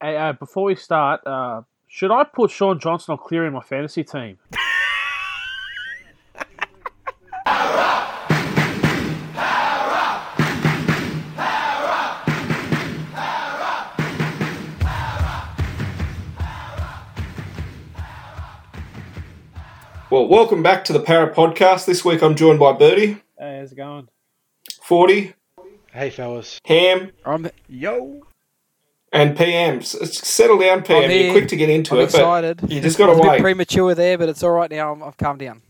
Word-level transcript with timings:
Hey, 0.00 0.16
uh, 0.16 0.32
before 0.32 0.64
we 0.64 0.76
start, 0.76 1.26
uh, 1.26 1.62
should 1.88 2.10
I 2.12 2.22
put 2.24 2.50
Shaun 2.50 2.78
Johnson 2.78 3.12
or 3.12 3.18
Cleary 3.18 3.48
in 3.48 3.52
my 3.52 3.60
fantasy 3.62 4.04
team? 4.04 4.38
Well, 20.10 20.26
welcome 20.26 20.62
back 20.62 20.84
to 20.84 20.92
the 20.94 21.00
Parra 21.00 21.32
Podcast. 21.34 21.84
This 21.84 22.04
week 22.04 22.22
I'm 22.22 22.34
joined 22.34 22.58
by 22.58 22.72
Birdie, 22.72 23.22
Hey, 23.38 23.58
how's 23.60 23.72
it 23.72 23.76
going? 23.76 24.08
40, 24.82 25.34
Hey, 25.92 26.10
fellas. 26.10 26.58
Ham, 26.64 27.10
I'm 27.26 27.50
Yo. 27.68 28.22
And 29.12 29.36
PMs. 29.36 29.86
Settle 30.12 30.58
down, 30.58 30.82
PM. 30.82 31.10
You're 31.10 31.32
quick 31.32 31.48
to 31.48 31.56
get 31.56 31.70
into 31.70 31.94
I'm 31.94 32.00
it, 32.00 32.04
excited. 32.04 32.58
but 32.60 32.70
you 32.70 32.80
just 32.80 32.98
got 32.98 33.06
to 33.06 33.12
I 33.12 33.14
a 33.16 33.22
bit 33.22 33.30
wait. 33.30 33.40
premature 33.40 33.94
there, 33.94 34.18
but 34.18 34.28
it's 34.28 34.42
all 34.42 34.50
right 34.52 34.70
now. 34.70 34.92
I'm, 34.92 35.02
I've 35.02 35.16
calmed 35.16 35.40
down. 35.40 35.62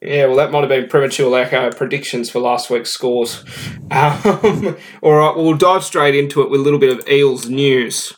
yeah, 0.00 0.26
well, 0.26 0.36
that 0.36 0.50
might 0.50 0.60
have 0.60 0.68
been 0.68 0.88
premature, 0.88 1.30
like 1.30 1.52
our 1.52 1.70
predictions 1.72 2.28
for 2.30 2.40
last 2.40 2.70
week's 2.70 2.90
scores. 2.90 3.44
Um, 3.92 4.78
all 5.02 5.12
right, 5.12 5.36
we'll 5.36 5.54
dive 5.54 5.84
straight 5.84 6.14
into 6.14 6.40
it 6.40 6.48
with 6.48 6.60
a 6.60 6.62
little 6.62 6.78
bit 6.78 6.98
of 6.98 7.06
Eels 7.06 7.46
news. 7.50 8.14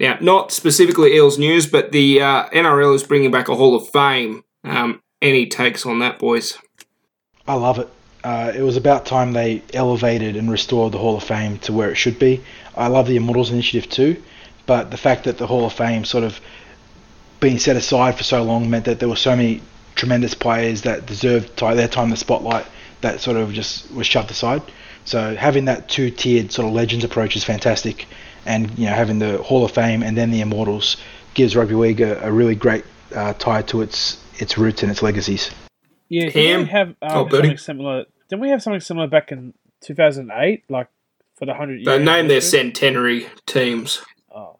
Now, 0.00 0.18
not 0.20 0.50
specifically 0.50 1.14
Eels 1.14 1.38
news, 1.38 1.66
but 1.66 1.92
the 1.92 2.20
uh, 2.20 2.48
NRL 2.50 2.94
is 2.94 3.04
bringing 3.04 3.30
back 3.30 3.48
a 3.48 3.54
Hall 3.54 3.76
of 3.76 3.88
Fame. 3.88 4.42
Um, 4.64 5.00
any 5.22 5.46
takes 5.46 5.86
on 5.86 6.00
that, 6.00 6.18
boys? 6.18 6.58
I 7.46 7.54
love 7.54 7.78
it. 7.78 7.88
Uh, 8.24 8.52
it 8.54 8.62
was 8.62 8.76
about 8.76 9.04
time 9.04 9.32
they 9.32 9.62
elevated 9.72 10.34
and 10.34 10.50
restored 10.50 10.92
the 10.92 10.98
Hall 10.98 11.16
of 11.16 11.22
Fame 11.22 11.58
to 11.58 11.72
where 11.72 11.90
it 11.90 11.96
should 11.96 12.18
be. 12.18 12.42
I 12.74 12.88
love 12.88 13.06
the 13.06 13.16
Immortals 13.16 13.50
Initiative 13.50 13.88
too, 13.90 14.22
but 14.66 14.90
the 14.90 14.96
fact 14.96 15.24
that 15.24 15.38
the 15.38 15.46
Hall 15.46 15.66
of 15.66 15.74
Fame 15.74 16.04
sort 16.04 16.24
of 16.24 16.40
being 17.40 17.58
set 17.58 17.76
aside 17.76 18.16
for 18.16 18.24
so 18.24 18.42
long 18.42 18.70
meant 18.70 18.86
that 18.86 18.98
there 18.98 19.08
were 19.08 19.16
so 19.16 19.36
many 19.36 19.60
tremendous 19.94 20.34
players 20.34 20.82
that 20.82 21.06
deserved 21.06 21.56
their 21.58 21.86
time 21.86 22.04
in 22.04 22.10
the 22.10 22.16
spotlight 22.16 22.66
that 23.02 23.20
sort 23.20 23.36
of 23.36 23.52
just 23.52 23.92
was 23.92 24.06
shoved 24.06 24.30
aside. 24.30 24.62
So 25.04 25.36
having 25.36 25.66
that 25.66 25.88
two-tiered 25.88 26.50
sort 26.50 26.66
of 26.66 26.74
legends 26.74 27.04
approach 27.04 27.36
is 27.36 27.44
fantastic, 27.44 28.06
and 28.46 28.76
you 28.78 28.86
know 28.86 28.92
having 28.94 29.18
the 29.18 29.38
Hall 29.38 29.64
of 29.64 29.72
Fame 29.72 30.02
and 30.02 30.16
then 30.16 30.30
the 30.30 30.40
Immortals 30.40 30.96
gives 31.34 31.56
rugby 31.56 31.74
league 31.74 32.00
a, 32.00 32.24
a 32.26 32.32
really 32.32 32.54
great 32.54 32.84
uh, 33.14 33.34
tie 33.34 33.62
to 33.62 33.82
its 33.82 34.22
its 34.40 34.58
roots 34.58 34.82
and 34.82 34.90
its 34.90 35.02
legacies. 35.02 35.50
Yeah, 36.08 36.28
didn't 36.28 36.66
we 36.66 36.70
have 36.70 36.88
um, 36.88 36.96
Oh, 37.02 37.28
something 37.30 37.56
similar? 37.56 38.04
Didn't 38.28 38.42
we 38.42 38.50
have 38.50 38.62
something 38.62 38.80
similar 38.80 39.06
back 39.06 39.32
in 39.32 39.54
2008, 39.82 40.64
like 40.68 40.88
for 41.36 41.46
the 41.46 41.54
hundred? 41.54 41.84
They 41.84 42.02
named 42.02 42.30
their 42.30 42.40
centenary 42.40 43.26
teams. 43.46 44.02
Oh, 44.34 44.58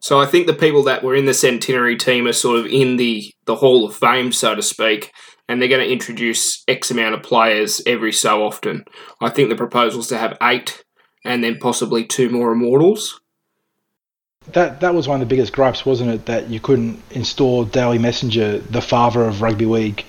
So 0.00 0.20
I 0.20 0.26
think 0.26 0.46
the 0.46 0.54
people 0.54 0.82
that 0.84 1.02
were 1.02 1.14
in 1.14 1.26
the 1.26 1.34
centenary 1.34 1.96
team 1.96 2.26
are 2.26 2.32
sort 2.32 2.58
of 2.58 2.66
in 2.66 2.96
the, 2.96 3.32
the 3.46 3.56
Hall 3.56 3.86
of 3.86 3.96
Fame, 3.96 4.32
so 4.32 4.54
to 4.54 4.62
speak, 4.62 5.12
and 5.48 5.60
they're 5.60 5.68
going 5.68 5.84
to 5.84 5.92
introduce 5.92 6.62
X 6.68 6.90
amount 6.90 7.14
of 7.14 7.22
players 7.22 7.80
every 7.86 8.12
so 8.12 8.44
often. 8.44 8.84
I 9.20 9.30
think 9.30 9.48
the 9.48 9.56
proposal 9.56 10.00
is 10.00 10.08
to 10.08 10.18
have 10.18 10.36
eight 10.42 10.84
and 11.26 11.42
then 11.42 11.58
possibly 11.58 12.04
two 12.04 12.30
more 12.30 12.52
immortals. 12.52 13.20
That 14.52 14.80
that 14.80 14.94
was 14.94 15.08
one 15.08 15.20
of 15.20 15.28
the 15.28 15.34
biggest 15.34 15.52
gripes, 15.52 15.84
wasn't 15.84 16.10
it? 16.10 16.26
That 16.26 16.48
you 16.48 16.60
couldn't 16.60 17.02
install 17.10 17.64
Dally 17.64 17.98
Messenger, 17.98 18.58
the 18.58 18.80
father 18.80 19.24
of 19.24 19.42
rugby 19.42 19.66
league, 19.66 20.04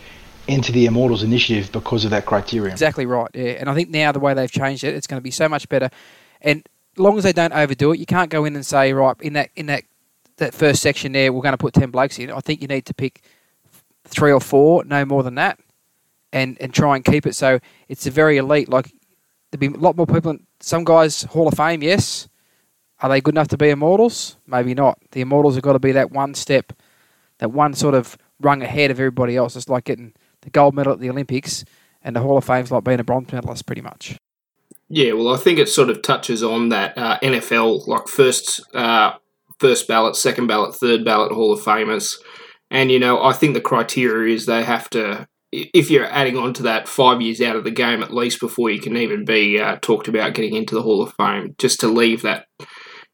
into 0.48 0.72
the 0.72 0.86
Immortals 0.86 1.24
initiative 1.24 1.72
because 1.72 2.06
of 2.06 2.12
that 2.12 2.28
criterion. 2.28 2.72
Exactly 2.72 3.08
right. 3.08 3.30
Yeah, 3.34 3.58
and 3.60 3.68
I 3.68 3.74
think 3.74 3.90
now 3.90 4.12
the 4.12 4.20
way 4.20 4.36
they've 4.36 4.52
changed 4.52 4.84
it, 4.84 4.94
it's 4.94 5.08
going 5.08 5.20
to 5.20 5.24
be 5.24 5.32
so 5.32 5.50
much 5.50 5.68
better. 5.70 5.90
And 6.42 6.60
as 6.96 7.00
long 7.00 7.18
as 7.18 7.24
they 7.24 7.34
don't 7.34 7.52
overdo 7.52 7.94
it, 7.94 8.00
you 8.00 8.06
can't 8.06 8.30
go 8.30 8.46
in 8.46 8.56
and 8.56 8.66
say 8.66 8.94
right 8.94 9.16
in 9.22 9.34
that 9.34 9.50
in 9.56 9.66
that 9.66 9.84
that 10.38 10.54
first 10.54 10.84
section 10.84 11.14
there, 11.14 11.34
we're 11.34 11.42
going 11.42 11.54
to 11.54 11.58
put 11.58 11.74
ten 11.74 11.90
blokes 11.90 12.20
in. 12.20 12.30
I 12.30 12.40
think 12.42 12.62
you 12.62 12.68
need 12.68 12.86
to 12.86 12.94
pick 12.94 13.24
three 14.06 14.32
or 14.32 14.40
four, 14.40 14.86
no 14.86 15.04
more 15.04 15.24
than 15.24 15.34
that, 15.36 15.60
and 16.32 16.58
and 16.62 16.72
try 16.72 16.96
and 16.96 17.04
keep 17.04 17.26
it 17.26 17.34
so 17.34 17.60
it's 17.88 18.06
a 18.06 18.12
very 18.12 18.38
elite. 18.38 18.70
Like 18.70 18.92
there'll 19.50 19.72
be 19.72 19.76
a 19.76 19.82
lot 19.82 19.98
more 19.98 20.06
people. 20.06 20.38
Some 20.68 20.84
guys 20.84 21.24
Hall 21.24 21.48
of 21.48 21.54
Fame, 21.54 21.82
yes. 21.82 22.28
Are 23.00 23.08
they 23.08 23.22
good 23.22 23.36
enough 23.36 23.48
to 23.50 23.58
be 23.58 23.70
immortals? 23.70 24.36
Maybe 24.46 24.74
not. 24.74 25.00
The 25.12 25.22
immortals 25.22 25.56
have 25.56 25.64
got 25.64 25.74
to 25.74 25.80
be 25.80 25.94
that 25.94 26.12
one 26.12 26.34
step, 26.34 26.74
that 27.38 27.54
one 27.54 27.74
sort 27.74 27.96
of 27.96 28.18
rung 28.42 28.62
ahead 28.62 28.92
of 28.92 29.00
everybody 29.00 29.38
else. 29.38 29.56
It's 29.56 29.70
like 29.70 29.86
getting 29.86 30.12
the 30.42 30.50
gold 30.50 30.76
medal 30.76 30.92
at 30.92 31.00
the 31.00 31.10
Olympics, 31.10 31.64
and 32.04 32.18
the 32.18 32.20
Hall 32.20 32.38
of 32.38 32.44
Fame's 32.44 32.70
like 32.70 32.84
being 32.84 33.00
a 33.00 33.06
bronze 33.06 33.32
medalist, 33.32 33.66
pretty 33.66 33.82
much. 33.82 34.18
Yeah, 34.90 35.14
well, 35.14 35.34
I 35.34 35.38
think 35.38 35.58
it 35.58 35.70
sort 35.70 35.90
of 35.90 36.02
touches 36.02 36.44
on 36.44 36.68
that 36.68 36.98
uh, 36.98 37.18
NFL, 37.24 37.88
like 37.88 38.10
first, 38.10 38.60
uh, 38.76 39.14
first 39.60 39.88
ballot, 39.88 40.18
second 40.18 40.48
ballot, 40.48 40.76
third 40.76 41.06
ballot 41.06 41.32
Hall 41.32 41.54
of 41.54 41.62
Famers, 41.62 42.18
and 42.70 42.92
you 42.92 43.00
know, 43.00 43.24
I 43.24 43.32
think 43.32 43.54
the 43.54 43.62
criteria 43.62 44.36
is 44.36 44.46
they 44.46 44.66
have 44.66 44.90
to. 44.90 45.30
If 45.74 45.90
you're 45.90 46.06
adding 46.06 46.38
on 46.38 46.54
to 46.56 46.64
that 46.64 46.88
five 46.88 47.22
years 47.22 47.42
out 47.42 47.56
of 47.56 47.64
the 47.64 47.72
game 47.72 48.04
at 48.04 48.14
least 48.14 48.40
before 48.40 48.70
you 48.70 48.80
can 48.80 48.96
even 48.98 49.26
be 49.26 49.60
uh, 49.60 49.78
talked 49.82 50.08
about 50.08 50.34
getting 50.34 50.56
into 50.56 50.76
the 50.76 50.82
Hall 50.82 51.02
of 51.02 51.14
Fame, 51.14 51.56
just 51.58 51.80
to 51.80 51.88
leave 51.88 52.22
that, 52.22 52.48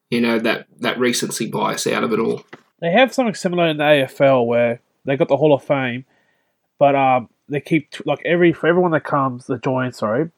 you 0.10 0.22
know, 0.22 0.40
that 0.40 0.68
that 0.80 1.00
recency 1.00 1.50
bias 1.50 1.88
out 1.88 2.04
of 2.04 2.12
it 2.14 2.20
all. 2.20 2.44
they 2.82 2.92
have 2.92 3.14
something 3.14 3.36
similar 3.36 3.68
in 3.68 3.78
the 3.78 3.84
AFL 3.84 4.46
where 4.46 4.82
they 5.06 5.18
got 5.18 5.28
the 5.28 5.38
Hall 5.38 5.54
of 5.54 5.64
Fame, 5.64 6.06
but 6.80 6.96
um, 6.96 7.30
they 7.50 7.62
keep 7.62 7.90
like 8.06 8.22
every 8.26 8.54
for 8.54 8.68
everyone 8.68 8.92
that 8.92 9.04
comes 9.04 9.46
that 9.48 9.64
joins, 9.64 9.98
sorry, 9.98 10.32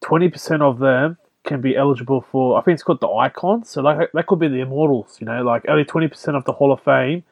twenty 0.00 0.28
percent 0.28 0.62
of 0.62 0.78
them 0.78 1.16
can 1.44 1.60
be 1.60 1.76
eligible 1.76 2.20
for. 2.20 2.58
I 2.58 2.62
think 2.62 2.74
it's 2.74 2.82
called 2.82 3.00
the 3.00 3.08
icons. 3.08 3.70
So 3.70 3.82
like 3.82 4.10
that 4.12 4.26
could 4.26 4.38
be 4.38 4.48
the 4.48 4.60
immortals. 4.60 5.18
You 5.20 5.26
know, 5.26 5.42
like 5.42 5.64
only 5.68 5.84
twenty 5.84 6.08
percent 6.08 6.36
of 6.36 6.44
the 6.44 6.52
Hall 6.52 6.72
of 6.72 6.82
Fame 6.82 7.24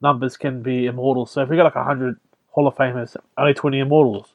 numbers 0.00 0.36
can 0.36 0.62
be 0.62 0.86
immortals. 0.86 1.32
So 1.32 1.42
if 1.42 1.48
we 1.48 1.56
got 1.56 1.64
like 1.64 1.74
hundred 1.74 2.18
Hall 2.50 2.66
of 2.66 2.74
Famers, 2.76 3.16
only 3.36 3.54
twenty 3.54 3.78
immortals. 3.78 4.32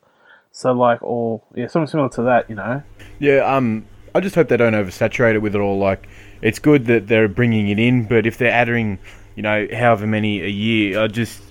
So 0.51 0.71
like, 0.71 1.01
or 1.01 1.41
yeah, 1.55 1.67
something 1.67 1.87
similar 1.87 2.09
to 2.09 2.21
that. 2.23 2.49
You 2.49 2.55
know. 2.55 2.83
Yeah, 3.19 3.39
um, 3.39 3.85
I 4.13 4.19
just 4.19 4.35
hope 4.35 4.47
they 4.47 4.57
don't 4.57 4.73
oversaturate 4.73 5.33
it 5.33 5.39
with 5.39 5.55
it 5.55 5.59
all. 5.59 5.79
Like, 5.79 6.07
it's 6.41 6.59
good 6.59 6.85
that 6.85 7.07
they're 7.07 7.27
bringing 7.27 7.69
it 7.69 7.79
in, 7.79 8.05
but 8.05 8.27
if 8.27 8.37
they're 8.37 8.51
adding, 8.51 8.99
you 9.35 9.41
know, 9.41 9.67
however 9.73 10.05
many 10.05 10.41
a 10.41 10.47
year, 10.47 11.01
I 11.01 11.07
just 11.07 11.41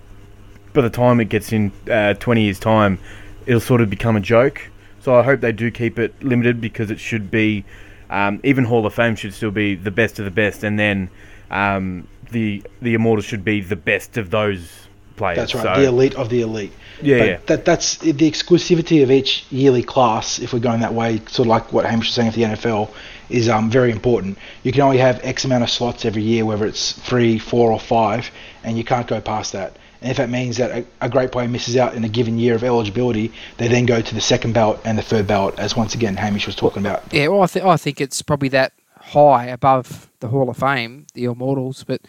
by 0.72 0.82
the 0.82 0.90
time 0.90 1.20
it 1.20 1.28
gets 1.28 1.52
in 1.52 1.72
uh, 1.90 2.14
twenty 2.14 2.44
years' 2.44 2.60
time, 2.60 2.98
it'll 3.46 3.60
sort 3.60 3.80
of 3.80 3.90
become 3.90 4.16
a 4.16 4.20
joke. 4.20 4.70
So 5.00 5.16
I 5.16 5.24
hope 5.24 5.40
they 5.40 5.50
do 5.52 5.70
keep 5.70 5.98
it 5.98 6.22
limited 6.22 6.60
because 6.60 6.92
it 6.92 7.00
should 7.00 7.28
be, 7.28 7.64
um, 8.08 8.40
even 8.44 8.64
Hall 8.64 8.86
of 8.86 8.94
Fame 8.94 9.16
should 9.16 9.34
still 9.34 9.50
be 9.50 9.74
the 9.74 9.90
best 9.90 10.20
of 10.20 10.24
the 10.24 10.30
best, 10.30 10.62
and 10.62 10.78
then 10.78 11.10
um, 11.50 12.06
the 12.30 12.62
the 12.80 12.94
Immortals 12.94 13.24
should 13.24 13.44
be 13.44 13.60
the 13.60 13.74
best 13.74 14.16
of 14.16 14.30
those 14.30 14.86
players. 15.22 15.36
That's 15.36 15.54
right, 15.54 15.76
So- 15.76 15.80
the 15.80 15.86
elite 15.88 16.14
of 16.16 16.28
the 16.28 16.40
elite. 16.40 16.72
Yeah, 17.00 17.18
but 17.18 17.28
yeah. 17.28 17.38
That, 17.46 17.64
that's 17.64 17.96
the 17.96 18.12
exclusivity 18.12 19.02
of 19.02 19.10
each 19.10 19.44
yearly 19.50 19.82
class, 19.82 20.38
if 20.38 20.52
we're 20.52 20.60
going 20.60 20.80
that 20.80 20.94
way, 20.94 21.18
sort 21.26 21.40
of 21.40 21.46
like 21.46 21.72
what 21.72 21.84
Hamish 21.84 22.06
was 22.08 22.14
saying 22.14 22.28
with 22.28 22.36
the 22.36 22.42
NFL, 22.42 22.90
is 23.28 23.48
um, 23.48 23.70
very 23.70 23.90
important. 23.90 24.38
You 24.62 24.70
can 24.72 24.82
only 24.82 24.98
have 24.98 25.20
X 25.24 25.44
amount 25.44 25.64
of 25.64 25.70
slots 25.70 26.04
every 26.04 26.22
year, 26.22 26.44
whether 26.44 26.64
it's 26.64 26.92
three, 26.92 27.38
four, 27.38 27.72
or 27.72 27.80
five, 27.80 28.30
and 28.62 28.78
you 28.78 28.84
can't 28.84 29.06
go 29.08 29.20
past 29.20 29.52
that. 29.52 29.76
And 30.00 30.10
if 30.10 30.16
that 30.18 30.30
means 30.30 30.58
that 30.58 30.70
a, 30.70 30.84
a 31.00 31.08
great 31.08 31.32
player 31.32 31.48
misses 31.48 31.76
out 31.76 31.94
in 31.94 32.04
a 32.04 32.08
given 32.08 32.38
year 32.38 32.54
of 32.54 32.62
eligibility, 32.62 33.32
they 33.56 33.68
then 33.68 33.86
go 33.86 34.00
to 34.00 34.14
the 34.14 34.20
second 34.20 34.52
ballot 34.52 34.80
and 34.84 34.96
the 34.96 35.02
third 35.02 35.26
ballot, 35.26 35.58
as 35.58 35.76
once 35.76 35.94
again 35.94 36.16
Hamish 36.16 36.46
was 36.46 36.54
talking 36.56 36.82
about. 36.84 37.02
Yeah, 37.12 37.28
well, 37.28 37.42
I, 37.42 37.46
th- 37.46 37.64
I 37.64 37.76
think 37.76 38.00
it's 38.00 38.22
probably 38.22 38.50
that 38.50 38.72
high 38.98 39.46
above 39.46 40.08
the 40.20 40.28
Hall 40.28 40.48
of 40.50 40.56
Fame, 40.56 41.06
the 41.14 41.24
Immortals, 41.24 41.84
but 41.84 42.00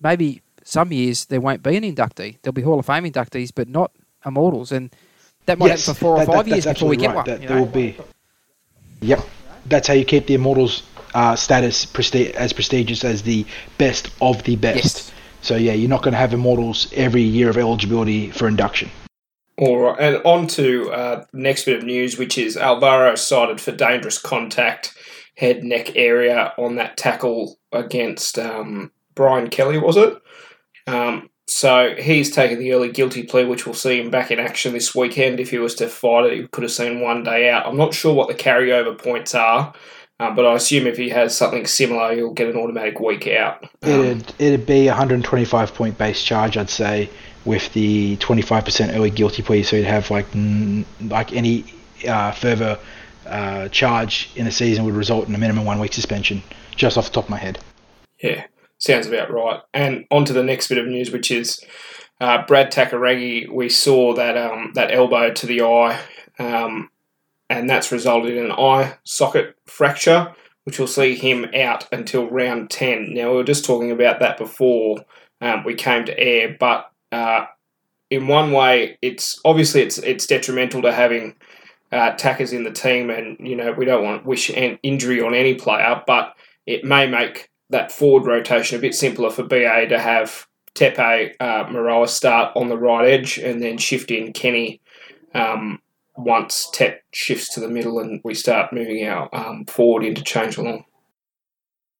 maybe 0.00 0.42
some 0.70 0.92
years 0.92 1.26
there 1.26 1.40
won't 1.40 1.62
be 1.62 1.76
an 1.76 1.82
inductee. 1.84 2.38
There'll 2.42 2.52
be 2.52 2.62
Hall 2.62 2.78
of 2.78 2.86
Fame 2.86 3.04
inductees, 3.04 3.50
but 3.54 3.68
not 3.68 3.92
Immortals, 4.24 4.70
and 4.72 4.94
that 5.46 5.58
might 5.58 5.68
Yes, 5.68 5.86
happen 5.86 5.94
for 5.94 6.00
four 6.00 6.22
or 6.22 6.26
five 6.26 6.44
that- 6.44 6.50
years 6.50 6.64
before 6.66 6.88
we 6.90 6.96
absolutely 6.96 6.96
get 6.98 7.06
right. 7.08 7.16
one. 7.16 7.24
That 7.26 7.42
you 7.42 7.48
there 7.48 7.56
know? 7.56 7.62
will 7.64 7.70
be. 7.70 7.96
Yep, 9.00 9.20
that's 9.66 9.88
how 9.88 9.94
you 9.94 10.04
keep 10.04 10.26
the 10.26 10.34
Immortals 10.34 10.82
uh, 11.14 11.34
status 11.36 11.86
presti- 11.86 12.30
as 12.32 12.52
prestigious 12.52 13.02
as 13.04 13.22
the 13.22 13.44
best 13.78 14.10
of 14.20 14.42
the 14.44 14.56
best. 14.56 14.84
Yes. 14.84 15.12
So 15.42 15.56
yeah, 15.56 15.72
you're 15.72 15.88
not 15.88 16.02
going 16.02 16.12
to 16.12 16.18
have 16.18 16.34
Immortals 16.34 16.92
every 16.94 17.22
year 17.22 17.48
of 17.48 17.56
eligibility 17.56 18.30
for 18.30 18.46
induction. 18.46 18.90
All 19.56 19.78
right, 19.78 19.96
and 19.98 20.16
on 20.24 20.46
to 20.48 20.90
uh, 20.92 21.24
the 21.32 21.38
next 21.38 21.64
bit 21.64 21.78
of 21.78 21.84
news, 21.84 22.16
which 22.18 22.38
is 22.38 22.56
Alvaro 22.56 23.14
cited 23.14 23.60
for 23.60 23.72
dangerous 23.72 24.18
contact, 24.18 24.94
head 25.36 25.64
neck 25.64 25.96
area 25.96 26.52
on 26.58 26.76
that 26.76 26.96
tackle 26.96 27.58
against 27.72 28.38
um, 28.38 28.90
Brian 29.14 29.48
Kelly, 29.50 29.78
was 29.78 29.96
it? 29.96 30.14
Um, 30.90 31.30
so 31.46 31.94
he's 31.98 32.30
taken 32.30 32.58
the 32.58 32.72
early 32.72 32.92
guilty 32.92 33.24
plea, 33.24 33.44
which 33.44 33.66
we'll 33.66 33.74
see 33.74 34.00
him 34.00 34.10
back 34.10 34.30
in 34.30 34.38
action 34.38 34.72
this 34.72 34.94
weekend. 34.94 35.40
If 35.40 35.50
he 35.50 35.58
was 35.58 35.74
to 35.76 35.88
fight 35.88 36.26
it, 36.26 36.38
he 36.38 36.46
could 36.48 36.62
have 36.62 36.70
seen 36.70 37.00
one 37.00 37.24
day 37.24 37.50
out. 37.50 37.66
I'm 37.66 37.76
not 37.76 37.92
sure 37.92 38.14
what 38.14 38.28
the 38.28 38.34
carryover 38.34 38.96
points 38.96 39.34
are, 39.34 39.72
uh, 40.20 40.30
but 40.30 40.46
I 40.46 40.54
assume 40.54 40.86
if 40.86 40.96
he 40.96 41.08
has 41.08 41.36
something 41.36 41.66
similar, 41.66 42.14
he'll 42.14 42.32
get 42.32 42.48
an 42.48 42.56
automatic 42.56 43.00
week 43.00 43.26
out. 43.26 43.64
Um, 43.82 43.90
It'd 43.90 44.34
it'd 44.38 44.66
be 44.66 44.86
a 44.86 44.92
125 44.92 45.74
point 45.74 45.98
base 45.98 46.22
charge, 46.22 46.56
I'd 46.56 46.70
say, 46.70 47.10
with 47.44 47.72
the 47.72 48.16
25% 48.18 48.94
early 48.94 49.10
guilty 49.10 49.42
plea, 49.42 49.62
so 49.64 49.76
you'd 49.76 49.86
have 49.86 50.10
like 50.10 50.26
n- 50.34 50.86
like 51.00 51.32
any 51.32 51.64
uh, 52.06 52.30
further 52.32 52.78
uh, 53.26 53.68
charge 53.68 54.30
in 54.36 54.44
the 54.44 54.52
season 54.52 54.84
would 54.84 54.94
result 54.94 55.26
in 55.28 55.34
a 55.34 55.38
minimum 55.38 55.64
one 55.64 55.80
week 55.80 55.92
suspension. 55.92 56.42
Just 56.76 56.96
off 56.96 57.06
the 57.06 57.12
top 57.12 57.24
of 57.24 57.30
my 57.30 57.38
head. 57.38 57.58
Yeah, 58.22 58.44
sounds 58.80 59.06
about 59.06 59.32
right. 59.32 59.60
And 59.72 60.06
on 60.10 60.24
to 60.24 60.32
the 60.32 60.42
next 60.42 60.68
bit 60.68 60.78
of 60.78 60.86
news, 60.86 61.12
which 61.12 61.30
is 61.30 61.62
uh, 62.20 62.44
Brad 62.46 62.72
Takairangi. 62.72 63.48
We 63.48 63.68
saw 63.68 64.14
that 64.14 64.36
um, 64.36 64.72
that 64.74 64.92
elbow 64.92 65.32
to 65.32 65.46
the 65.46 65.62
eye, 65.62 66.00
um, 66.38 66.90
and 67.48 67.70
that's 67.70 67.92
resulted 67.92 68.36
in 68.36 68.46
an 68.46 68.52
eye 68.52 68.96
socket 69.04 69.54
fracture, 69.66 70.34
which 70.64 70.78
will 70.78 70.88
see 70.88 71.14
him 71.14 71.46
out 71.54 71.86
until 71.92 72.28
round 72.28 72.70
ten. 72.70 73.14
Now 73.14 73.30
we 73.30 73.36
were 73.36 73.44
just 73.44 73.64
talking 73.64 73.92
about 73.92 74.18
that 74.20 74.38
before 74.38 75.04
um, 75.40 75.62
we 75.64 75.74
came 75.74 76.04
to 76.06 76.18
air, 76.18 76.56
but 76.58 76.90
uh, 77.12 77.46
in 78.10 78.26
one 78.26 78.50
way, 78.50 78.98
it's 79.02 79.40
obviously 79.44 79.82
it's 79.82 79.98
it's 79.98 80.26
detrimental 80.26 80.82
to 80.82 80.92
having 80.92 81.36
uh, 81.92 82.12
tackers 82.12 82.52
in 82.52 82.64
the 82.64 82.72
team, 82.72 83.10
and 83.10 83.36
you 83.40 83.56
know 83.56 83.72
we 83.72 83.84
don't 83.84 84.04
want 84.04 84.26
wish 84.26 84.50
an 84.50 84.78
injury 84.82 85.20
on 85.20 85.34
any 85.34 85.54
player, 85.54 86.02
but 86.06 86.34
it 86.66 86.84
may 86.84 87.06
make 87.06 87.49
that 87.70 87.92
forward 87.92 88.26
rotation 88.26 88.76
a 88.78 88.80
bit 88.80 88.94
simpler 88.94 89.30
for 89.30 89.42
BA 89.42 89.86
to 89.88 89.98
have 89.98 90.46
Tepai 90.74 91.34
uh, 91.40 91.64
Moeroa 91.64 92.08
start 92.08 92.52
on 92.56 92.68
the 92.68 92.76
right 92.76 93.08
edge 93.08 93.38
and 93.38 93.62
then 93.62 93.78
shift 93.78 94.10
in 94.10 94.32
Kenny 94.32 94.80
um, 95.34 95.80
once 96.16 96.68
Tep 96.72 97.02
shifts 97.12 97.54
to 97.54 97.60
the 97.60 97.68
middle 97.68 97.98
and 97.98 98.20
we 98.24 98.34
start 98.34 98.72
moving 98.72 99.06
our 99.06 99.28
um, 99.34 99.64
forward 99.66 100.04
interchange 100.04 100.56
along. 100.56 100.84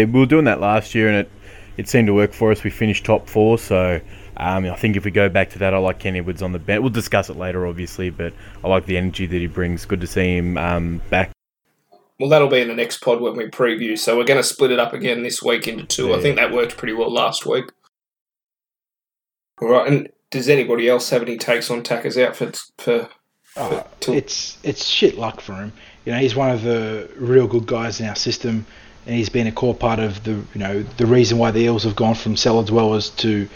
We 0.00 0.06
were 0.06 0.26
doing 0.26 0.44
that 0.44 0.60
last 0.60 0.94
year 0.94 1.08
and 1.08 1.16
it, 1.18 1.30
it 1.76 1.88
seemed 1.88 2.06
to 2.06 2.14
work 2.14 2.32
for 2.32 2.50
us. 2.50 2.64
We 2.64 2.70
finished 2.70 3.04
top 3.04 3.28
four, 3.28 3.58
so 3.58 4.00
um, 4.36 4.64
I 4.64 4.74
think 4.74 4.96
if 4.96 5.04
we 5.04 5.10
go 5.10 5.28
back 5.28 5.50
to 5.50 5.58
that, 5.60 5.74
I 5.74 5.78
like 5.78 5.98
Kenny 5.98 6.18
Edwards 6.18 6.42
on 6.42 6.52
the 6.52 6.58
bench. 6.58 6.80
We'll 6.80 6.90
discuss 6.90 7.28
it 7.28 7.36
later, 7.36 7.66
obviously, 7.66 8.10
but 8.10 8.32
I 8.64 8.68
like 8.68 8.86
the 8.86 8.96
energy 8.96 9.26
that 9.26 9.36
he 9.36 9.46
brings. 9.46 9.84
Good 9.84 10.00
to 10.00 10.06
see 10.06 10.36
him 10.36 10.56
um, 10.56 11.02
back 11.10 11.30
well, 12.20 12.28
that'll 12.28 12.48
be 12.48 12.60
in 12.60 12.68
the 12.68 12.74
next 12.74 12.98
pod 12.98 13.22
when 13.22 13.34
we 13.34 13.46
preview. 13.46 13.98
So 13.98 14.16
we're 14.16 14.24
going 14.24 14.38
to 14.38 14.46
split 14.46 14.70
it 14.70 14.78
up 14.78 14.92
again 14.92 15.22
this 15.22 15.42
week 15.42 15.66
into 15.66 15.86
two. 15.86 16.08
Yeah. 16.08 16.16
I 16.16 16.20
think 16.20 16.36
that 16.36 16.52
worked 16.52 16.76
pretty 16.76 16.92
well 16.92 17.10
last 17.10 17.46
week. 17.46 17.64
All 19.62 19.68
right, 19.68 19.90
and 19.90 20.08
does 20.30 20.48
anybody 20.48 20.86
else 20.86 21.08
have 21.10 21.22
any 21.22 21.38
takes 21.38 21.70
on 21.70 21.82
Taka's 21.82 22.18
outfits 22.18 22.70
for? 22.76 23.08
Oh, 23.56 23.84
it's 24.06 24.58
it's 24.62 24.86
shit 24.86 25.16
luck 25.16 25.40
for 25.40 25.54
him. 25.54 25.72
You 26.04 26.12
know, 26.12 26.18
he's 26.18 26.36
one 26.36 26.50
of 26.50 26.62
the 26.62 27.10
real 27.16 27.46
good 27.46 27.66
guys 27.66 28.00
in 28.00 28.06
our 28.06 28.14
system, 28.14 28.66
and 29.06 29.16
he's 29.16 29.28
been 29.28 29.46
a 29.46 29.52
core 29.52 29.74
part 29.74 29.98
of 29.98 30.22
the 30.24 30.32
you 30.32 30.46
know 30.56 30.82
the 30.82 31.06
reason 31.06 31.38
why 31.38 31.50
the 31.50 31.60
Eels 31.60 31.84
have 31.84 31.96
gone 31.96 32.14
from 32.14 32.36
cellar 32.36 32.64
dwellers 32.64 33.10
to 33.10 33.48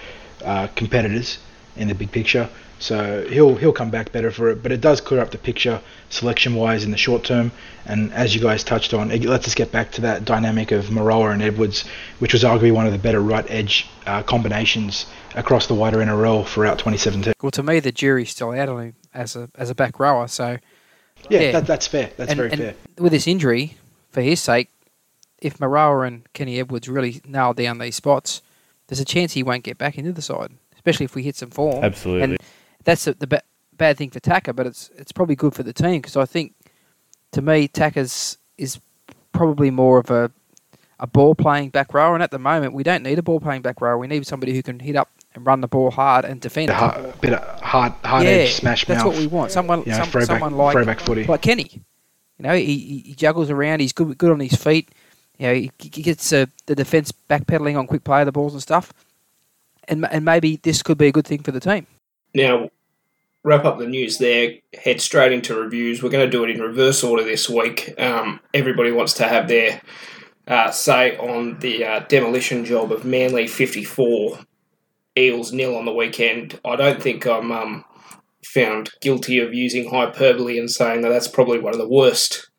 uh, 0.43 0.69
competitors 0.75 1.39
in 1.77 1.89
the 1.89 1.95
big 1.95 2.11
picture. 2.11 2.49
So 2.79 3.27
he'll 3.29 3.55
he'll 3.55 3.73
come 3.73 3.91
back 3.91 4.13
better 4.13 4.31
for 4.31 4.51
it, 4.51 4.63
but 4.63 4.73
it 4.73 4.81
does 4.81 5.01
clear 5.01 5.21
up 5.21 5.31
the 5.31 5.39
picture 5.39 5.81
selection 6.11 6.55
wise 6.55 6.85
in 6.85 6.91
the 6.91 6.97
short 6.97 7.25
term. 7.25 7.53
And 7.87 8.13
as 8.13 8.35
you 8.35 8.41
guys 8.41 8.65
touched 8.65 8.93
on, 8.93 9.11
it 9.11 9.25
lets 9.25 9.47
us 9.47 9.55
get 9.55 9.73
back 9.73 9.93
to 9.93 10.01
that 10.03 10.25
dynamic 10.25 10.73
of 10.73 10.87
Moeroa 10.87 11.33
and 11.33 11.43
Edwards, 11.43 11.85
which 12.19 12.33
was 12.33 12.43
arguably 12.43 12.73
one 12.73 12.87
of 12.87 12.93
the 12.93 12.99
better 12.99 13.21
right 13.21 13.45
edge 13.49 13.89
uh, 14.07 14.23
combinations 14.23 15.07
across 15.35 15.67
the 15.67 15.75
wider 15.75 15.99
NRL 15.99 16.47
throughout 16.47 16.79
2017. 16.79 17.33
Well, 17.43 17.51
to 17.53 17.63
me, 17.63 17.81
the 17.81 17.93
jury's 17.93 18.31
still 18.31 18.51
out 18.53 18.69
on 18.69 18.83
him 18.83 18.95
as 19.15 19.37
a 19.37 19.49
as 19.57 19.71
a 19.71 19.75
back 19.75 19.99
rower. 19.99 20.29
So 20.29 20.59
yeah, 21.31 21.41
yeah. 21.41 21.53
That, 21.53 21.67
that's 21.67 21.87
fair. 21.87 22.11
That's 22.17 22.31
and, 22.31 22.37
very 22.37 22.51
and 22.51 22.61
fair. 22.61 22.75
With 22.99 23.13
this 23.13 23.27
injury, 23.27 23.77
for 24.11 24.21
his 24.21 24.41
sake, 24.41 24.69
if 25.41 25.59
Moeroa 25.59 26.07
and 26.07 26.33
Kenny 26.33 26.59
Edwards 26.59 26.89
really 26.89 27.21
nail 27.27 27.53
down 27.53 27.79
these 27.79 27.97
spots, 27.97 28.43
there's 28.89 29.01
a 29.01 29.05
chance 29.05 29.33
he 29.33 29.43
won't 29.43 29.65
get 29.65 29.79
back 29.79 29.99
into 29.99 30.13
the 30.13 30.23
side, 30.23 30.53
especially 30.75 31.05
if 31.05 31.15
we 31.15 31.23
hit 31.23 31.37
some 31.37 31.51
form. 31.51 31.85
Absolutely. 31.85 32.23
And 32.23 32.39
that's 32.85 33.05
the, 33.05 33.15
the 33.15 33.27
ba- 33.27 33.43
bad 33.77 33.97
thing 33.97 34.11
for 34.11 34.21
Taka, 34.21 34.53
but 34.53 34.67
it's 34.67 34.91
it's 34.97 35.13
probably 35.13 35.37
good 35.37 35.55
for 35.55 35.63
the 35.63 35.73
team 35.73 36.01
because 36.01 36.17
I 36.17 36.25
think, 36.25 36.55
to 37.33 37.43
me, 37.43 37.69
Taka's 37.69 38.39
is 38.57 38.81
probably 39.33 39.71
more 39.71 39.99
of 39.99 40.11
a 40.11 40.31
a 41.01 41.07
ball 41.07 41.35
playing 41.35 41.71
back 41.71 41.93
rower, 41.93 42.15
and 42.15 42.23
at 42.23 42.31
the 42.31 42.39
moment 42.39 42.73
we 42.73 42.83
don't 42.83 43.03
need 43.03 43.19
a 43.19 43.23
ball 43.23 43.41
playing 43.41 43.63
back 43.63 43.81
rower. 43.81 43.99
We 43.99 44.07
need 44.07 44.27
somebody 44.27 44.55
who 44.55 44.63
can 44.63 44.79
hit 44.79 44.97
up 44.97 45.11
and 45.35 45.45
run 45.45 45.61
the 45.61 45.69
ball 45.69 45.91
hard 45.91 46.25
and 46.25 46.41
defend. 46.41 46.71
A 46.71 46.75
hard, 46.75 47.21
bit 47.21 47.33
of 47.33 47.61
hard, 47.61 47.93
hard 48.05 48.25
yeah, 48.25 48.31
edge 48.31 48.53
smash 48.53 48.85
that's 48.85 49.03
mouth. 49.03 49.13
what 49.13 49.19
we 49.19 49.27
want. 49.27 49.51
Someone, 49.51 49.81
you 49.81 49.87
know, 49.87 49.99
some, 49.99 50.09
throwback, 50.09 50.27
someone 50.27 50.57
like 50.57 50.73
throwback 50.73 51.01
footy. 51.01 51.25
like 51.25 51.43
Kenny. 51.43 51.83
You 52.39 52.43
know, 52.43 52.55
he, 52.55 53.03
he 53.07 53.15
juggles 53.15 53.51
around. 53.51 53.81
He's 53.81 53.93
good, 53.93 54.17
good 54.19 54.31
on 54.31 54.41
his 54.41 54.57
feet. 54.57 54.91
You 55.39 55.47
know, 55.47 55.55
he, 55.55 55.73
he 55.79 56.03
gets 56.03 56.33
uh, 56.33 56.47
the 56.67 56.75
defense 56.75 57.13
backpedaling 57.13 57.79
on 57.79 57.87
quick 57.87 58.05
play 58.05 58.23
of 58.23 58.27
the 58.27 58.33
balls 58.33 58.55
and 58.55 58.63
stuff. 58.63 58.93
And 59.87 60.07
and 60.11 60.25
maybe 60.25 60.57
this 60.57 60.83
could 60.83 60.97
be 60.97 61.09
a 61.09 61.13
good 61.13 61.27
thing 61.27 61.43
for 61.43 61.53
the 61.53 61.61
team. 61.61 61.87
Now, 62.35 62.71
wrap 63.45 63.65
up 63.65 63.79
the 63.79 63.87
news 63.87 64.19
there, 64.19 64.55
head 64.83 65.01
straight 65.01 65.33
into 65.33 65.55
reviews. 65.55 66.03
We're 66.03 66.11
going 66.11 66.27
to 66.27 66.31
do 66.31 66.45
it 66.45 66.51
in 66.51 66.61
reverse 66.61 67.05
order 67.05 67.23
this 67.23 67.49
week. 67.49 67.95
Um, 67.99 68.41
everybody 68.53 68.91
wants 68.91 69.15
to 69.15 69.29
have 69.29 69.49
their 69.49 69.81
uh, 70.49 70.71
say 70.71 71.17
on 71.17 71.59
the 71.61 71.85
uh, 71.85 72.01
demolition 72.09 72.65
job 72.65 72.91
of 72.91 73.05
Manly 73.05 73.47
54, 73.47 74.39
Eels 75.17 75.53
nil 75.53 75.77
on 75.77 75.85
the 75.85 75.93
weekend. 75.93 76.59
I 76.65 76.77
don't 76.77 77.03
think 77.03 77.27
I'm 77.27 77.53
um, 77.53 77.85
found 78.45 78.91
guilty 79.01 79.39
of 79.39 79.55
using 79.55 79.89
hyperbole 79.89 80.59
and 80.59 80.71
saying 80.71 81.03
that 81.03 81.11
that's 81.11 81.29
probably 81.29 81.61
one 81.61 81.73
of 81.73 81.79
the 81.79 81.89
worst 81.89 82.51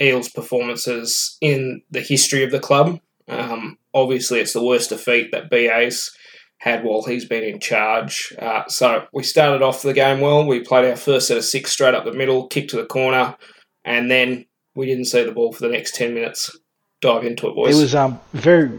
Eels 0.00 0.28
performances 0.28 1.36
in 1.40 1.82
the 1.90 2.00
history 2.00 2.44
of 2.44 2.50
the 2.50 2.60
club. 2.60 3.00
Um, 3.28 3.78
obviously, 3.92 4.40
it's 4.40 4.52
the 4.52 4.64
worst 4.64 4.90
defeat 4.90 5.32
that 5.32 5.50
BA's 5.50 6.16
had 6.58 6.84
while 6.84 7.02
he's 7.02 7.24
been 7.24 7.44
in 7.44 7.60
charge. 7.60 8.34
Uh, 8.38 8.64
so 8.68 9.06
we 9.12 9.22
started 9.22 9.62
off 9.62 9.82
the 9.82 9.92
game 9.92 10.20
well. 10.20 10.46
We 10.46 10.60
played 10.60 10.90
our 10.90 10.96
first 10.96 11.28
set 11.28 11.36
of 11.36 11.44
six 11.44 11.72
straight 11.72 11.94
up 11.94 12.04
the 12.04 12.12
middle, 12.12 12.48
kick 12.48 12.68
to 12.68 12.76
the 12.76 12.86
corner, 12.86 13.36
and 13.84 14.10
then 14.10 14.44
we 14.74 14.86
didn't 14.86 15.06
see 15.06 15.24
the 15.24 15.32
ball 15.32 15.52
for 15.52 15.62
the 15.62 15.72
next 15.72 15.94
10 15.94 16.14
minutes. 16.14 16.56
Dive 17.00 17.24
into 17.24 17.48
it, 17.48 17.54
boys. 17.54 17.78
It 17.78 17.80
was 17.80 17.94
um, 17.94 18.20
very, 18.32 18.70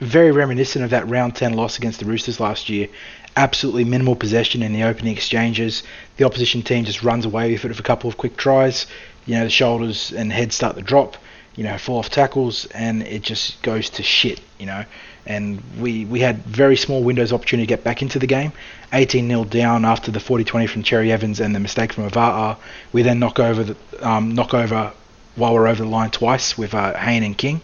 very 0.00 0.30
reminiscent 0.30 0.84
of 0.84 0.90
that 0.90 1.06
round 1.06 1.36
10 1.36 1.52
loss 1.52 1.76
against 1.76 2.00
the 2.00 2.06
Roosters 2.06 2.40
last 2.40 2.70
year. 2.70 2.88
Absolutely 3.36 3.84
minimal 3.84 4.16
possession 4.16 4.62
in 4.62 4.72
the 4.72 4.82
opening 4.82 5.14
exchanges. 5.14 5.82
The 6.16 6.24
opposition 6.24 6.62
team 6.62 6.84
just 6.84 7.02
runs 7.02 7.26
away 7.26 7.52
with 7.52 7.64
it 7.64 7.68
with 7.68 7.80
a 7.80 7.82
couple 7.82 8.08
of 8.08 8.16
quick 8.16 8.36
tries. 8.38 8.86
You 9.26 9.34
know, 9.34 9.44
the 9.44 9.50
shoulders 9.50 10.12
and 10.12 10.32
head 10.32 10.52
start 10.52 10.76
to 10.76 10.82
drop. 10.82 11.16
You 11.56 11.64
know, 11.64 11.76
fall 11.76 11.98
off 11.98 12.08
tackles, 12.08 12.64
and 12.66 13.02
it 13.02 13.20
just 13.20 13.60
goes 13.62 13.90
to 13.90 14.02
shit. 14.02 14.40
You 14.58 14.64
know, 14.64 14.84
and 15.26 15.62
we, 15.78 16.04
we 16.04 16.20
had 16.20 16.44
very 16.44 16.76
small 16.76 17.02
windows 17.02 17.30
of 17.30 17.40
opportunity 17.40 17.66
to 17.66 17.68
get 17.68 17.84
back 17.84 18.02
into 18.02 18.18
the 18.18 18.26
game. 18.26 18.52
18 18.92 19.28
0 19.28 19.44
down 19.44 19.84
after 19.84 20.10
the 20.10 20.20
40 20.20 20.44
20 20.44 20.66
from 20.66 20.82
Cherry 20.82 21.12
Evans 21.12 21.40
and 21.40 21.54
the 21.54 21.60
mistake 21.60 21.92
from 21.92 22.08
Auva'a. 22.08 22.56
We 22.92 23.02
then 23.02 23.18
knock 23.18 23.38
over 23.38 23.64
the 23.64 23.76
um, 24.06 24.34
knock 24.34 24.54
over 24.54 24.92
while 25.36 25.54
we're 25.54 25.68
over 25.68 25.82
the 25.82 25.88
line 25.88 26.10
twice 26.10 26.58
with 26.58 26.74
uh, 26.74 26.96
Hayne 26.98 27.22
and 27.22 27.36
King, 27.36 27.60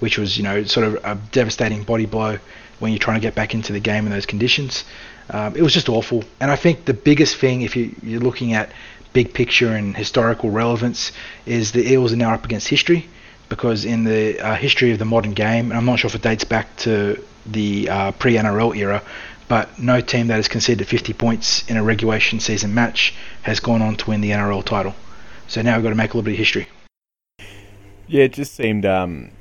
which 0.00 0.18
was 0.18 0.36
you 0.36 0.42
know 0.42 0.64
sort 0.64 0.86
of 0.86 0.94
a 1.04 1.18
devastating 1.30 1.84
body 1.84 2.06
blow 2.06 2.38
when 2.78 2.92
you're 2.92 2.98
trying 2.98 3.20
to 3.20 3.26
get 3.26 3.34
back 3.34 3.54
into 3.54 3.72
the 3.72 3.80
game 3.80 4.06
in 4.06 4.12
those 4.12 4.26
conditions. 4.26 4.84
Um, 5.30 5.54
it 5.54 5.62
was 5.62 5.72
just 5.72 5.88
awful, 5.88 6.24
and 6.40 6.50
I 6.50 6.56
think 6.56 6.84
the 6.84 6.94
biggest 6.94 7.36
thing, 7.36 7.62
if 7.62 7.76
you, 7.76 7.94
you're 8.02 8.20
looking 8.20 8.54
at 8.54 8.70
big 9.12 9.32
picture 9.32 9.68
and 9.68 9.96
historical 9.96 10.50
relevance, 10.50 11.12
is 11.46 11.72
the 11.72 11.92
Eels 11.92 12.12
are 12.12 12.16
now 12.16 12.34
up 12.34 12.44
against 12.44 12.68
history 12.68 13.08
because 13.52 13.84
in 13.84 14.04
the 14.04 14.40
uh, 14.40 14.54
history 14.54 14.92
of 14.92 14.98
the 14.98 15.04
modern 15.04 15.34
game, 15.34 15.70
and 15.70 15.74
I'm 15.74 15.84
not 15.84 15.98
sure 15.98 16.08
if 16.08 16.14
it 16.14 16.22
dates 16.22 16.42
back 16.42 16.74
to 16.78 17.22
the 17.44 17.86
uh, 17.86 18.12
pre 18.12 18.36
NRL 18.36 18.74
era, 18.74 19.02
but 19.46 19.78
no 19.78 20.00
team 20.00 20.28
that 20.28 20.36
has 20.36 20.48
conceded 20.48 20.88
50 20.88 21.12
points 21.12 21.68
in 21.68 21.76
a 21.76 21.82
regulation 21.82 22.40
season 22.40 22.72
match 22.72 23.14
has 23.42 23.60
gone 23.60 23.82
on 23.82 23.96
to 23.96 24.08
win 24.08 24.22
the 24.22 24.30
NRL 24.30 24.64
title. 24.64 24.94
So 25.48 25.60
now 25.60 25.76
we've 25.76 25.82
got 25.82 25.90
to 25.90 25.96
make 25.96 26.14
a 26.14 26.16
little 26.16 26.24
bit 26.24 26.32
of 26.32 26.38
history. 26.38 26.66
Yeah, 28.06 28.24
it 28.24 28.32
just 28.32 28.54
seemed 28.54 28.86
um, 28.86 29.32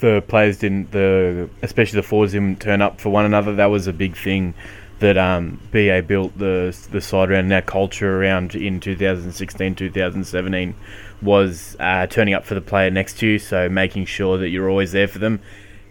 the 0.00 0.24
players 0.26 0.56
didn't, 0.56 0.92
the 0.92 1.50
especially 1.60 1.96
the 1.96 2.04
forwards 2.04 2.32
didn't 2.32 2.58
turn 2.58 2.80
up 2.80 3.02
for 3.02 3.10
one 3.10 3.26
another. 3.26 3.54
That 3.54 3.66
was 3.66 3.86
a 3.86 3.92
big 3.92 4.16
thing 4.16 4.54
that 5.02 5.18
um, 5.18 5.60
BA 5.70 6.02
built 6.02 6.36
the 6.38 6.76
the 6.90 7.00
side 7.00 7.30
around 7.30 7.44
and 7.44 7.52
our 7.52 7.60
culture 7.60 8.22
around 8.22 8.54
in 8.54 8.80
2016, 8.80 9.74
2017 9.74 10.74
was 11.20 11.76
uh, 11.78 12.06
turning 12.06 12.34
up 12.34 12.44
for 12.44 12.54
the 12.54 12.60
player 12.60 12.90
next 12.90 13.18
to 13.18 13.26
you, 13.26 13.38
so 13.38 13.68
making 13.68 14.06
sure 14.06 14.38
that 14.38 14.48
you're 14.48 14.70
always 14.70 14.92
there 14.92 15.08
for 15.08 15.18
them. 15.18 15.40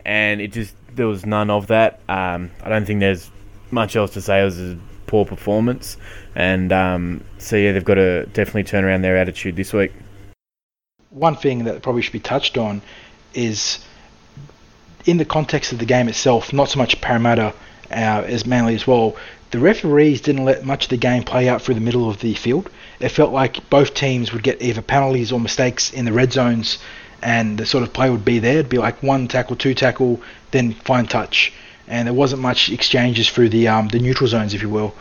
And 0.06 0.42
it 0.42 0.52
just 0.52 0.74
there 0.96 1.08
was 1.08 1.26
none 1.26 1.50
of 1.50 1.68
that. 1.68 2.00
Um, 2.10 2.52
I 2.64 2.70
don't 2.70 2.86
think 2.86 3.02
there's 3.02 3.30
much 3.70 3.96
else 3.96 4.12
to 4.12 4.22
say. 4.22 4.42
It 4.42 4.46
was 4.46 4.60
a 4.60 4.80
poor 5.08 5.26
performance, 5.26 5.98
and 6.34 6.72
um, 6.72 7.24
so 7.38 7.58
yeah, 7.58 7.74
they've 7.74 7.86
got 7.86 7.96
to 7.96 8.26
definitely 8.28 8.64
turn 8.64 8.86
around 8.86 9.02
their 9.02 9.18
attitude 9.18 9.58
this 9.58 9.74
week. 9.74 9.92
One 11.10 11.36
thing 11.36 11.66
that 11.66 11.84
probably 11.84 12.02
should 12.02 12.14
be 12.14 12.22
touched 12.22 12.58
on 12.58 12.82
is 13.34 13.86
in 15.06 15.18
the 15.18 15.26
context 15.26 15.74
of 15.74 15.80
the 15.80 15.86
game 15.86 16.08
itself, 16.08 16.54
not 16.54 16.70
so 16.70 16.80
much 16.80 17.02
Parramatta 17.02 17.54
uh, 17.92 18.24
as 18.26 18.46
Manly 18.46 18.76
as 18.76 18.88
well. 18.88 19.16
The 19.52 19.60
referees 19.60 20.22
didn't 20.22 20.46
let 20.46 20.66
much 20.66 20.86
of 20.86 20.90
the 20.90 20.98
game 20.98 21.24
play 21.24 21.50
out 21.50 21.62
through 21.62 21.76
the 21.76 21.82
middle 21.82 22.10
of 22.10 22.22
the 22.22 22.34
field 22.36 22.70
it 23.02 23.10
felt 23.10 23.34
like 23.34 23.68
both 23.70 23.94
teams 23.94 24.32
would 24.32 24.44
get 24.44 24.62
either 24.62 24.82
penalties 24.82 25.32
or 25.32 25.40
mistakes 25.40 25.92
in 25.92 26.06
the 26.06 26.14
red 26.14 26.32
zones, 26.32 26.78
and 27.22 27.58
the 27.58 27.66
sort 27.66 27.84
of 27.84 27.94
play 27.94 28.10
would 28.10 28.24
be 28.24 28.40
there. 28.40 28.60
It'd 28.60 28.70
be 28.70 28.78
like 28.78 29.02
one 29.02 29.28
tackle, 29.28 29.56
two 29.56 29.74
tackle, 29.74 30.22
then 30.52 30.74
fine 30.74 31.08
touch. 31.08 31.52
and 31.88 32.08
there 32.08 32.14
wasn't 32.14 32.42
much 32.42 32.70
exchanges 32.70 33.30
through 33.30 33.50
the 33.50 33.68
um, 33.68 33.88
the 33.88 34.00
neutral 34.00 34.28
zones, 34.28 34.54
if 34.54 34.62
you 34.62 34.70
will, 34.70 34.94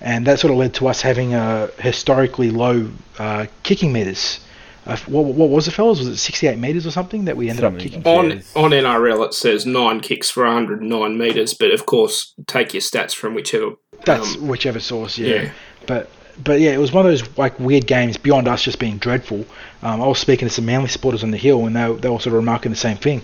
and 0.00 0.26
that 0.26 0.38
sort 0.38 0.52
of 0.52 0.58
led 0.58 0.74
to 0.74 0.86
us 0.86 1.00
having 1.00 1.34
a 1.34 1.70
historically 1.78 2.50
low 2.50 2.90
uh, 3.18 3.46
kicking 3.62 3.92
meters. 3.92 4.40
Uh, 4.86 4.96
what, 5.08 5.24
what 5.24 5.50
was 5.50 5.66
it, 5.66 5.72
fellas? 5.72 5.98
Was 5.98 6.06
it 6.06 6.16
68 6.16 6.58
meters 6.58 6.86
or 6.86 6.92
something 6.92 7.24
that 7.24 7.36
we 7.36 7.48
ended 7.50 7.62
Something. 7.64 7.86
up 7.86 7.92
kicking? 7.92 8.06
On 8.06 8.30
Yes. 8.30 8.52
on 8.54 8.70
NRL, 8.70 9.26
it 9.26 9.34
says 9.34 9.66
nine 9.66 10.00
kicks 10.00 10.30
for 10.30 10.44
109 10.44 11.18
meters, 11.18 11.54
but 11.54 11.72
of 11.72 11.86
course, 11.86 12.34
take 12.46 12.72
your 12.72 12.80
stats 12.80 13.12
from 13.12 13.34
whichever. 13.34 13.72
That's 14.04 14.36
um, 14.36 14.46
whichever 14.46 14.78
source, 14.78 15.18
yeah. 15.18 15.34
yeah. 15.34 15.50
But 15.86 16.08
but 16.42 16.60
yeah, 16.60 16.70
it 16.70 16.78
was 16.78 16.92
one 16.92 17.04
of 17.04 17.10
those 17.10 17.36
like 17.36 17.58
weird 17.58 17.86
games 17.86 18.16
beyond 18.16 18.46
us 18.46 18.62
just 18.62 18.78
being 18.78 18.98
dreadful. 18.98 19.44
Um, 19.82 20.02
I 20.02 20.06
was 20.06 20.18
speaking 20.18 20.46
to 20.46 20.54
some 20.54 20.66
Manly 20.66 20.88
supporters 20.88 21.24
on 21.24 21.30
the 21.30 21.36
hill, 21.38 21.66
and 21.66 21.74
they 21.74 21.92
they 21.94 22.08
were 22.08 22.20
sort 22.20 22.26
of 22.28 22.34
remarking 22.34 22.70
the 22.70 22.76
same 22.76 22.96
thing. 22.96 23.22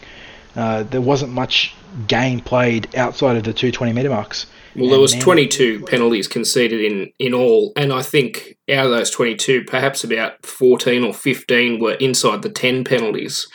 Uh, 0.57 0.83
there 0.83 1.01
wasn't 1.01 1.33
much 1.33 1.75
game 2.09 2.41
played 2.41 2.95
outside 2.97 3.37
of 3.37 3.45
the 3.45 3.53
two 3.53 3.71
20 3.71 3.93
meter 3.93 4.11
marks. 4.11 4.47
Well, 4.75 4.91
there 4.91 5.01
was 5.01 5.13
Manly- 5.13 5.25
22 5.25 5.81
penalties 5.85 6.29
conceded 6.29 6.81
in, 6.81 7.13
in 7.19 7.35
all, 7.35 7.73
and 7.77 7.93
I 7.93 8.03
think 8.03 8.57
out 8.71 8.87
of 8.87 8.91
those 8.91 9.11
22, 9.11 9.65
perhaps 9.65 10.03
about 10.03 10.45
14 10.47 11.05
or 11.05 11.13
15 11.13 11.79
were 11.79 11.95
inside 11.95 12.43
the 12.43 12.49
10 12.49 12.85
penalties, 12.85 13.47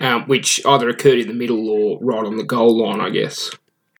um, 0.00 0.22
which 0.26 0.64
either 0.64 0.88
occurred 0.88 1.18
in 1.18 1.28
the 1.28 1.34
middle 1.34 1.68
or 1.68 1.98
right 2.00 2.24
on 2.24 2.36
the 2.36 2.44
goal 2.44 2.82
line, 2.82 3.00
I 3.00 3.10
guess. 3.10 3.50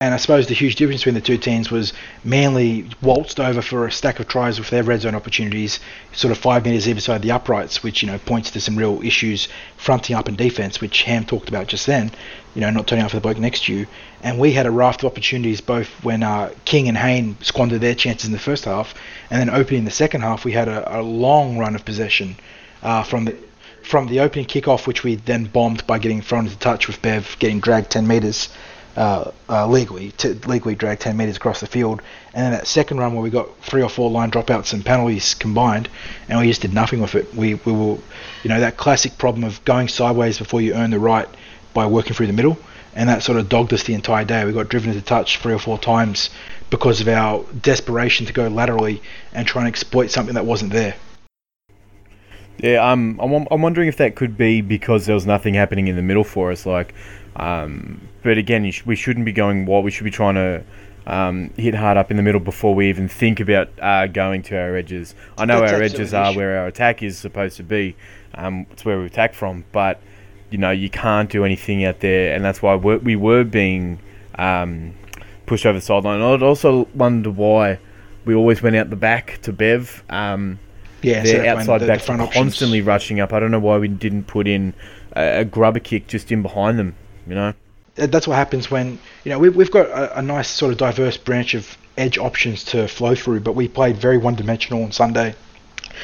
And 0.02 0.12
I 0.12 0.16
suppose 0.16 0.48
the 0.48 0.54
huge 0.54 0.74
difference 0.74 1.02
between 1.02 1.14
the 1.14 1.20
two 1.20 1.38
teams 1.38 1.70
was 1.70 1.92
Manly 2.24 2.88
waltzed 3.02 3.38
over 3.38 3.62
for 3.62 3.86
a 3.86 3.92
stack 3.92 4.18
of 4.18 4.26
tries 4.26 4.58
with 4.58 4.68
their 4.68 4.82
red 4.82 5.02
zone 5.02 5.14
opportunities, 5.14 5.78
sort 6.12 6.32
of 6.32 6.38
five 6.38 6.64
metres 6.64 6.88
either 6.88 7.00
side 7.00 7.22
the 7.22 7.30
uprights, 7.30 7.84
which 7.84 8.02
you 8.02 8.08
know 8.10 8.18
points 8.18 8.50
to 8.50 8.60
some 8.60 8.74
real 8.74 9.00
issues 9.04 9.46
fronting 9.76 10.16
up 10.16 10.28
in 10.28 10.34
defence, 10.34 10.80
which 10.80 11.02
Ham 11.02 11.24
talked 11.24 11.48
about 11.48 11.68
just 11.68 11.86
then. 11.86 12.10
You 12.56 12.62
know, 12.62 12.70
not 12.70 12.88
turning 12.88 13.04
out 13.04 13.12
for 13.12 13.18
the 13.18 13.20
bloke 13.20 13.38
next 13.38 13.66
to 13.66 13.72
you. 13.72 13.86
And 14.24 14.40
we 14.40 14.50
had 14.50 14.66
a 14.66 14.72
raft 14.72 15.04
of 15.04 15.12
opportunities 15.12 15.60
both 15.60 15.86
when 16.02 16.24
uh, 16.24 16.50
King 16.64 16.88
and 16.88 16.98
Hayne 16.98 17.36
squandered 17.40 17.80
their 17.80 17.94
chances 17.94 18.26
in 18.26 18.32
the 18.32 18.40
first 18.40 18.64
half, 18.64 18.96
and 19.30 19.40
then 19.40 19.50
opening 19.50 19.84
the 19.84 19.92
second 19.92 20.22
half, 20.22 20.44
we 20.44 20.50
had 20.50 20.66
a, 20.66 20.98
a 20.98 21.00
long 21.00 21.58
run 21.58 21.76
of 21.76 21.84
possession 21.84 22.34
uh, 22.82 23.04
from 23.04 23.26
the 23.26 23.36
from 23.84 24.08
the 24.08 24.18
opening 24.18 24.46
kickoff, 24.46 24.88
which 24.88 25.04
we 25.04 25.14
then 25.14 25.44
bombed 25.44 25.86
by 25.86 26.00
getting 26.00 26.22
thrown 26.22 26.46
into 26.46 26.58
touch 26.58 26.88
with 26.88 27.00
Bev, 27.02 27.36
getting 27.38 27.60
dragged 27.60 27.90
10 27.90 28.04
metres 28.08 28.48
uh, 28.96 29.30
uh, 29.48 29.66
legally, 29.66 30.10
to 30.12 30.34
legally 30.46 30.74
dragged 30.74 31.00
10 31.02 31.16
metres 31.16 31.36
across 31.36 31.60
the 31.60 31.66
field. 31.66 32.02
And 32.34 32.44
then 32.44 32.52
that 32.52 32.66
second 32.66 32.98
run 32.98 33.14
where 33.14 33.22
we 33.22 33.30
got 33.30 33.56
three 33.62 33.82
or 33.82 33.88
four 33.88 34.10
line 34.10 34.30
dropouts 34.30 34.72
and 34.72 34.84
penalties 34.84 35.34
combined, 35.34 35.88
and 36.28 36.38
we 36.38 36.46
just 36.46 36.62
did 36.62 36.74
nothing 36.74 37.00
with 37.00 37.14
it. 37.14 37.34
We, 37.34 37.54
we 37.54 37.72
were, 37.72 37.98
you 38.42 38.48
know, 38.48 38.60
that 38.60 38.76
classic 38.76 39.18
problem 39.18 39.44
of 39.44 39.64
going 39.64 39.88
sideways 39.88 40.38
before 40.38 40.60
you 40.60 40.74
earn 40.74 40.90
the 40.90 40.98
right 40.98 41.28
by 41.74 41.86
working 41.86 42.14
through 42.14 42.26
the 42.26 42.32
middle. 42.32 42.58
And 42.94 43.08
that 43.08 43.22
sort 43.22 43.38
of 43.38 43.48
dogged 43.48 43.72
us 43.72 43.84
the 43.84 43.94
entire 43.94 44.24
day. 44.24 44.44
We 44.44 44.52
got 44.52 44.68
driven 44.68 44.90
into 44.90 45.00
touch 45.00 45.38
three 45.38 45.54
or 45.54 45.58
four 45.58 45.78
times 45.78 46.28
because 46.68 47.00
of 47.00 47.08
our 47.08 47.44
desperation 47.62 48.26
to 48.26 48.32
go 48.34 48.48
laterally 48.48 49.00
and 49.32 49.46
try 49.46 49.62
and 49.62 49.68
exploit 49.68 50.10
something 50.10 50.34
that 50.34 50.44
wasn't 50.44 50.72
there. 50.72 50.94
Yeah, 52.58 52.90
um, 52.90 53.18
I'm, 53.20 53.46
I'm 53.50 53.62
wondering 53.62 53.88
if 53.88 53.96
that 53.96 54.14
could 54.14 54.36
be 54.36 54.60
because 54.60 55.06
there 55.06 55.14
was 55.14 55.26
nothing 55.26 55.54
happening 55.54 55.88
in 55.88 55.96
the 55.96 56.02
middle 56.02 56.22
for 56.22 56.52
us. 56.52 56.64
Like, 56.66 56.94
um, 57.36 58.00
but 58.22 58.38
again, 58.38 58.64
you 58.64 58.72
sh- 58.72 58.84
we 58.86 58.96
shouldn't 58.96 59.24
be 59.26 59.32
going 59.32 59.66
wide. 59.66 59.84
We 59.84 59.90
should 59.90 60.04
be 60.04 60.10
trying 60.10 60.34
to 60.34 60.62
um, 61.06 61.50
hit 61.56 61.74
hard 61.74 61.96
up 61.96 62.10
in 62.10 62.16
the 62.16 62.22
middle 62.22 62.40
before 62.40 62.74
we 62.74 62.88
even 62.88 63.08
think 63.08 63.40
about 63.40 63.68
uh, 63.80 64.06
going 64.06 64.42
to 64.44 64.56
our 64.60 64.76
edges. 64.76 65.14
I 65.38 65.44
know 65.44 65.60
That's 65.60 65.72
our 65.72 65.82
edges 65.82 66.14
are 66.14 66.32
where 66.34 66.58
our 66.58 66.66
attack 66.66 67.02
is 67.02 67.18
supposed 67.18 67.56
to 67.56 67.62
be. 67.62 67.96
Um, 68.34 68.66
it's 68.70 68.84
where 68.84 68.98
we 68.98 69.06
attack 69.06 69.34
from, 69.34 69.64
but 69.72 70.00
you 70.50 70.58
know 70.58 70.70
you 70.70 70.90
can't 70.90 71.30
do 71.30 71.44
anything 71.44 71.84
out 71.84 72.00
there, 72.00 72.34
and 72.34 72.44
that's 72.44 72.62
why 72.62 72.74
we're, 72.74 72.98
we 72.98 73.16
were 73.16 73.44
being 73.44 73.98
um, 74.38 74.94
pushed 75.46 75.66
over 75.66 75.78
the 75.78 75.84
sideline. 75.84 76.20
I'd 76.22 76.42
also 76.42 76.86
wonder 76.94 77.30
why 77.30 77.78
we 78.24 78.34
always 78.34 78.62
went 78.62 78.76
out 78.76 78.88
the 78.90 78.96
back 78.96 79.38
to 79.42 79.52
Bev. 79.52 80.04
Um, 80.08 80.58
Yeah, 81.02 81.24
so 81.24 81.32
their 81.32 81.40
when 81.42 81.58
outside 81.58 81.78
the- 81.80 81.86
the 81.86 81.92
backs 81.92 82.08
were 82.08 82.14
options- 82.14 82.34
constantly 82.34 82.80
rushing 82.80 83.18
up. 83.18 83.32
I 83.32 83.40
don't 83.40 83.50
know 83.50 83.58
why 83.58 83.78
we 83.78 83.88
didn't 83.88 84.24
put 84.28 84.46
in 84.46 84.72
a, 85.16 85.40
a 85.40 85.44
grubber 85.44 85.80
kick 85.80 86.06
just 86.06 86.30
in 86.30 86.42
behind 86.42 86.78
them. 86.78 86.94
You 87.26 87.34
know, 87.34 87.54
that's 87.94 88.26
what 88.26 88.36
happens 88.36 88.70
when 88.70 88.98
you 89.24 89.30
know 89.30 89.38
we've, 89.38 89.54
we've 89.54 89.70
got 89.70 89.86
a, 89.86 90.18
a 90.18 90.22
nice 90.22 90.48
sort 90.48 90.72
of 90.72 90.78
diverse 90.78 91.16
branch 91.16 91.54
of 91.54 91.76
edge 91.96 92.18
options 92.18 92.64
to 92.64 92.88
flow 92.88 93.14
through, 93.14 93.40
but 93.40 93.54
we 93.54 93.68
played 93.68 93.96
very 93.96 94.18
one-dimensional 94.18 94.82
on 94.82 94.92
Sunday, 94.92 95.34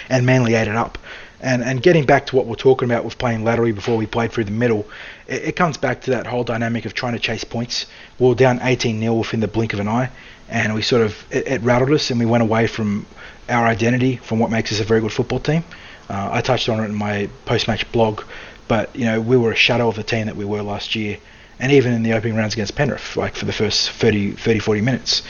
and 0.08 0.26
Manly 0.26 0.54
ate 0.54 0.68
it 0.68 0.76
up. 0.76 0.98
And 1.40 1.62
and 1.62 1.82
getting 1.82 2.04
back 2.04 2.26
to 2.26 2.36
what 2.36 2.46
we're 2.46 2.56
talking 2.56 2.90
about 2.90 3.04
with 3.04 3.16
playing 3.16 3.44
laterally 3.44 3.72
before 3.72 3.96
we 3.96 4.06
played 4.06 4.32
through 4.32 4.44
the 4.44 4.50
middle, 4.50 4.86
it, 5.26 5.44
it 5.44 5.56
comes 5.56 5.76
back 5.76 6.02
to 6.02 6.10
that 6.10 6.26
whole 6.26 6.44
dynamic 6.44 6.84
of 6.84 6.94
trying 6.94 7.12
to 7.12 7.20
chase 7.20 7.44
points. 7.44 7.86
We 8.18 8.28
were 8.28 8.34
down 8.34 8.60
18 8.60 9.00
0 9.00 9.14
within 9.14 9.40
the 9.40 9.48
blink 9.48 9.72
of 9.72 9.80
an 9.80 9.88
eye, 9.88 10.10
and 10.48 10.74
we 10.74 10.82
sort 10.82 11.02
of 11.02 11.24
it, 11.30 11.46
it 11.46 11.62
rattled 11.62 11.92
us, 11.92 12.10
and 12.10 12.18
we 12.18 12.26
went 12.26 12.42
away 12.42 12.66
from 12.66 13.06
our 13.48 13.66
identity, 13.66 14.16
from 14.16 14.40
what 14.40 14.50
makes 14.50 14.72
us 14.72 14.80
a 14.80 14.84
very 14.84 15.00
good 15.00 15.12
football 15.12 15.38
team. 15.38 15.64
Uh, 16.10 16.30
I 16.32 16.40
touched 16.40 16.68
on 16.68 16.80
it 16.80 16.86
in 16.86 16.94
my 16.94 17.28
post-match 17.44 17.90
blog, 17.92 18.22
but 18.68 18.94
you 18.94 19.04
know 19.04 19.20
we 19.20 19.36
were 19.36 19.52
a 19.52 19.56
shadow 19.56 19.88
of 19.88 19.96
the 19.96 20.02
team 20.02 20.26
that 20.26 20.36
we 20.36 20.44
were 20.44 20.62
last 20.62 20.94
year 20.94 21.18
and 21.60 21.72
even 21.72 21.92
in 21.92 22.02
the 22.02 22.12
opening 22.12 22.36
rounds 22.36 22.54
against 22.54 22.76
Penrith, 22.76 23.16
like 23.16 23.34
for 23.34 23.44
the 23.44 23.52
first 23.52 23.90
30, 23.90 24.32
30 24.32 24.58
40 24.60 24.80
minutes, 24.80 25.22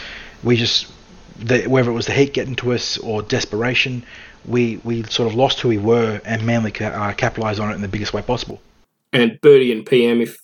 we 0.42 0.56
just, 0.56 0.92
the, 1.38 1.66
whether 1.66 1.90
it 1.90 1.94
was 1.94 2.06
the 2.06 2.12
heat 2.12 2.34
getting 2.34 2.56
to 2.56 2.72
us 2.72 2.98
or 2.98 3.22
desperation, 3.22 4.04
we, 4.44 4.76
we 4.84 5.02
sort 5.04 5.28
of 5.28 5.34
lost 5.34 5.60
who 5.60 5.68
we 5.68 5.78
were 5.78 6.20
and 6.24 6.44
Manly 6.44 6.72
ca- 6.72 6.86
uh, 6.86 7.12
capitalised 7.14 7.60
on 7.60 7.70
it 7.70 7.74
in 7.74 7.80
the 7.80 7.88
biggest 7.88 8.12
way 8.12 8.22
possible. 8.22 8.60
And 9.12 9.40
Birdie 9.40 9.72
and 9.72 9.86
PM, 9.86 10.20
if 10.20 10.38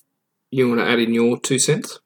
you 0.50 0.68
want 0.68 0.80
to 0.80 0.88
add 0.88 0.98
in 0.98 1.12
your 1.12 1.38
two 1.38 1.58
cents. 1.58 1.98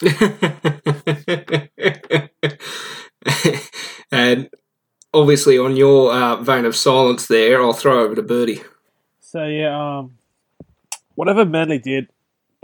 and 4.10 4.48
obviously, 5.12 5.58
on 5.58 5.76
your 5.76 6.12
uh, 6.12 6.42
vein 6.42 6.64
of 6.64 6.74
silence 6.74 7.26
there, 7.26 7.62
I'll 7.62 7.74
throw 7.74 8.02
over 8.02 8.14
to 8.14 8.22
Birdie. 8.22 8.62
So 9.34 9.46
yeah, 9.46 9.98
um, 9.98 10.16
whatever 11.16 11.44
Manly 11.44 11.78
did 11.80 12.08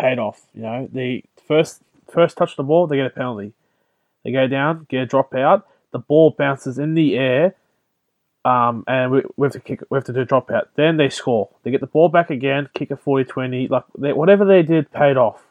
paid 0.00 0.21
off. 0.21 0.41
You 0.55 0.62
know, 0.62 0.89
the 0.93 1.25
first 1.49 1.83
first 2.09 2.37
touch 2.37 2.55
the 2.55 2.62
ball, 2.62 2.87
they 2.87 2.95
get 2.95 3.07
a 3.07 3.11
penalty. 3.11 3.55
They 4.25 4.31
go 4.31 4.47
down, 4.47 4.87
get 4.89 5.00
a 5.03 5.07
drop 5.07 5.35
out. 5.35 5.67
The 5.91 5.99
ball 5.99 6.31
bounces 6.39 6.79
in 6.79 6.95
the 6.95 7.17
air, 7.17 7.57
um, 8.45 8.85
and 8.87 9.11
we, 9.11 9.23
we 9.37 9.47
have 9.47 9.53
to 9.55 9.59
kick. 9.59 9.81
We 9.91 9.97
have 9.97 10.05
to 10.05 10.12
do 10.12 10.21
a 10.21 10.25
drop 10.25 10.49
out. 10.53 10.69
Then 10.77 10.97
they 10.97 11.09
score. 11.09 11.49
They 11.65 11.73
get 11.73 11.81
the 11.81 11.89
ball 11.89 12.09
back 12.09 12.31
again, 12.31 12.69
kick 12.73 12.93
a 12.93 12.97
40-20. 12.97 13.69
Like 13.69 13.83
they, 13.99 14.12
whatever 14.12 14.45
they 14.45 14.62
did 14.62 14.93
paid 14.93 15.17
off. 15.17 15.43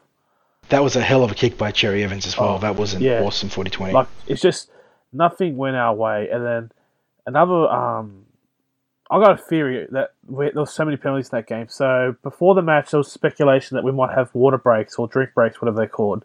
That 0.70 0.82
was 0.82 0.96
a 0.96 1.02
hell 1.02 1.22
of 1.22 1.30
a 1.30 1.34
kick 1.34 1.58
by 1.58 1.70
Cherry 1.70 2.02
Evans 2.02 2.24
as 2.24 2.38
well. 2.38 2.54
Oh, 2.54 2.58
that 2.60 2.76
was 2.76 2.94
an 2.94 3.02
yeah. 3.02 3.20
awesome 3.20 3.50
40 3.50 3.68
20. 3.68 3.92
Like 3.92 4.08
it's 4.26 4.40
just 4.40 4.70
nothing 5.12 5.58
went 5.58 5.76
our 5.76 5.94
way. 5.94 6.30
And 6.32 6.46
then 6.46 6.72
another, 7.26 7.68
um, 7.68 8.24
I 9.10 9.18
got 9.18 9.32
a 9.32 9.42
theory 9.42 9.88
that 9.90 10.12
we, 10.26 10.46
there 10.46 10.60
was 10.60 10.72
so 10.72 10.84
many 10.84 10.96
penalties 10.96 11.30
in 11.32 11.38
that 11.38 11.48
game. 11.48 11.66
So 11.68 12.16
before 12.22 12.54
the 12.54 12.62
match, 12.62 12.92
there 12.92 12.98
was 12.98 13.10
speculation 13.10 13.74
that 13.74 13.84
we 13.84 13.90
might 13.90 14.14
have 14.16 14.32
water 14.34 14.58
breaks 14.58 14.96
or 14.96 15.08
drink 15.08 15.34
breaks, 15.34 15.60
whatever 15.60 15.78
they're 15.78 15.88
called. 15.88 16.24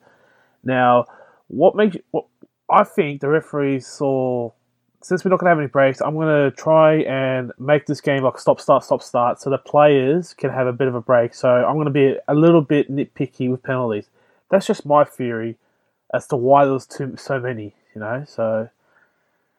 Now, 0.64 1.06
what 1.48 1.76
makes 1.76 1.98
what 2.12 2.26
I 2.70 2.84
think 2.84 3.22
the 3.22 3.30
referees 3.30 3.88
saw. 3.88 4.52
Since 5.02 5.24
we're 5.24 5.30
not 5.30 5.40
going 5.40 5.46
to 5.46 5.52
have 5.52 5.60
any 5.60 5.68
breaks, 5.68 6.02
I'm 6.02 6.16
going 6.16 6.50
to 6.50 6.56
try 6.56 6.96
and 7.04 7.52
make 7.60 7.86
this 7.86 8.02
game 8.02 8.24
like 8.24 8.40
stop, 8.40 8.60
start, 8.60 8.84
stop, 8.84 9.04
start, 9.04 9.40
so 9.40 9.52
the 9.52 9.60
players 9.60 10.34
can 10.34 10.50
have 10.50 10.66
a 10.66 10.74
bit 10.74 10.88
of 10.88 10.96
a 10.96 11.02
break. 11.02 11.36
So 11.36 11.48
I'm 11.48 11.76
going 11.76 11.86
to 11.86 11.92
be 11.92 12.16
a 12.28 12.34
little 12.34 12.62
bit 12.62 12.92
nitpicky 12.92 13.52
with 13.52 13.62
penalties. 13.62 14.10
That's 14.50 14.66
just 14.66 14.84
my 14.84 15.04
theory 15.04 15.58
as 16.12 16.26
to 16.28 16.36
why 16.36 16.66
there 16.66 16.74
was 16.74 16.88
too 16.88 17.18
so 17.18 17.40
many. 17.40 17.76
You 17.94 18.02
know, 18.02 18.26
so 18.28 18.70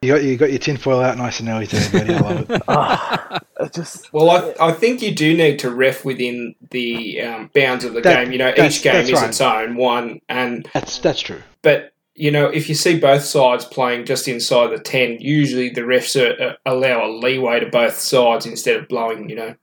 you, 0.01 0.13
got, 0.13 0.23
you 0.23 0.37
got 0.37 0.49
your 0.49 0.59
tinfoil 0.59 0.99
out 1.01 1.17
nice 1.17 1.39
and 1.39 1.49
early 1.49 1.67
today, 1.67 1.89
buddy. 1.91 2.13
I 2.13 2.19
love 2.19 2.49
it. 2.51 2.61
ah, 2.67 3.39
it 3.59 3.73
just 3.73 4.11
Well, 4.13 4.29
I, 4.29 4.67
I 4.69 4.71
think 4.71 5.01
you 5.01 5.13
do 5.13 5.35
need 5.35 5.59
to 5.59 5.71
ref 5.71 6.05
within 6.05 6.53
the 6.71 7.21
um, 7.21 7.49
bounds 7.53 7.83
of 7.83 7.93
the 7.93 8.01
That- 8.01 8.23
game. 8.25 8.31
You 8.31 8.37
know, 8.37 8.53
each 8.57 8.81
game 8.83 8.95
is 9.05 9.11
right. 9.11 9.29
its 9.29 9.41
own 9.41 9.75
one, 9.75 10.19
and 10.29 10.69
That's, 10.73 10.99
that's 10.99 11.19
true. 11.21 11.41
but 11.61 11.93
you 12.19 12.31
know, 12.31 12.47
if 12.47 12.67
you 12.67 12.73
see 12.73 12.99
both 12.99 13.21
sides 13.23 13.63
playing 13.65 14.05
just 14.05 14.27
inside 14.27 14.71
the 14.71 14.79
ten, 14.79 15.17
usually 15.21 15.69
the 15.69 15.81
refs 15.81 16.15
are, 16.19 16.41
uh, 16.49 16.53
allow 16.65 17.05
a 17.05 17.11
leeway 17.11 17.59
to 17.59 17.67
both 17.67 17.95
sides 17.95 18.47
instead 18.47 18.75
of 18.75 18.87
blowing, 18.87 19.29
you 19.29 19.35
know, 19.35 19.53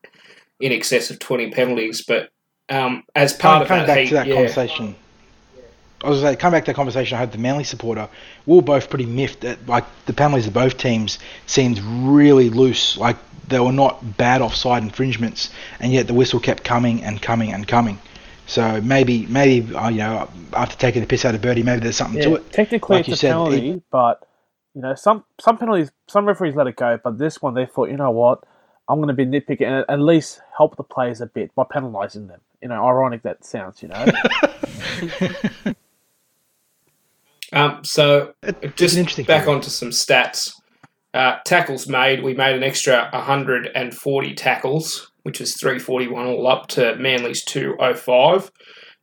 in 0.61 0.71
excess 0.71 1.11
of 1.11 1.19
twenty 1.19 1.50
penalties. 1.50 2.05
But 2.07 2.31
um, 2.69 3.03
as 3.17 3.33
part 3.33 3.41
Coming, 3.43 3.62
of 3.62 3.69
coming 3.69 3.87
that, 3.87 3.87
back 3.88 3.99
heat, 3.99 4.09
to 4.11 4.14
that 4.14 4.26
yeah, 4.29 4.35
conversation, 4.37 4.95
I 6.04 6.08
was 6.08 6.23
like, 6.23 6.38
come 6.38 6.52
back 6.52 6.64
to 6.66 6.70
that 6.70 6.76
conversation 6.76 7.16
I 7.16 7.20
had 7.20 7.30
with 7.30 7.37
the 7.37 7.42
Manly 7.42 7.64
supporter. 7.64 8.08
We 8.46 8.56
were 8.56 8.62
both 8.62 8.90
pretty 8.90 9.06
miffed 9.06 9.40
that 9.40 9.66
like 9.66 9.84
the 10.06 10.12
penalties 10.12 10.46
of 10.46 10.52
both 10.52 10.76
teams 10.76 11.18
seemed 11.46 11.78
really 11.80 12.50
loose. 12.50 12.96
Like 12.99 13.16
they 13.49 13.58
were 13.58 13.73
not 13.73 14.16
bad 14.16 14.42
offside 14.42 14.82
infringements, 14.82 15.50
and 15.80 15.92
yet 15.92 16.06
the 16.06 16.14
whistle 16.14 16.40
kept 16.40 16.62
coming 16.62 17.02
and 17.02 17.20
coming 17.20 17.52
and 17.52 17.66
coming. 17.66 17.99
So 18.46 18.80
maybe, 18.82 19.25
maybe 19.26 19.75
uh, 19.75 19.88
you 19.88 19.99
know, 19.99 20.28
after 20.52 20.76
taking 20.76 21.00
the 21.00 21.06
piss 21.06 21.25
out 21.25 21.34
of 21.34 21.40
Birdie, 21.40 21.62
maybe 21.62 21.80
there's 21.80 21.96
something 21.96 22.18
yeah, 22.18 22.28
to 22.28 22.34
it. 22.37 22.52
technically 22.52 22.99
Like 22.99 23.08
it's 23.08 23.16
a 23.16 23.20
said, 23.20 23.28
penalty, 23.30 23.82
but 23.90 24.28
you 24.75 24.82
know 24.82 24.94
some 24.94 25.25
some 25.40 25.56
penalties, 25.56 25.90
some 26.06 26.26
referees 26.26 26.54
let 26.54 26.66
it 26.66 26.76
go, 26.76 26.99
but 27.02 27.18
this 27.18 27.40
one 27.40 27.54
they 27.54 27.64
thought, 27.64 27.88
you 27.88 27.96
know 27.96 28.11
what, 28.11 28.44
I'm 28.88 28.99
going 28.99 29.08
to 29.08 29.14
be 29.14 29.25
nitpicking 29.25 29.62
and 29.62 29.84
at 29.88 30.00
least 30.00 30.42
help 30.56 30.76
the 30.76 30.82
players 30.82 31.23
a 31.23 31.26
bit 31.26 31.54
by 31.54 31.64
penalising 31.64 32.28
them. 32.28 32.40
You 32.61 32.68
know, 32.68 32.87
ironic 32.87 33.23
that 33.23 33.44
sounds, 33.44 33.82
you 33.82 33.88
know. 33.88 34.04
Um, 37.54 37.84
so 37.84 38.32
It- 38.42 38.76
just 38.76 38.96
interesting 38.96 39.25
back 39.25 39.46
onto 39.46 39.70
some 39.70 39.90
stats. 39.90 40.52
Uh, 41.14 41.37
tackles 41.46 41.87
made, 41.87 42.23
we 42.25 42.34
made 42.34 42.56
an 42.56 42.64
extra 42.64 43.08
140 43.12 44.34
tackles, 44.34 45.12
which 45.23 45.38
was 45.38 45.54
341 45.56 46.26
all 46.26 46.46
up 46.49 46.66
to 46.68 46.96
Manly's 46.96 47.44
205. 47.44 48.50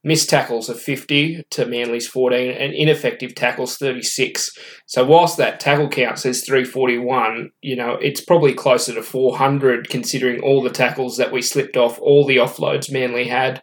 Missed 0.04 0.30
tackles 0.32 0.68
are 0.70 0.74
50 0.74 1.44
to 1.52 1.66
Manly's 1.66 2.08
14, 2.08 2.52
and 2.52 2.74
ineffective 2.74 3.36
tackles 3.36 3.78
36. 3.78 4.50
So 4.88 5.06
whilst 5.06 5.38
that 5.38 5.60
tackle 5.60 5.88
count 5.88 6.18
says 6.18 6.44
341, 6.44 7.52
you 7.62 7.76
know, 7.76 7.98
it's 8.02 8.20
probably 8.20 8.54
closer 8.54 8.94
to 8.96 9.04
400 9.04 9.90
considering 9.90 10.42
all 10.42 10.62
the 10.64 10.72
tackles 10.72 11.18
that 11.18 11.32
we 11.32 11.42
slipped 11.42 11.78
off, 11.78 12.00
all 12.00 12.26
the 12.26 12.38
offloads 12.38 12.92
Manly 12.92 13.26
had. 13.26 13.62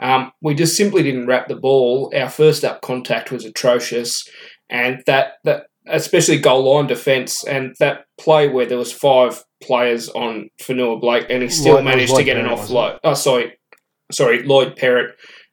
Um, 0.00 0.32
we 0.40 0.54
just 0.54 0.76
simply 0.76 1.02
didn't 1.02 1.26
wrap 1.26 1.48
the 1.48 1.56
ball. 1.56 2.12
Our 2.14 2.28
first 2.30 2.64
up 2.64 2.82
contact 2.82 3.30
was 3.32 3.44
atrocious, 3.44 4.28
and 4.70 5.02
that 5.06 5.34
that 5.44 5.66
especially 5.86 6.38
goal 6.38 6.74
line 6.74 6.86
defence 6.86 7.44
and 7.44 7.74
that 7.80 8.04
play 8.18 8.48
where 8.48 8.66
there 8.66 8.78
was 8.78 8.92
five 8.92 9.42
players 9.62 10.08
on 10.10 10.50
Fonua 10.60 11.00
Blake, 11.00 11.26
and 11.30 11.42
he 11.42 11.48
still 11.48 11.74
Lloyd- 11.74 11.84
managed 11.84 12.14
to 12.14 12.24
get 12.24 12.36
an 12.36 12.46
offload. 12.46 12.98
Oh, 13.02 13.14
sorry, 13.14 13.58
sorry, 14.12 14.42
Lloyd 14.44 14.76
Perrett, 14.76 15.12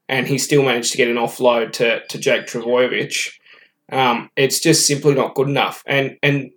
and 0.10 0.28
he 0.28 0.38
still 0.38 0.64
managed 0.64 0.92
to 0.92 0.98
get 0.98 1.08
an 1.08 1.16
offload 1.18 1.72
to 1.74 2.06
to 2.06 2.18
Jake 2.18 2.46
Trbojevic. 2.46 3.32
Um, 3.92 4.30
it's 4.36 4.60
just 4.60 4.86
simply 4.88 5.14
not 5.16 5.36
good 5.36 5.48
enough, 5.48 5.84
and 5.88 6.18
and 6.22 6.52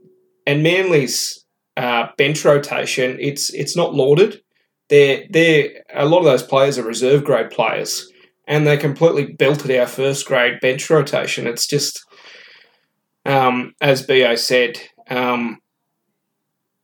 and 0.46 0.62
Manly's 0.62 1.44
uh, 1.76 2.08
bench 2.18 2.44
rotation, 2.44 3.16
it's 3.20 3.52
it's 3.54 3.76
not 3.76 3.94
lauded 3.94 4.42
they're 4.88 5.24
they 5.30 5.76
a 5.94 6.06
lot 6.06 6.18
of 6.18 6.24
those 6.24 6.42
players 6.42 6.78
are 6.78 6.82
reserve 6.82 7.24
grade 7.24 7.50
players, 7.50 8.10
and 8.46 8.66
they 8.66 8.76
completely 8.76 9.26
belted 9.32 9.70
our 9.78 9.86
first 9.86 10.26
grade 10.26 10.60
bench 10.60 10.88
rotation. 10.88 11.46
It's 11.46 11.66
just, 11.66 12.04
um, 13.24 13.74
as 13.80 14.02
Bo 14.02 14.34
said, 14.34 14.80
um, 15.10 15.60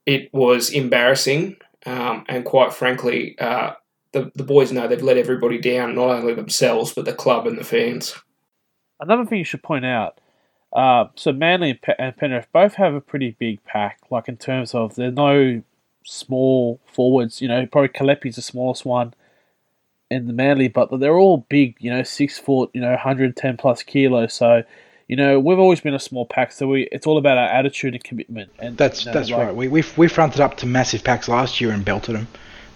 it 0.05 0.33
was 0.33 0.69
embarrassing, 0.69 1.57
um, 1.85 2.25
and 2.27 2.45
quite 2.45 2.73
frankly, 2.73 3.37
uh, 3.39 3.73
the 4.11 4.31
the 4.35 4.43
boys 4.43 4.71
know 4.71 4.87
they've 4.87 5.01
let 5.01 5.17
everybody 5.17 5.57
down, 5.59 5.95
not 5.95 6.11
only 6.11 6.33
themselves 6.33 6.93
but 6.93 7.05
the 7.05 7.13
club 7.13 7.47
and 7.47 7.57
the 7.57 7.63
fans. 7.63 8.15
Another 8.99 9.25
thing 9.25 9.39
you 9.39 9.43
should 9.43 9.63
point 9.63 9.85
out. 9.85 10.19
Uh, 10.71 11.05
so 11.15 11.31
Manly 11.31 11.71
and, 11.71 11.81
Pe- 11.81 11.95
and 11.97 12.15
Penrith 12.17 12.47
both 12.51 12.75
have 12.75 12.93
a 12.93 13.01
pretty 13.01 13.35
big 13.39 13.63
pack, 13.63 13.99
like 14.11 14.27
in 14.27 14.35
terms 14.35 14.73
of 14.73 14.95
there's 14.95 15.13
no 15.13 15.61
small 16.05 16.79
forwards. 16.85 17.41
You 17.41 17.47
know, 17.47 17.65
probably 17.65 17.89
Kalepi's 17.89 18.35
the 18.37 18.41
smallest 18.41 18.85
one 18.85 19.13
in 20.09 20.27
the 20.27 20.33
Manly, 20.33 20.67
but 20.67 20.97
they're 20.99 21.17
all 21.17 21.45
big. 21.49 21.75
You 21.79 21.91
know, 21.91 22.03
six 22.03 22.37
foot. 22.37 22.69
You 22.73 22.81
know, 22.81 22.91
110 22.91 23.57
plus 23.57 23.83
kilos. 23.83 24.33
So, 24.33 24.63
you 25.07 25.15
know, 25.15 25.39
we've 25.39 25.59
always 25.59 25.81
been 25.81 25.93
a 25.93 25.99
small 25.99 26.25
pack. 26.25 26.51
So 26.51 26.67
we 26.67 26.87
it's 26.91 27.05
all 27.05 27.17
about 27.17 27.37
our 27.37 27.47
attitude 27.47 27.93
and 27.93 28.03
commitment. 28.03 28.51
And 28.59 28.77
That's 28.77 29.01
you 29.05 29.07
know, 29.11 29.13
that's 29.13 29.29
like- 29.29 29.47
right. 29.47 29.55
We 29.55 29.67
we 29.67 29.83
we 29.97 30.07
fronted 30.07 30.41
up 30.41 30.57
to 30.57 30.65
massive 30.65 31.03
packs 31.03 31.27
last 31.27 31.59
year 31.59 31.71
and 31.71 31.83
belted 31.83 32.15
them, 32.15 32.27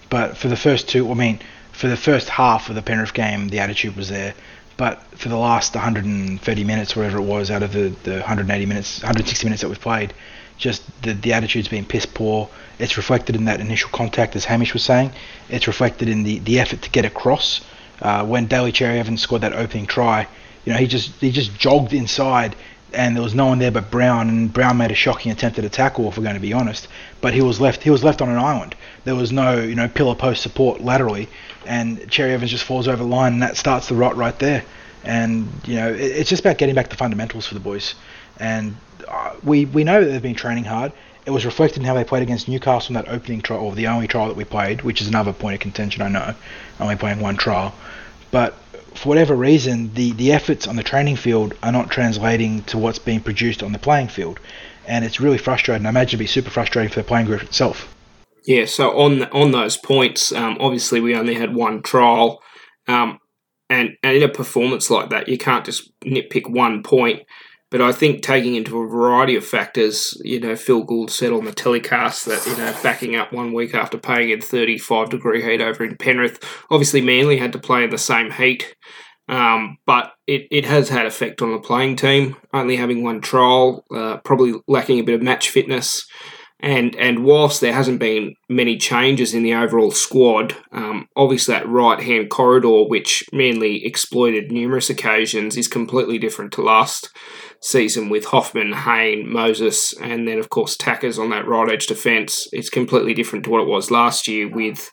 but 0.09 0.35
for 0.35 0.47
the 0.47 0.57
first 0.57 0.89
two, 0.89 1.09
I 1.09 1.13
mean, 1.13 1.39
for 1.71 1.87
the 1.87 1.97
first 1.97 2.29
half 2.29 2.67
of 2.69 2.75
the 2.75 2.81
Penrith 2.81 3.13
game, 3.13 3.49
the 3.49 3.59
attitude 3.59 3.95
was 3.95 4.09
there. 4.09 4.33
But 4.75 5.03
for 5.17 5.27
the 5.27 5.35
last 5.35 5.75
130 5.75 6.63
minutes, 6.63 6.95
whatever 6.95 7.17
it 7.17 7.23
was, 7.23 7.51
out 7.51 7.63
of 7.63 7.73
the, 7.73 7.89
the 8.03 8.11
180 8.13 8.65
minutes, 8.65 9.01
160 9.01 9.45
minutes 9.45 9.61
that 9.61 9.67
we've 9.67 9.79
played, 9.81 10.13
just 10.59 10.83
the 11.01 11.13
the 11.13 11.33
attitude's 11.33 11.67
been 11.67 11.85
piss 11.85 12.05
poor. 12.05 12.49
It's 12.77 12.97
reflected 12.97 13.35
in 13.35 13.45
that 13.45 13.59
initial 13.59 13.89
contact, 13.89 14.35
as 14.35 14.45
Hamish 14.45 14.73
was 14.73 14.83
saying. 14.83 15.11
It's 15.49 15.65
reflected 15.65 16.07
in 16.07 16.23
the, 16.23 16.39
the 16.39 16.59
effort 16.59 16.83
to 16.83 16.89
get 16.91 17.05
across. 17.05 17.61
Uh, 18.01 18.25
when 18.25 18.45
Daly 18.45 18.71
Cherry 18.71 18.99
Evans 18.99 19.21
scored 19.21 19.41
that 19.41 19.53
opening 19.53 19.85
try, 19.85 20.27
you 20.65 20.71
know, 20.71 20.77
he 20.77 20.85
just 20.85 21.11
he 21.19 21.31
just 21.31 21.57
jogged 21.57 21.93
inside, 21.93 22.55
and 22.93 23.15
there 23.15 23.23
was 23.23 23.33
no 23.33 23.47
one 23.47 23.59
there 23.59 23.71
but 23.71 23.89
Brown, 23.89 24.29
and 24.29 24.53
Brown 24.53 24.77
made 24.77 24.91
a 24.91 24.95
shocking 24.95 25.31
attempt 25.31 25.57
at 25.57 25.65
a 25.65 25.69
tackle, 25.69 26.07
if 26.07 26.17
we're 26.17 26.23
going 26.23 26.35
to 26.35 26.41
be 26.41 26.53
honest. 26.53 26.87
But 27.21 27.33
he 27.33 27.41
was 27.41 27.59
left 27.59 27.81
he 27.81 27.89
was 27.89 28.03
left 28.03 28.21
on 28.21 28.29
an 28.29 28.37
island. 28.37 28.75
There 29.05 29.15
was 29.15 29.31
no 29.31 29.59
you 29.59 29.75
know 29.75 29.87
pillar 29.87 30.15
post 30.15 30.43
support 30.43 30.81
laterally, 30.81 31.29
and 31.65 32.09
Cherry 32.11 32.33
Evans 32.33 32.51
just 32.51 32.65
falls 32.65 32.87
over 32.87 33.01
the 33.01 33.09
line, 33.09 33.33
and 33.33 33.43
that 33.43 33.57
starts 33.57 33.87
the 33.87 33.95
rot 33.95 34.15
right 34.15 34.37
there. 34.39 34.63
And 35.05 35.49
you 35.65 35.75
know, 35.77 35.89
it, 35.89 35.99
it's 35.99 36.29
just 36.29 36.41
about 36.41 36.57
getting 36.57 36.75
back 36.75 36.89
to 36.89 36.97
fundamentals 36.97 37.47
for 37.47 37.53
the 37.53 37.61
boys. 37.61 37.95
And 38.39 38.75
uh, 39.09 39.35
we 39.43 39.65
we 39.65 39.83
know 39.83 40.03
that 40.03 40.09
they've 40.09 40.21
been 40.21 40.35
training 40.35 40.65
hard. 40.65 40.91
It 41.25 41.31
was 41.31 41.45
reflected 41.45 41.79
in 41.79 41.85
how 41.85 41.93
they 41.93 42.03
played 42.03 42.23
against 42.23 42.47
Newcastle 42.47 42.95
in 42.95 43.03
that 43.03 43.11
opening 43.11 43.41
trial, 43.41 43.61
or 43.61 43.75
the 43.75 43.87
only 43.87 44.07
trial 44.07 44.27
that 44.27 44.37
we 44.37 44.45
played, 44.45 44.81
which 44.81 45.01
is 45.01 45.07
another 45.07 45.33
point 45.33 45.55
of 45.55 45.59
contention. 45.59 46.01
I 46.01 46.07
know, 46.07 46.33
only 46.79 46.95
playing 46.95 47.19
one 47.19 47.37
trial, 47.37 47.75
but 48.31 48.55
for 48.95 49.09
whatever 49.09 49.35
reason, 49.35 49.93
the, 49.93 50.11
the 50.13 50.31
efforts 50.31 50.67
on 50.67 50.75
the 50.75 50.83
training 50.83 51.15
field 51.15 51.53
are 51.63 51.71
not 51.71 51.89
translating 51.89 52.63
to 52.63 52.77
what's 52.77 52.99
being 52.99 53.21
produced 53.21 53.63
on 53.63 53.71
the 53.71 53.79
playing 53.79 54.07
field, 54.07 54.39
and 54.87 55.05
it's 55.05 55.19
really 55.19 55.37
frustrating. 55.37 55.85
I 55.85 55.89
imagine 55.89 56.09
it'd 56.09 56.19
be 56.19 56.27
super 56.27 56.49
frustrating 56.49 56.91
for 56.91 56.99
the 56.99 57.07
playing 57.07 57.27
group 57.27 57.43
itself. 57.43 57.93
Yeah, 58.45 58.65
so 58.65 58.97
on 58.97 59.23
on 59.25 59.51
those 59.51 59.77
points, 59.77 60.31
um, 60.31 60.57
obviously 60.59 60.99
we 60.99 61.15
only 61.15 61.35
had 61.35 61.53
one 61.53 61.81
trial, 61.81 62.41
um, 62.87 63.19
and 63.69 63.91
and 64.01 64.17
in 64.17 64.23
a 64.23 64.29
performance 64.29 64.89
like 64.89 65.09
that, 65.11 65.27
you 65.27 65.37
can't 65.37 65.65
just 65.65 65.91
nitpick 66.01 66.49
one 66.49 66.81
point. 66.81 67.21
But 67.71 67.81
I 67.81 67.91
think 67.91 68.23
taking 68.23 68.55
into 68.55 68.79
a 68.79 68.87
variety 68.87 69.35
of 69.35 69.45
factors, 69.45 70.19
you 70.23 70.39
know, 70.39 70.55
Phil 70.55 70.83
Gould 70.83 71.11
said 71.11 71.31
on 71.31 71.45
the 71.45 71.51
telecast 71.51 72.25
that 72.25 72.45
you 72.47 72.57
know 72.57 72.75
backing 72.81 73.15
up 73.15 73.31
one 73.31 73.53
week 73.53 73.75
after 73.75 73.97
playing 73.97 74.31
in 74.31 74.41
thirty 74.41 74.77
five 74.77 75.09
degree 75.09 75.43
heat 75.43 75.61
over 75.61 75.83
in 75.83 75.95
Penrith, 75.97 76.43
obviously 76.71 77.01
Manly 77.01 77.37
had 77.37 77.53
to 77.53 77.59
play 77.59 77.83
in 77.83 77.91
the 77.91 77.97
same 77.97 78.31
heat. 78.31 78.75
Um, 79.27 79.77
but 79.85 80.13
it, 80.25 80.47
it 80.49 80.65
has 80.65 80.89
had 80.89 81.05
effect 81.05 81.43
on 81.43 81.51
the 81.51 81.59
playing 81.59 81.95
team. 81.95 82.35
Only 82.51 82.75
having 82.75 83.03
one 83.03 83.21
trial, 83.21 83.85
uh, 83.95 84.17
probably 84.17 84.55
lacking 84.67 84.97
a 84.97 85.03
bit 85.03 85.13
of 85.13 85.21
match 85.21 85.49
fitness. 85.49 86.07
And 86.61 86.95
and 86.97 87.23
whilst 87.23 87.61
there 87.61 87.73
hasn't 87.73 87.99
been 87.99 88.35
many 88.49 88.77
changes 88.77 89.33
in 89.33 89.43
the 89.43 89.53
overall 89.53 89.91
squad, 89.91 90.57
um, 90.73 91.07
obviously 91.15 91.53
that 91.53 91.69
right 91.69 92.01
hand 92.01 92.29
corridor, 92.29 92.83
which 92.83 93.23
Manly 93.31 93.85
exploited 93.85 94.51
numerous 94.51 94.89
occasions, 94.89 95.55
is 95.55 95.69
completely 95.69 96.17
different 96.17 96.51
to 96.53 96.61
last 96.61 97.11
season 97.61 98.09
with 98.09 98.25
Hoffman, 98.25 98.73
Hayne, 98.73 99.31
Moses, 99.31 99.93
and 100.01 100.27
then 100.27 100.37
of 100.37 100.49
course 100.49 100.75
Tackers 100.75 101.17
on 101.17 101.29
that 101.29 101.47
right 101.47 101.71
edge 101.71 101.87
defence. 101.87 102.47
It's 102.51 102.69
completely 102.69 103.13
different 103.13 103.45
to 103.45 103.51
what 103.51 103.61
it 103.61 103.67
was 103.67 103.89
last 103.89 104.27
year 104.27 104.49
with 104.49 104.91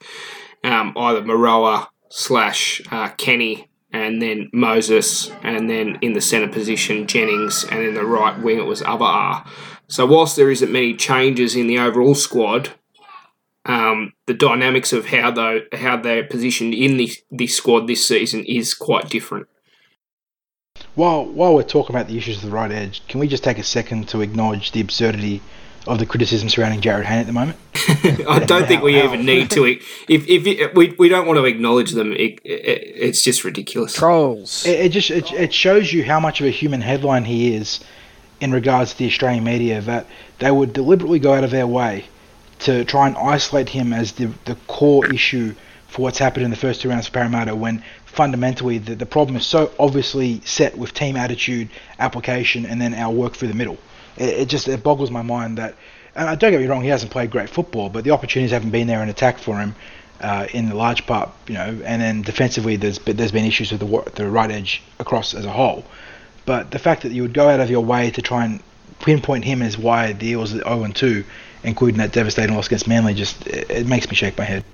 um, 0.63 0.93
either 0.97 1.23
Moeroa 1.23 1.89
slash 2.11 2.81
uh, 2.93 3.09
Kenny 3.17 3.69
and 3.93 4.21
then 4.21 4.51
Moses, 4.53 5.31
and 5.43 5.71
then 5.71 5.99
in 6.03 6.13
the 6.13 6.21
centre 6.21 6.53
position 6.53 7.07
Jennings, 7.07 7.65
and 7.71 7.81
in 7.81 7.95
the 7.95 8.05
right 8.05 8.39
wing 8.43 8.59
it 8.59 8.67
was 8.67 8.83
Avar. 8.83 9.45
So 9.89 10.05
whilst 10.07 10.37
there 10.37 10.51
isn't 10.51 10.73
many 10.73 10.95
changes 10.95 11.55
in 11.55 11.67
the 11.67 11.79
overall 11.79 12.15
squad, 12.15 12.71
um, 13.65 14.13
the 14.27 14.35
dynamics 14.35 14.93
of 14.93 15.07
how 15.07 15.31
they 15.31 15.63
how 15.77 15.97
they're 15.97 16.25
positioned 16.25 16.75
in 16.75 16.97
the 16.97 17.13
this 17.31 17.57
squad 17.57 17.87
this 17.87 18.07
season 18.07 18.45
is 18.45 18.75
quite 18.75 19.09
different. 19.09 19.49
While 20.95 21.25
while 21.27 21.55
we're 21.55 21.63
talking 21.63 21.95
about 21.95 22.09
the 22.09 22.17
issues 22.17 22.37
of 22.37 22.43
the 22.43 22.51
right 22.51 22.71
edge, 22.71 23.07
can 23.09 23.21
we 23.21 23.29
just 23.29 23.45
take 23.45 23.59
a 23.59 23.65
second 23.65 24.09
to 24.09 24.21
acknowledge 24.21 24.73
the 24.73 24.81
absurdity 24.81 25.41
of 25.87 25.99
the 26.01 26.07
criticism 26.07 26.49
surrounding 26.49 26.81
Jarryd 26.81 27.05
Hayne 27.05 27.19
at 27.19 27.27
the 27.27 27.33
moment? 27.33 27.59
I 28.29 28.41
don't 28.45 28.67
think 28.67 28.83
we 28.83 29.01
Ow, 29.01 29.03
ow. 29.03 29.05
even 29.13 29.25
need 29.27 29.51
to. 29.51 29.65
If 29.65 29.83
if 30.09 30.47
it, 30.47 30.75
we 30.75 30.95
we 30.99 31.09
don't 31.09 31.27
want 31.27 31.39
to 31.39 31.45
acknowledge 31.45 31.93
them, 31.93 32.13
it, 32.13 32.41
it, 32.45 32.83
it's 32.97 33.23
just 33.23 33.45
ridiculous. 33.45 33.95
Trolls. 33.95 34.65
It, 34.67 34.87
it 34.87 34.89
just 34.91 35.11
it, 35.11 35.33
it 35.33 35.53
shows 35.53 35.93
you 35.93 36.05
how 36.05 36.21
much 36.21 36.41
of 36.41 36.47
a 36.47 36.51
human 36.51 36.81
headline 36.81 37.25
he 37.25 37.55
is 37.55 37.81
in 38.41 38.53
regards 38.53 38.93
to 38.93 38.99
the 38.99 39.07
Australian 39.07 39.45
media 39.45 39.81
that 39.81 40.07
they 40.39 40.51
would 40.51 40.73
deliberately 40.73 41.19
go 41.19 41.33
out 41.33 41.45
of 41.45 41.51
their 41.51 41.67
way 41.67 42.05
to 42.61 42.85
try 42.85 43.07
and 43.07 43.17
isolate 43.17 43.69
him 43.69 43.93
as 43.93 44.13
the 44.13 44.27
the 44.45 44.57
core 44.67 45.07
issue 45.07 45.55
for 45.89 46.03
what's 46.03 46.19
happened 46.19 46.45
in 46.45 46.51
the 46.51 46.57
first 46.57 46.81
two 46.81 46.89
rounds 46.89 47.07
for 47.07 47.13
Parramatta 47.13 47.55
when 47.55 47.83
fundamentally 48.05 48.79
the, 48.79 48.95
the 48.95 49.07
problem 49.07 49.37
is 49.37 49.47
so 49.47 49.71
obviously 49.79 50.41
set 50.45 50.77
with 50.77 50.93
team 50.95 51.17
attitude, 51.17 51.69
application, 51.99 52.67
and 52.67 52.81
then 52.81 52.95
our 52.95 53.13
work 53.13 53.35
through 53.35 53.49
the 53.49 53.55
middle. 53.55 53.79
It, 54.17 54.29
it 54.41 54.49
just 54.49 54.69
it 54.69 54.83
boggles 54.83 55.11
my 55.11 55.23
mind 55.23 55.59
that, 55.59 55.75
and 56.15 56.29
uh, 56.29 56.35
don't 56.35 56.51
get 56.51 56.61
me 56.61 56.67
wrong, 56.67 56.83
he 56.83 56.89
hasn't 56.89 57.13
played 57.13 57.31
great 57.31 57.51
football, 57.51 57.89
but 57.91 58.05
the 58.05 58.11
opportunities 58.11 58.53
haven't 58.53 58.71
been 58.71 58.87
there 58.87 59.03
in 59.03 59.09
attack 59.09 59.39
for 59.39 59.59
him. 59.59 59.75
Uh, 60.19 60.47
in 60.55 60.71
the 60.71 60.75
large 60.75 61.07
part, 61.07 61.29
you 61.47 61.53
know, 61.53 61.79
and 61.85 62.01
then 62.01 62.23
defensively, 62.23 62.77
there's 62.77 62.99
there's 63.01 63.33
been 63.33 63.45
issues 63.45 63.71
with 63.71 63.81
the 63.81 64.11
the 64.15 64.27
right 64.27 64.51
edge 64.51 64.83
across 64.99 65.35
as 65.35 65.45
a 65.45 65.51
whole. 65.51 65.85
But 66.47 66.71
the 66.71 66.79
fact 66.79 67.03
that 67.03 67.13
you 67.13 67.23
would 67.23 67.35
go 67.35 67.49
out 67.49 67.61
of 67.61 67.69
your 67.69 67.85
way 67.85 68.11
to 68.13 68.23
try 68.23 68.45
and 68.45 68.63
pinpoint 69.01 69.45
him 69.45 69.63
as 69.63 69.77
why 69.77 70.13
the 70.13 70.29
Eels 70.29 70.55
are 70.55 70.63
0 70.63 70.85
and 70.85 70.97
2, 70.97 71.25
including 71.65 71.99
that 71.99 72.13
devastating 72.13 72.55
loss 72.55 72.67
against 72.67 72.89
Manly, 72.89 73.15
just 73.15 73.47
it, 73.47 73.69
it 73.69 73.87
makes 73.87 74.09
me 74.09 74.15
shake 74.15 74.39
my 74.39 74.45
head. 74.45 74.65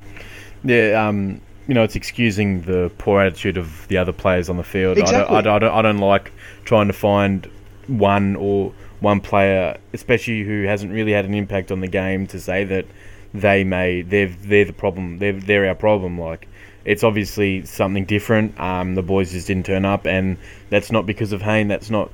Yeah, 0.62 1.06
um, 1.06 1.40
you 1.66 1.74
know, 1.74 1.82
it's 1.82 1.96
excusing 1.96 2.62
the 2.62 2.90
poor 2.98 3.22
attitude 3.22 3.56
of 3.56 3.88
the 3.88 3.96
other 3.96 4.12
players 4.12 4.48
on 4.48 4.56
the 4.58 4.64
field. 4.64 4.98
Exactly. 4.98 5.37
I, 5.37 5.40
don't, 5.40 5.54
I, 5.54 5.58
don't, 5.58 5.74
I 5.74 5.82
don't 5.82 5.98
like 5.98 6.32
trying 6.64 6.88
to 6.88 6.92
find 6.92 7.50
one 7.87 8.37
or 8.37 8.72
one 9.00 9.20
player, 9.20 9.78
especially 9.92 10.44
who 10.44 10.64
hasn't 10.64 10.92
really 10.92 11.12
had 11.12 11.24
an 11.24 11.35
impact 11.35 11.72
on 11.72 11.80
the 11.80 11.88
game, 11.88 12.26
to 12.28 12.40
say 12.40 12.64
that 12.64 12.87
they 13.35 13.64
may 13.64 14.02
they're 14.02 14.28
they're 14.28 14.66
the 14.66 14.72
problem. 14.72 15.18
They're 15.18 15.32
they're 15.32 15.66
our 15.66 15.74
problem. 15.74 16.20
Like 16.20 16.48
it's 16.85 17.05
obviously 17.05 17.64
something 17.64 18.05
different. 18.05 18.59
Um, 18.59 18.95
the 18.95 19.03
boys 19.03 19.33
just 19.33 19.47
didn't 19.47 19.66
turn 19.66 19.85
up, 19.85 20.07
and 20.07 20.37
that's 20.71 20.90
not 20.90 21.07
because 21.07 21.33
of 21.33 21.42
Hayne. 21.42 21.68
That's 21.68 21.90
not 21.90 22.11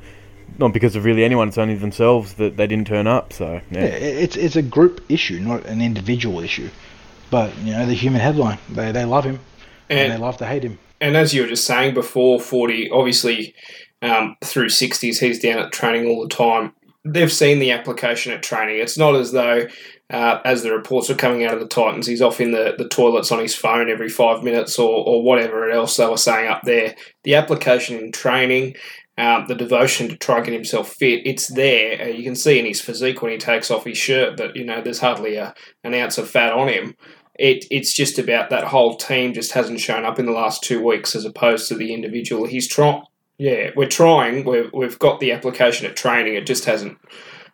not 0.59 0.73
because 0.73 0.97
of 0.97 1.05
really 1.05 1.25
anyone. 1.25 1.49
It's 1.49 1.59
only 1.59 1.75
themselves 1.75 2.35
that 2.35 2.57
they 2.57 2.67
didn't 2.67 2.87
turn 2.87 3.07
up. 3.07 3.33
So 3.33 3.61
yeah, 3.71 3.81
it's 3.83 4.37
it's 4.37 4.57
a 4.57 4.63
group 4.63 5.05
issue, 5.09 5.39
not 5.41 5.65
an 5.67 5.81
individual 5.81 6.41
issue. 6.41 6.69
But 7.31 7.57
you 7.59 7.73
know, 7.73 7.87
the 7.87 7.95
human 7.95 8.21
headline, 8.21 8.59
they 8.71 8.93
they 8.93 9.05
love 9.05 9.25
him 9.25 9.41
and, 9.91 9.99
and 9.99 10.13
they 10.13 10.19
love 10.19 10.37
to 10.39 10.47
hate 10.47 10.63
him. 10.63 10.79
And 11.01 11.17
as 11.17 11.33
you 11.35 11.43
were 11.43 11.49
just 11.49 11.65
saying 11.65 11.95
before, 11.95 12.41
forty 12.41 12.91
obviously 12.91 13.55
um, 14.03 14.37
through 14.43 14.71
sixties, 14.71 15.21
he's 15.21 15.41
down 15.41 15.59
at 15.59 15.73
training 15.73 16.07
all 16.07 16.23
the 16.23 16.35
time. 16.35 16.73
They've 17.05 17.33
seen 17.33 17.59
the 17.59 17.71
application 17.71 18.33
at 18.33 18.43
training. 18.43 18.79
It's 18.79 18.99
not 18.99 19.15
as 19.15 19.33
though 19.33 19.67
uh, 20.11 20.41
as 20.45 20.63
the 20.63 20.73
reports 20.73 21.09
were 21.09 21.15
coming 21.15 21.45
out 21.45 21.55
of 21.55 21.61
the 21.61 21.67
Titans, 21.67 22.07
he's 22.07 22.23
off 22.23 22.41
in 22.41 22.53
the, 22.53 22.75
the 22.79 22.89
toilets 22.89 23.31
on 23.31 23.41
his 23.41 23.55
phone 23.55 23.91
every 23.91 24.09
five 24.09 24.43
minutes 24.43 24.79
or, 24.79 25.05
or 25.07 25.23
whatever 25.23 25.71
else 25.71 25.97
they 25.97 26.07
were 26.07 26.17
saying 26.17 26.49
up 26.49 26.63
there. 26.63 26.95
The 27.25 27.35
application 27.35 27.99
in 27.99 28.13
training, 28.13 28.77
um, 29.19 29.47
the 29.49 29.55
devotion 29.55 30.09
to 30.09 30.17
try 30.17 30.37
and 30.37 30.47
get 30.47 30.55
himself 30.55 30.93
fit, 30.93 31.27
it's 31.27 31.49
there. 31.49 32.01
Uh, 32.01 32.07
you 32.07 32.23
can 32.23 32.37
see 32.37 32.59
in 32.59 32.65
his 32.65 32.81
physique 32.81 33.21
when 33.21 33.33
he 33.33 33.39
takes 33.39 33.71
off 33.71 33.85
his 33.85 33.99
shirt 33.99 34.39
that, 34.39 34.57
you 34.57 34.65
know, 34.65 34.81
there's 34.81 35.01
hardly 35.01 35.37
a, 35.37 35.55
an 35.85 35.93
ounce 35.93 36.17
of 36.17 36.31
fat 36.31 36.53
on 36.53 36.69
him. 36.69 36.95
It, 37.39 37.67
it's 37.71 37.93
just 37.93 38.19
about 38.19 38.51
that 38.51 38.65
whole 38.65 38.97
team 38.97 39.35
just 39.35 39.53
hasn't 39.53 39.81
shown 39.81 40.05
up 40.05 40.19
in 40.19 40.27
the 40.27 40.33
last 40.33 40.63
two 40.63 40.83
weeks 40.83 41.15
as 41.15 41.25
opposed 41.25 41.69
to 41.69 41.75
the 41.75 41.93
individual. 41.93 42.47
He's 42.47 42.67
trying, 42.67 43.03
yeah, 43.37 43.71
we're 43.77 43.89
trying. 43.89 44.45
We've, 44.45 44.71
we've 44.73 44.99
got 44.99 45.21
the 45.21 45.33
application 45.33 45.87
at 45.87 45.97
training. 45.97 46.35
It 46.35 46.47
just 46.47 46.65
hasn't 46.65 46.99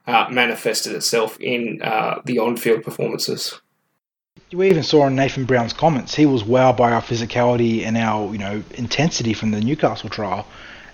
uh, 0.07 0.27
manifested 0.31 0.93
itself 0.93 1.39
in 1.41 1.81
uh, 1.83 2.21
the 2.25 2.39
on-field 2.39 2.83
performances. 2.83 3.61
We 4.53 4.69
even 4.69 4.83
saw 4.83 5.07
in 5.07 5.17
Nathan 5.17 5.45
Brown's 5.45 5.73
comments 5.73 6.15
he 6.15 6.27
was 6.27 6.43
wowed 6.43 6.77
by 6.77 6.93
our 6.93 7.03
physicality 7.03 7.85
and 7.85 7.97
our 7.97 8.31
you 8.33 8.39
know 8.39 8.63
intensity 8.75 9.33
from 9.33 9.51
the 9.51 9.61
Newcastle 9.61 10.09
trial, 10.09 10.47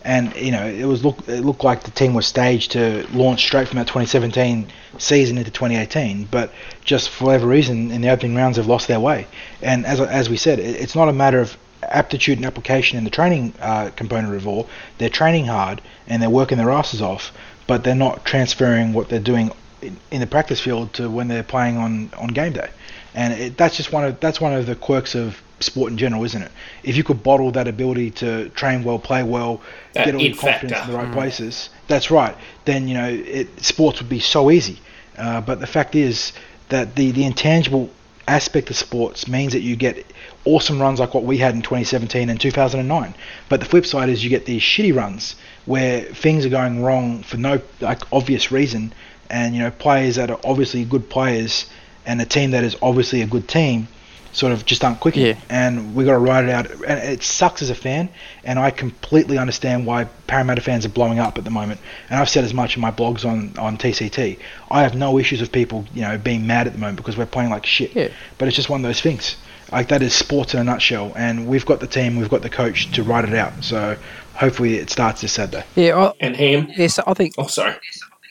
and 0.04 0.34
you 0.36 0.52
know 0.52 0.66
it 0.66 0.84
was 0.84 1.04
look 1.04 1.28
it 1.28 1.42
looked 1.42 1.64
like 1.64 1.82
the 1.82 1.90
team 1.90 2.14
was 2.14 2.26
staged 2.26 2.72
to 2.72 3.06
launch 3.12 3.44
straight 3.44 3.68
from 3.68 3.78
that 3.78 3.86
2017 3.86 4.68
season 4.98 5.36
into 5.36 5.50
2018, 5.50 6.28
but 6.30 6.52
just 6.84 7.10
for 7.10 7.26
whatever 7.26 7.46
reason 7.46 7.90
in 7.90 8.00
the 8.00 8.08
opening 8.08 8.34
rounds 8.34 8.56
they've 8.56 8.66
lost 8.66 8.88
their 8.88 9.00
way. 9.00 9.26
And 9.60 9.84
as 9.84 10.00
as 10.00 10.30
we 10.30 10.36
said, 10.36 10.58
it's 10.58 10.94
not 10.94 11.08
a 11.08 11.12
matter 11.12 11.40
of 11.40 11.56
aptitude 11.82 12.38
and 12.38 12.46
application 12.46 12.98
in 12.98 13.04
the 13.04 13.10
training 13.10 13.52
uh, 13.60 13.90
component 13.96 14.34
of 14.34 14.46
all. 14.46 14.68
They're 14.98 15.08
training 15.08 15.46
hard 15.46 15.80
and 16.06 16.22
they're 16.22 16.30
working 16.30 16.58
their 16.58 16.70
asses 16.70 17.02
off, 17.02 17.32
but 17.70 17.84
they're 17.84 17.94
not 17.94 18.24
transferring 18.24 18.92
what 18.92 19.08
they're 19.08 19.20
doing 19.20 19.52
in, 19.80 19.96
in 20.10 20.18
the 20.20 20.26
practice 20.26 20.58
field 20.58 20.92
to 20.92 21.08
when 21.08 21.28
they're 21.28 21.44
playing 21.44 21.76
on, 21.76 22.10
on 22.18 22.26
game 22.26 22.52
day. 22.52 22.68
And 23.14 23.32
it, 23.32 23.56
that's 23.56 23.76
just 23.76 23.92
one 23.92 24.04
of 24.04 24.18
that's 24.18 24.40
one 24.40 24.52
of 24.52 24.66
the 24.66 24.74
quirks 24.74 25.14
of 25.14 25.40
sport 25.60 25.92
in 25.92 25.96
general, 25.96 26.24
isn't 26.24 26.42
it? 26.42 26.50
If 26.82 26.96
you 26.96 27.04
could 27.04 27.22
bottle 27.22 27.52
that 27.52 27.68
ability 27.68 28.10
to 28.22 28.48
train 28.48 28.82
well, 28.82 28.98
play 28.98 29.22
well, 29.22 29.60
that 29.92 30.06
get 30.06 30.16
all 30.16 30.20
your 30.20 30.34
confidence 30.34 30.72
factor. 30.72 30.90
in 30.90 30.90
the 30.90 30.98
right 30.98 31.12
mm. 31.12 31.12
places, 31.12 31.70
that's 31.86 32.10
right. 32.10 32.36
Then 32.64 32.88
you 32.88 32.94
know 32.94 33.08
it, 33.08 33.62
sports 33.62 34.00
would 34.00 34.10
be 34.10 34.18
so 34.18 34.50
easy. 34.50 34.80
Uh, 35.16 35.40
but 35.40 35.60
the 35.60 35.68
fact 35.68 35.94
is 35.94 36.32
that 36.70 36.96
the 36.96 37.12
the 37.12 37.24
intangible 37.24 37.88
aspect 38.28 38.70
of 38.70 38.76
sports 38.76 39.26
means 39.28 39.52
that 39.52 39.60
you 39.60 39.76
get 39.76 40.06
awesome 40.44 40.80
runs 40.80 41.00
like 41.00 41.14
what 41.14 41.24
we 41.24 41.38
had 41.38 41.54
in 41.54 41.62
2017 41.62 42.28
and 42.30 42.40
2009. 42.40 43.14
But 43.48 43.60
the 43.60 43.66
flip 43.66 43.86
side 43.86 44.08
is 44.08 44.22
you 44.22 44.30
get 44.30 44.46
these 44.46 44.62
shitty 44.62 44.94
runs 44.94 45.36
where 45.66 46.02
things 46.02 46.46
are 46.46 46.50
going 46.50 46.82
wrong 46.82 47.22
for 47.22 47.36
no 47.36 47.60
like 47.80 48.00
obvious 48.12 48.50
reason, 48.52 48.92
and 49.28 49.54
you 49.54 49.62
know 49.62 49.70
players 49.70 50.16
that 50.16 50.30
are 50.30 50.40
obviously 50.44 50.84
good 50.84 51.08
players 51.08 51.66
and 52.06 52.20
a 52.20 52.26
team 52.26 52.52
that 52.52 52.64
is 52.64 52.76
obviously 52.82 53.22
a 53.22 53.26
good 53.26 53.48
team 53.48 53.88
sort 54.32 54.52
of 54.52 54.64
just 54.64 54.84
aren't 54.84 55.00
clicking. 55.00 55.26
Yeah. 55.26 55.40
And 55.48 55.94
we 55.94 56.04
got 56.04 56.12
to 56.12 56.18
ride 56.18 56.44
it 56.44 56.50
out. 56.50 56.70
And 56.70 56.98
it 56.98 57.22
sucks 57.22 57.62
as 57.62 57.70
a 57.70 57.74
fan, 57.74 58.08
and 58.44 58.58
I 58.58 58.70
completely 58.70 59.38
understand 59.38 59.86
why 59.86 60.04
Parramatta 60.26 60.60
fans 60.60 60.86
are 60.86 60.90
blowing 60.90 61.18
up 61.18 61.38
at 61.38 61.44
the 61.44 61.50
moment. 61.50 61.80
And 62.08 62.18
I've 62.18 62.28
said 62.28 62.44
as 62.44 62.54
much 62.54 62.76
in 62.76 62.80
my 62.80 62.90
blogs 62.90 63.24
on, 63.24 63.56
on 63.58 63.76
TCT. 63.76 64.38
I 64.70 64.82
have 64.82 64.94
no 64.94 65.18
issues 65.18 65.40
with 65.40 65.52
people, 65.52 65.84
you 65.94 66.02
know, 66.02 66.18
being 66.18 66.46
mad 66.46 66.66
at 66.66 66.72
the 66.72 66.78
moment 66.78 66.96
because 66.96 67.16
we're 67.16 67.26
playing 67.26 67.50
like 67.50 67.66
shit. 67.66 67.94
Yeah. 67.94 68.08
But 68.38 68.48
it's 68.48 68.56
just 68.56 68.68
one 68.70 68.80
of 68.80 68.88
those 68.88 69.00
things. 69.00 69.36
Like 69.72 69.88
that 69.88 70.02
is 70.02 70.14
sports 70.14 70.54
in 70.54 70.60
a 70.60 70.64
nutshell, 70.64 71.12
and 71.16 71.46
we've 71.46 71.66
got 71.66 71.80
the 71.80 71.86
team, 71.86 72.16
we've 72.16 72.30
got 72.30 72.42
the 72.42 72.50
coach 72.50 72.90
to 72.92 73.02
ride 73.02 73.24
it 73.24 73.34
out. 73.34 73.62
So 73.62 73.96
hopefully 74.34 74.76
it 74.76 74.90
starts 74.90 75.20
this 75.20 75.32
Saturday. 75.32 75.64
Yeah, 75.76 75.96
I, 75.96 76.12
and 76.20 76.36
him. 76.36 76.68
Yes, 76.76 76.98
I 76.98 77.14
think. 77.14 77.34
Oh, 77.38 77.46
sorry. 77.46 77.76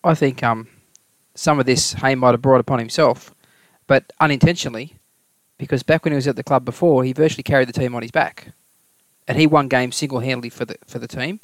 I 0.04 0.16
think 0.16 0.44
um, 0.44 0.68
some 1.36 1.60
of 1.60 1.66
this 1.66 1.94
Hayne 1.94 2.20
might 2.20 2.32
have 2.32 2.42
brought 2.42 2.60
upon 2.60 2.80
himself, 2.80 3.34
but 3.88 4.12
unintentionally, 4.20 4.96
because 5.60 5.84
back 5.84 6.04
when 6.04 6.14
he 6.14 6.16
was 6.16 6.28
at 6.28 6.36
the 6.36 6.44
club 6.44 6.66
before, 6.66 7.04
he 7.04 7.14
virtually 7.14 7.44
carried 7.44 7.68
the 7.68 7.74
team 7.74 7.94
on 7.94 8.02
his 8.02 8.10
back, 8.10 8.54
and 9.28 9.38
he 9.38 9.46
won 9.46 9.68
games 9.68 9.96
single 9.96 10.22
handedly 10.22 10.50
for 10.50 10.66
the 10.66 10.78
for 10.88 10.98
the 10.98 11.08
team. 11.08 11.40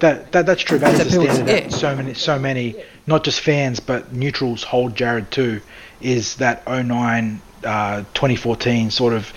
That, 0.00 0.30
that 0.32 0.46
that's 0.46 0.62
true. 0.62 0.78
That 0.78 0.96
that's 0.96 1.12
is 1.12 1.16
a 1.16 1.20
standard 1.20 1.48
yeah. 1.48 1.60
that 1.60 1.72
so 1.72 1.96
many 1.96 2.14
so 2.14 2.38
many 2.38 2.76
not 3.06 3.24
just 3.24 3.40
fans 3.40 3.80
but 3.80 4.12
neutrals 4.12 4.62
hold 4.62 4.94
Jarryd 4.94 5.30
too. 5.30 5.60
is 6.00 6.36
that 6.36 6.66
09 6.66 7.40
uh, 7.64 7.98
2014 8.14 8.90
sort 8.90 9.12
of 9.12 9.32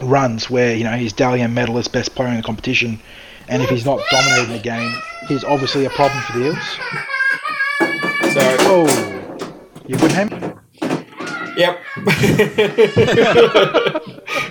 runs 0.00 0.50
where 0.50 0.74
you 0.74 0.84
know 0.84 0.96
he's 0.96 1.12
Dally 1.12 1.40
M 1.40 1.54
medalist, 1.54 1.92
best 1.92 2.14
player 2.14 2.28
in 2.28 2.36
the 2.36 2.42
competition, 2.42 3.00
and 3.48 3.62
if 3.62 3.70
he's 3.70 3.84
not 3.84 4.00
dominating 4.10 4.56
the 4.56 4.62
game, 4.62 4.94
he's 5.28 5.44
obviously 5.44 5.84
a 5.84 5.90
problem 5.90 6.20
for 6.22 6.38
the 6.38 6.46
Eels. 6.46 6.78
So, 8.32 8.40
oh, 8.70 9.60
you 9.86 9.96
good, 9.96 10.12
him? 10.12 10.59
Yep. 11.60 11.78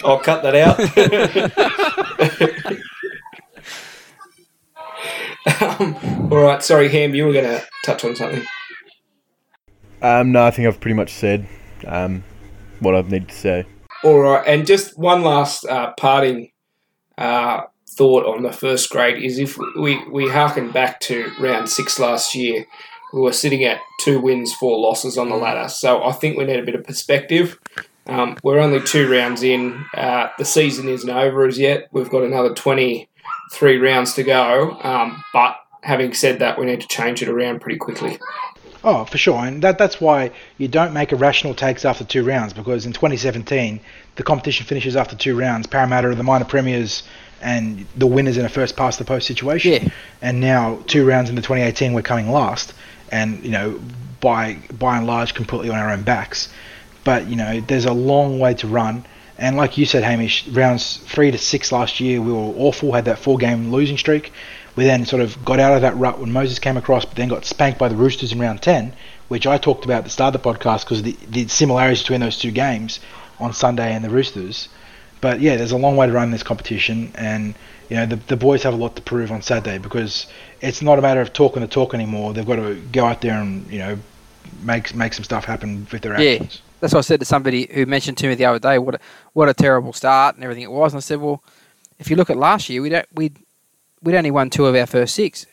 I'll 0.05 0.19
cut 0.19 0.43
that 0.43 0.53
out. 0.53 0.79
um, 5.71 5.95
all 6.31 6.43
right, 6.43 6.61
sorry, 6.61 6.87
Ham, 6.89 7.15
you 7.15 7.25
were 7.25 7.33
going 7.33 7.45
to 7.45 7.65
touch 7.83 8.05
on 8.05 8.15
something. 8.15 8.45
Um, 10.03 10.31
no, 10.31 10.43
I 10.43 10.51
think 10.51 10.67
I've 10.67 10.79
pretty 10.79 10.93
much 10.93 11.11
said. 11.11 11.47
Um, 11.87 12.23
what 12.79 12.93
I've 12.93 13.09
need 13.09 13.29
to 13.29 13.35
say. 13.35 13.65
All 14.03 14.19
right, 14.19 14.45
and 14.45 14.67
just 14.67 14.95
one 14.95 15.23
last 15.23 15.65
uh, 15.65 15.93
parting 15.97 16.51
uh, 17.17 17.61
thought 17.89 18.27
on 18.27 18.43
the 18.43 18.51
first 18.51 18.91
grade 18.91 19.23
is 19.23 19.39
if 19.39 19.57
we, 19.75 20.07
we 20.11 20.29
harken 20.29 20.71
back 20.71 20.99
to 21.01 21.31
round 21.39 21.71
six 21.71 21.97
last 21.97 22.35
year, 22.35 22.67
we 23.13 23.21
were 23.21 23.33
sitting 23.33 23.63
at 23.63 23.79
two 23.99 24.19
wins, 24.19 24.53
four 24.53 24.79
losses 24.79 25.17
on 25.17 25.29
the 25.29 25.35
ladder. 25.35 25.69
So 25.69 26.03
I 26.03 26.11
think 26.11 26.37
we 26.37 26.45
need 26.45 26.59
a 26.59 26.65
bit 26.65 26.75
of 26.75 26.83
perspective. 26.83 27.59
Um, 28.07 28.37
we're 28.43 28.59
only 28.59 28.81
two 28.81 29.09
rounds 29.09 29.43
in. 29.43 29.85
Uh, 29.93 30.29
the 30.37 30.45
season 30.45 30.87
isn't 30.87 31.09
over 31.09 31.45
as 31.45 31.59
yet. 31.59 31.87
We've 31.91 32.09
got 32.09 32.23
another 32.23 32.53
23 32.53 33.77
rounds 33.77 34.13
to 34.15 34.23
go. 34.23 34.77
Um, 34.81 35.23
but 35.33 35.57
having 35.83 36.13
said 36.13 36.39
that, 36.39 36.59
we 36.59 36.65
need 36.65 36.81
to 36.81 36.87
change 36.87 37.21
it 37.21 37.29
around 37.29 37.61
pretty 37.61 37.77
quickly. 37.77 38.19
Oh, 38.83 39.03
for 39.03 39.17
sure, 39.17 39.43
and 39.43 39.61
that 39.61 39.77
that's 39.77 39.99
why 39.99 40.31
you 40.57 40.69
don't 40.69 40.93
make 40.93 41.11
irrational 41.11 41.53
takes 41.53 41.83
after 41.83 42.05
two 42.05 42.23
rounds 42.23 42.53
because 42.53 42.85
in 42.85 42.93
2017 42.93 43.81
the 44.15 44.23
competition 44.23 44.65
finishes 44.65 44.95
after 44.95 45.17
two 45.17 45.37
rounds. 45.37 45.67
Parramatta 45.67 46.07
are 46.07 46.15
the 46.15 46.23
minor 46.23 46.45
premiers 46.45 47.03
and 47.41 47.85
the 47.95 48.07
winners 48.07 48.37
in 48.37 48.45
a 48.45 48.49
first 48.49 48.77
past 48.77 48.97
the 48.99 49.05
post 49.05 49.27
situation. 49.27 49.71
Yeah. 49.71 49.89
And 50.21 50.39
now 50.39 50.81
two 50.87 51.05
rounds 51.05 51.29
into 51.29 51.41
2018 51.41 51.93
we're 51.93 52.01
coming 52.01 52.29
last, 52.29 52.73
and 53.11 53.43
you 53.43 53.51
know 53.51 53.79
by 54.21 54.57
by 54.77 54.97
and 54.97 55.07
large 55.07 55.33
completely 55.33 55.69
on 55.69 55.77
our 55.77 55.91
own 55.91 56.03
backs. 56.03 56.49
But 57.03 57.27
you 57.27 57.35
know 57.35 57.61
there's 57.61 57.85
a 57.85 57.93
long 57.93 58.39
way 58.39 58.53
to 58.55 58.67
run. 58.67 59.05
And 59.37 59.55
like 59.55 59.77
you 59.77 59.85
said, 59.85 60.03
Hamish, 60.03 60.47
rounds 60.49 60.97
three 60.97 61.31
to 61.31 61.37
six 61.37 61.71
last 61.71 61.99
year 62.01 62.21
we 62.21 62.31
were 62.31 62.53
awful. 62.57 62.91
Had 62.91 63.05
that 63.05 63.19
four 63.19 63.37
game 63.37 63.71
losing 63.71 63.97
streak. 63.97 64.33
We 64.75 64.85
then 64.85 65.05
sort 65.05 65.21
of 65.21 65.43
got 65.43 65.59
out 65.59 65.73
of 65.73 65.81
that 65.81 65.97
rut 65.97 66.19
when 66.19 66.31
Moses 66.31 66.59
came 66.59 66.77
across, 66.77 67.03
but 67.03 67.15
then 67.15 67.27
got 67.27 67.43
spanked 67.45 67.79
by 67.79 67.89
the 67.89 67.95
Roosters 67.95 68.31
in 68.31 68.39
round 68.39 68.61
10, 68.61 68.93
which 69.27 69.45
I 69.45 69.57
talked 69.57 69.83
about 69.83 69.99
at 69.99 70.03
the 70.05 70.09
start 70.09 70.35
of 70.35 70.41
the 70.41 70.53
podcast 70.53 70.85
because 70.85 71.03
the, 71.03 71.17
the 71.27 71.47
similarities 71.47 72.01
between 72.01 72.21
those 72.21 72.37
two 72.37 72.51
games 72.51 72.99
on 73.39 73.51
Sunday 73.51 73.93
and 73.93 74.05
the 74.05 74.09
Roosters. 74.09 74.69
But 75.21 75.41
yeah, 75.41 75.57
there's 75.57 75.71
a 75.71 75.77
long 75.77 75.97
way 75.97 76.07
to 76.07 76.13
run 76.13 76.25
in 76.25 76.31
this 76.31 76.43
competition, 76.43 77.11
and 77.15 77.55
you 77.89 77.97
know 77.97 78.05
the, 78.05 78.15
the 78.15 78.37
boys 78.37 78.63
have 78.63 78.73
a 78.73 78.77
lot 78.77 78.95
to 78.95 79.01
prove 79.01 79.31
on 79.31 79.41
Saturday 79.41 79.79
because 79.79 80.27
it's 80.61 80.81
not 80.81 80.99
a 80.99 81.01
matter 81.01 81.21
of 81.21 81.33
talking 81.33 81.61
the 81.61 81.67
talk 81.67 81.93
anymore. 81.93 82.33
They've 82.33 82.45
got 82.45 82.57
to 82.57 82.75
go 82.91 83.05
out 83.05 83.21
there 83.21 83.41
and 83.41 83.69
you 83.71 83.79
know 83.79 83.99
make 84.63 84.93
make 84.95 85.13
some 85.13 85.23
stuff 85.23 85.45
happen 85.45 85.87
with 85.91 86.01
their 86.01 86.13
actions. 86.13 86.55
Yeah, 86.55 86.61
that's 86.79 86.93
what 86.93 86.99
I 86.99 87.01
said 87.01 87.19
to 87.19 87.25
somebody 87.25 87.69
who 87.71 87.85
mentioned 87.85 88.17
to 88.19 88.27
me 88.27 88.35
the 88.35 88.45
other 88.45 88.59
day 88.59 88.77
what 88.79 88.95
a, 88.95 88.99
what 89.33 89.49
a 89.49 89.53
terrible 89.53 89.93
start 89.93 90.35
and 90.35 90.43
everything 90.43 90.63
it 90.63 90.71
was, 90.71 90.93
and 90.93 90.97
I 90.97 91.01
said, 91.01 91.19
well, 91.19 91.43
if 91.97 92.09
you 92.09 92.15
look 92.15 92.29
at 92.29 92.37
last 92.37 92.69
year, 92.69 92.81
we 92.81 92.89
don't 92.89 93.07
we 93.13 93.31
we'd 94.01 94.15
only 94.15 94.31
won 94.31 94.49
two 94.49 94.65
of 94.65 94.75
our 94.75 94.85
first 94.85 95.15
six. 95.15 95.45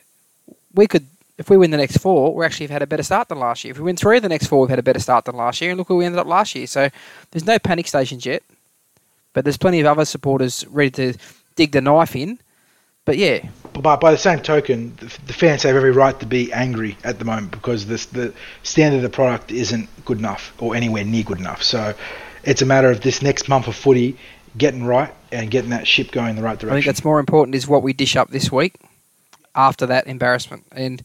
We 0.73 0.87
could, 0.87 1.05
if 1.37 1.49
we 1.49 1.57
win 1.57 1.71
the 1.71 1.77
next 1.77 1.97
four, 1.97 2.33
we 2.33 2.45
actually 2.45 2.65
have 2.65 2.71
had 2.71 2.81
a 2.81 2.87
better 2.87 3.03
start 3.03 3.29
than 3.29 3.39
last 3.39 3.63
year. 3.63 3.71
If 3.71 3.77
we 3.77 3.85
win 3.85 3.97
three 3.97 4.17
of 4.17 4.23
the 4.23 4.29
next 4.29 4.47
four, 4.47 4.61
we've 4.61 4.69
had 4.69 4.79
a 4.79 4.83
better 4.83 4.99
start 4.99 5.25
than 5.25 5.35
last 5.35 5.61
year. 5.61 5.71
And 5.71 5.77
look 5.77 5.89
where 5.89 5.97
we 5.97 6.05
ended 6.05 6.19
up 6.19 6.27
last 6.27 6.55
year. 6.55 6.67
So 6.67 6.89
there's 7.31 7.45
no 7.45 7.59
panic 7.59 7.87
stations 7.87 8.25
yet, 8.25 8.43
but 9.33 9.43
there's 9.43 9.57
plenty 9.57 9.79
of 9.79 9.87
other 9.87 10.05
supporters 10.05 10.65
ready 10.67 10.91
to 10.91 11.13
dig 11.55 11.71
the 11.71 11.81
knife 11.81 12.15
in. 12.15 12.39
But 13.07 13.17
yeah. 13.17 13.39
But 13.71 14.01
by 14.01 14.11
the 14.11 14.17
same 14.17 14.39
token, 14.39 14.97
the 14.99 15.33
fans 15.33 15.63
have 15.63 15.77
every 15.77 15.91
right 15.91 16.19
to 16.19 16.25
be 16.25 16.51
angry 16.51 16.97
at 17.05 17.19
the 17.19 17.25
moment 17.25 17.51
because 17.51 17.85
this, 17.85 18.05
the 18.07 18.33
standard 18.63 18.97
of 18.97 19.03
the 19.03 19.09
product 19.09 19.49
isn't 19.49 19.87
good 20.03 20.19
enough 20.19 20.53
or 20.59 20.75
anywhere 20.75 21.05
near 21.05 21.23
good 21.23 21.39
enough. 21.39 21.63
So 21.63 21.93
it's 22.43 22.61
a 22.61 22.65
matter 22.65 22.91
of 22.91 22.99
this 23.01 23.21
next 23.21 23.47
month 23.47 23.67
of 23.67 23.77
footy 23.77 24.17
getting 24.57 24.83
right 24.83 25.13
and 25.31 25.49
getting 25.49 25.69
that 25.69 25.87
ship 25.87 26.11
going 26.11 26.31
in 26.31 26.35
the 26.35 26.41
right 26.41 26.59
direction. 26.59 26.73
I 26.73 26.81
think 26.81 26.85
that's 26.85 27.05
more 27.05 27.19
important 27.19 27.55
is 27.55 27.65
what 27.65 27.81
we 27.81 27.93
dish 27.93 28.17
up 28.17 28.29
this 28.29 28.51
week 28.51 28.75
after 29.55 29.85
that 29.85 30.07
embarrassment, 30.07 30.65
and 30.73 31.01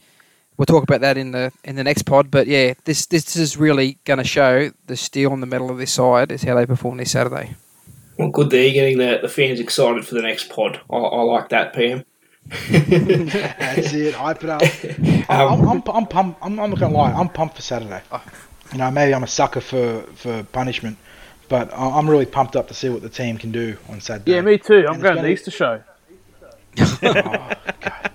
we'll 0.57 0.67
talk 0.67 0.83
about 0.83 1.03
that 1.03 1.17
in 1.17 1.31
the 1.31 1.53
in 1.63 1.77
the 1.77 1.85
next 1.85 2.03
pod. 2.03 2.33
But 2.33 2.49
yeah, 2.49 2.75
this 2.85 3.07
this 3.07 3.37
is 3.37 3.57
really 3.57 3.99
going 4.05 4.19
to 4.19 4.25
show 4.25 4.73
the 4.87 4.97
steel 4.97 5.31
on 5.31 5.41
the 5.41 5.47
metal 5.47 5.71
of 5.71 5.79
this 5.79 5.93
side 5.93 6.33
is 6.33 6.43
how 6.43 6.57
they 6.57 6.67
perform 6.67 6.97
this 6.97 7.13
Saturday. 7.13 7.55
Well, 8.19 8.29
good 8.29 8.51
there. 8.51 8.63
You're 8.65 8.73
getting 8.73 8.99
the, 8.99 9.19
the 9.23 9.29
fans 9.29 9.59
excited 9.61 10.07
for 10.07 10.15
the 10.15 10.23
next 10.23 10.49
pod. 10.51 10.81
I, 10.91 10.97
I 10.97 11.23
like 11.23 11.49
that, 11.51 11.73
PM. 11.73 12.05
That's 12.71 13.93
it. 13.93 14.15
Hype 14.15 14.45
it 14.45 14.51
up. 14.51 14.63
I'm, 15.31 15.61
um, 15.61 15.69
I'm, 15.69 15.69
I'm, 15.69 15.83
I'm 15.97 16.07
pumped. 16.07 16.39
I'm, 16.43 16.59
I'm 16.61 16.71
not 16.71 16.79
gonna 16.79 16.95
lie. 16.95 17.13
I'm 17.13 17.29
pumped 17.29 17.57
for 17.57 17.63
Saturday. 17.63 18.03
You 18.73 18.79
know, 18.79 18.91
maybe 18.91 19.15
I'm 19.15 19.23
a 19.23 19.27
sucker 19.29 19.61
for, 19.61 20.03
for 20.15 20.43
punishment, 20.45 20.99
but 21.49 21.73
I- 21.73 21.91
I'm 21.99 22.09
really 22.11 22.27
pumped 22.27 22.57
up 22.57 22.69
to 22.69 22.75
see 22.75 22.89
what 22.89 23.03
the 23.03 23.09
team 23.09 23.39
can 23.39 23.53
do 23.53 23.77
on 23.89 24.01
Saturday. 24.01 24.33
Yeah, 24.33 24.41
me 24.43 24.59
too. 24.59 24.85
I'm 24.89 24.95
And 24.95 25.03
going 25.03 25.17
to 25.17 25.23
the 25.23 25.29
Easter 25.29 25.51
show. 25.51 25.83
Oh, 26.79 26.99
God, 27.03 27.57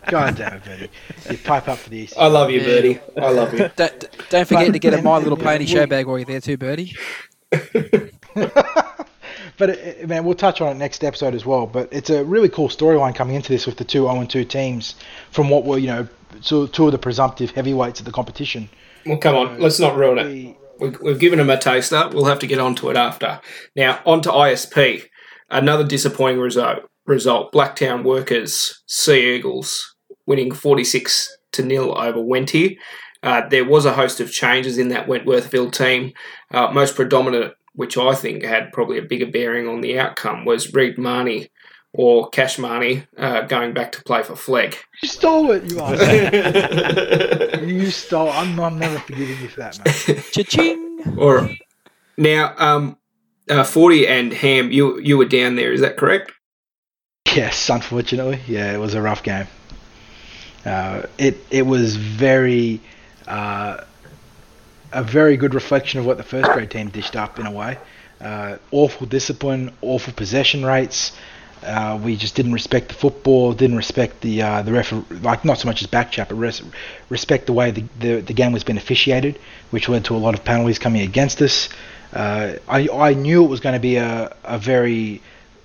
God 0.08 0.36
damn 0.36 0.54
it, 0.56 0.64
Birdie. 0.66 0.90
You 1.30 1.38
pipe 1.38 1.68
up 1.68 1.78
for 1.78 1.90
the 1.90 1.98
Easter. 1.98 2.20
I 2.20 2.28
love 2.28 2.50
you, 2.52 2.60
Yeah. 2.60 2.66
Birdie. 2.66 3.00
I 3.18 3.32
love 3.32 3.54
you. 3.54 3.70
Don't, 3.76 4.00
don't 4.30 4.48
forget 4.48 4.68
But- 4.68 4.74
to 4.74 4.80
get 4.80 4.94
a 4.94 5.02
My 5.02 5.18
Little 5.20 5.38
Pony 5.38 5.60
we- 5.60 5.68
show 5.68 5.86
bag 5.86 6.06
while 6.08 6.18
you're 6.18 6.26
there 6.26 6.42
too, 6.42 6.58
Birdie. 6.58 6.96
But 9.58 9.70
uh, 9.72 10.08
man, 10.08 10.24
we'll 10.26 10.36
touch 10.36 10.62
on 10.62 10.70
it 10.70 10.76
next 10.80 11.04
episode 11.04 11.34
as 11.36 11.46
well. 11.46 11.68
But 11.68 11.90
it's 11.92 12.10
a 12.10 12.24
really 12.24 12.50
cool 12.50 12.70
storyline 12.70 13.16
coming 13.16 13.36
into 13.36 13.50
this 13.50 13.66
with 13.66 13.78
the 13.78 13.84
two 13.86 14.04
0 14.04 14.26
2 14.26 14.46
teams 14.46 14.96
from 15.32 15.50
what 15.50 15.64
were 15.66 15.78
you 15.78 15.88
know 15.88 16.08
two, 16.44 16.68
two 16.70 16.86
of 16.88 16.92
the 16.92 16.98
presumptive 16.98 17.52
heavyweights 17.52 18.00
of 18.00 18.06
the 18.06 18.12
competition. 18.12 18.70
Well, 19.06 19.18
come 19.18 19.36
on. 19.36 19.60
Let's 19.60 19.80
not 19.80 19.96
ruin 19.96 20.18
it. 20.20 20.26
We- 20.28 20.58
We've, 20.80 21.02
we've 21.02 21.20
given 21.20 21.40
them 21.40 21.50
a 21.50 21.58
taster. 21.58 22.08
We'll 22.14 22.26
have 22.26 22.38
to 22.38 22.46
get 22.46 22.60
onto 22.60 22.92
it 22.92 22.96
after. 22.98 23.42
Now, 23.76 24.00
on 24.06 24.22
to 24.22 24.30
ISP. 24.30 25.06
Another 25.50 25.84
disappointing 25.84 26.40
result. 26.40 26.84
Result. 27.08 27.52
Blacktown 27.52 28.04
Workers, 28.04 28.84
Sea 28.86 29.34
Eagles, 29.38 29.96
winning 30.28 30.52
46 30.52 31.36
to 31.54 31.64
nil 31.64 31.98
over 32.00 32.20
Wenty. 32.20 32.78
Uh, 33.24 33.50
there 33.50 33.66
was 33.66 33.86
a 33.86 33.94
host 33.94 34.20
of 34.20 34.32
changes 34.32 34.78
in 34.78 34.90
that 34.90 35.08
Wentworthville 35.08 35.72
team. 35.72 36.14
Uh, 36.54 36.70
most 36.72 36.96
predominant, 36.96 37.56
which 37.78 37.96
I 37.96 38.16
think 38.16 38.44
had 38.44 38.74
probably 38.74 38.98
a 38.98 39.04
bigger 39.04 39.28
bearing 39.28 39.68
on 39.68 39.82
the 39.82 40.00
outcome, 40.00 40.46
was 40.46 40.74
Reed 40.74 40.98
Mahoney 40.98 41.50
or 41.94 42.28
Cash 42.30 42.58
Mahoney 42.58 43.06
uh, 43.18 43.42
going 43.42 43.76
back 43.76 43.92
to 43.92 44.04
play 44.04 44.24
for 44.24 44.34
Flegg. 44.34 44.76
You 45.04 45.10
stole 45.10 45.52
it, 45.52 45.72
you 45.72 45.80
are. 45.80 45.96
you 47.64 47.92
stole. 47.92 48.32
I'm, 48.32 48.60
I'm 48.60 48.80
never 48.80 48.98
forgiving 48.98 49.40
you 49.42 49.48
for 49.48 49.60
that, 49.60 49.80
mate. 49.86 50.24
Cha-ching! 50.32 51.18
Or 51.20 51.52
now, 52.18 52.56
um, 52.58 52.98
uh, 53.48 53.64
Forty 53.64 54.08
and 54.08 54.34
Ham, 54.34 54.72
you 54.72 55.00
you 55.00 55.16
were 55.16 55.26
down 55.26 55.56
there. 55.56 55.72
Is 55.72 55.82
that 55.82 55.98
correct? 55.98 56.32
Yes, 57.36 57.70
unfortunately, 57.70 58.40
yeah, 58.48 58.74
it 58.74 58.80
was 58.80 58.96
a 58.96 59.02
rough 59.04 59.22
game. 59.22 59.46
Uh, 60.66 61.04
it 61.20 61.38
it 61.52 61.68
was 61.68 61.96
very 61.96 62.82
uh, 63.28 63.82
a 64.92 65.04
very 65.04 65.38
good 65.38 65.54
reflection 65.54 66.00
of 66.00 66.06
what 66.06 66.18
the 66.18 66.24
first 66.24 66.52
grade 66.52 66.72
team 66.72 66.90
dished 66.90 67.16
up 67.16 67.40
in 67.40 67.46
a 67.46 67.52
way. 67.52 67.78
Uh, 68.20 68.58
awful 68.72 69.06
discipline, 69.06 69.72
awful 69.82 70.14
possession 70.14 70.66
rates. 70.66 71.12
Uh, 71.64 72.00
we 72.04 72.16
just 72.16 72.36
didn't 72.36 72.54
respect 72.54 72.88
the 72.90 72.94
football, 72.94 73.52
didn't 73.54 73.78
respect 73.78 74.22
the 74.22 74.42
uh, 74.42 74.62
the 74.62 74.72
refer 74.72 75.04
like 75.22 75.44
not 75.44 75.58
so 75.58 75.68
much 75.68 75.82
as 75.82 75.88
back 75.88 76.12
chat, 76.12 76.30
but 76.30 76.36
res- 76.36 76.62
respect 77.10 77.48
the 77.48 77.54
way 77.54 77.72
the, 77.72 77.84
the 78.00 78.22
the 78.22 78.34
game 78.34 78.52
was 78.52 78.64
being 78.64 78.78
officiated, 78.78 79.40
which 79.72 79.90
led 79.90 80.06
to 80.06 80.16
a 80.16 80.18
lot 80.18 80.34
of 80.34 80.44
penalties 80.44 80.80
coming 80.80 81.02
against 81.02 81.42
us. 81.42 81.70
Uh, 82.14 82.54
I 82.68 82.88
I 82.90 83.14
knew 83.14 83.44
it 83.44 83.48
was 83.48 83.60
going 83.60 83.74
to 83.74 83.80
be 83.80 83.96
a 83.98 84.36
a 84.44 84.58
very 84.60 85.22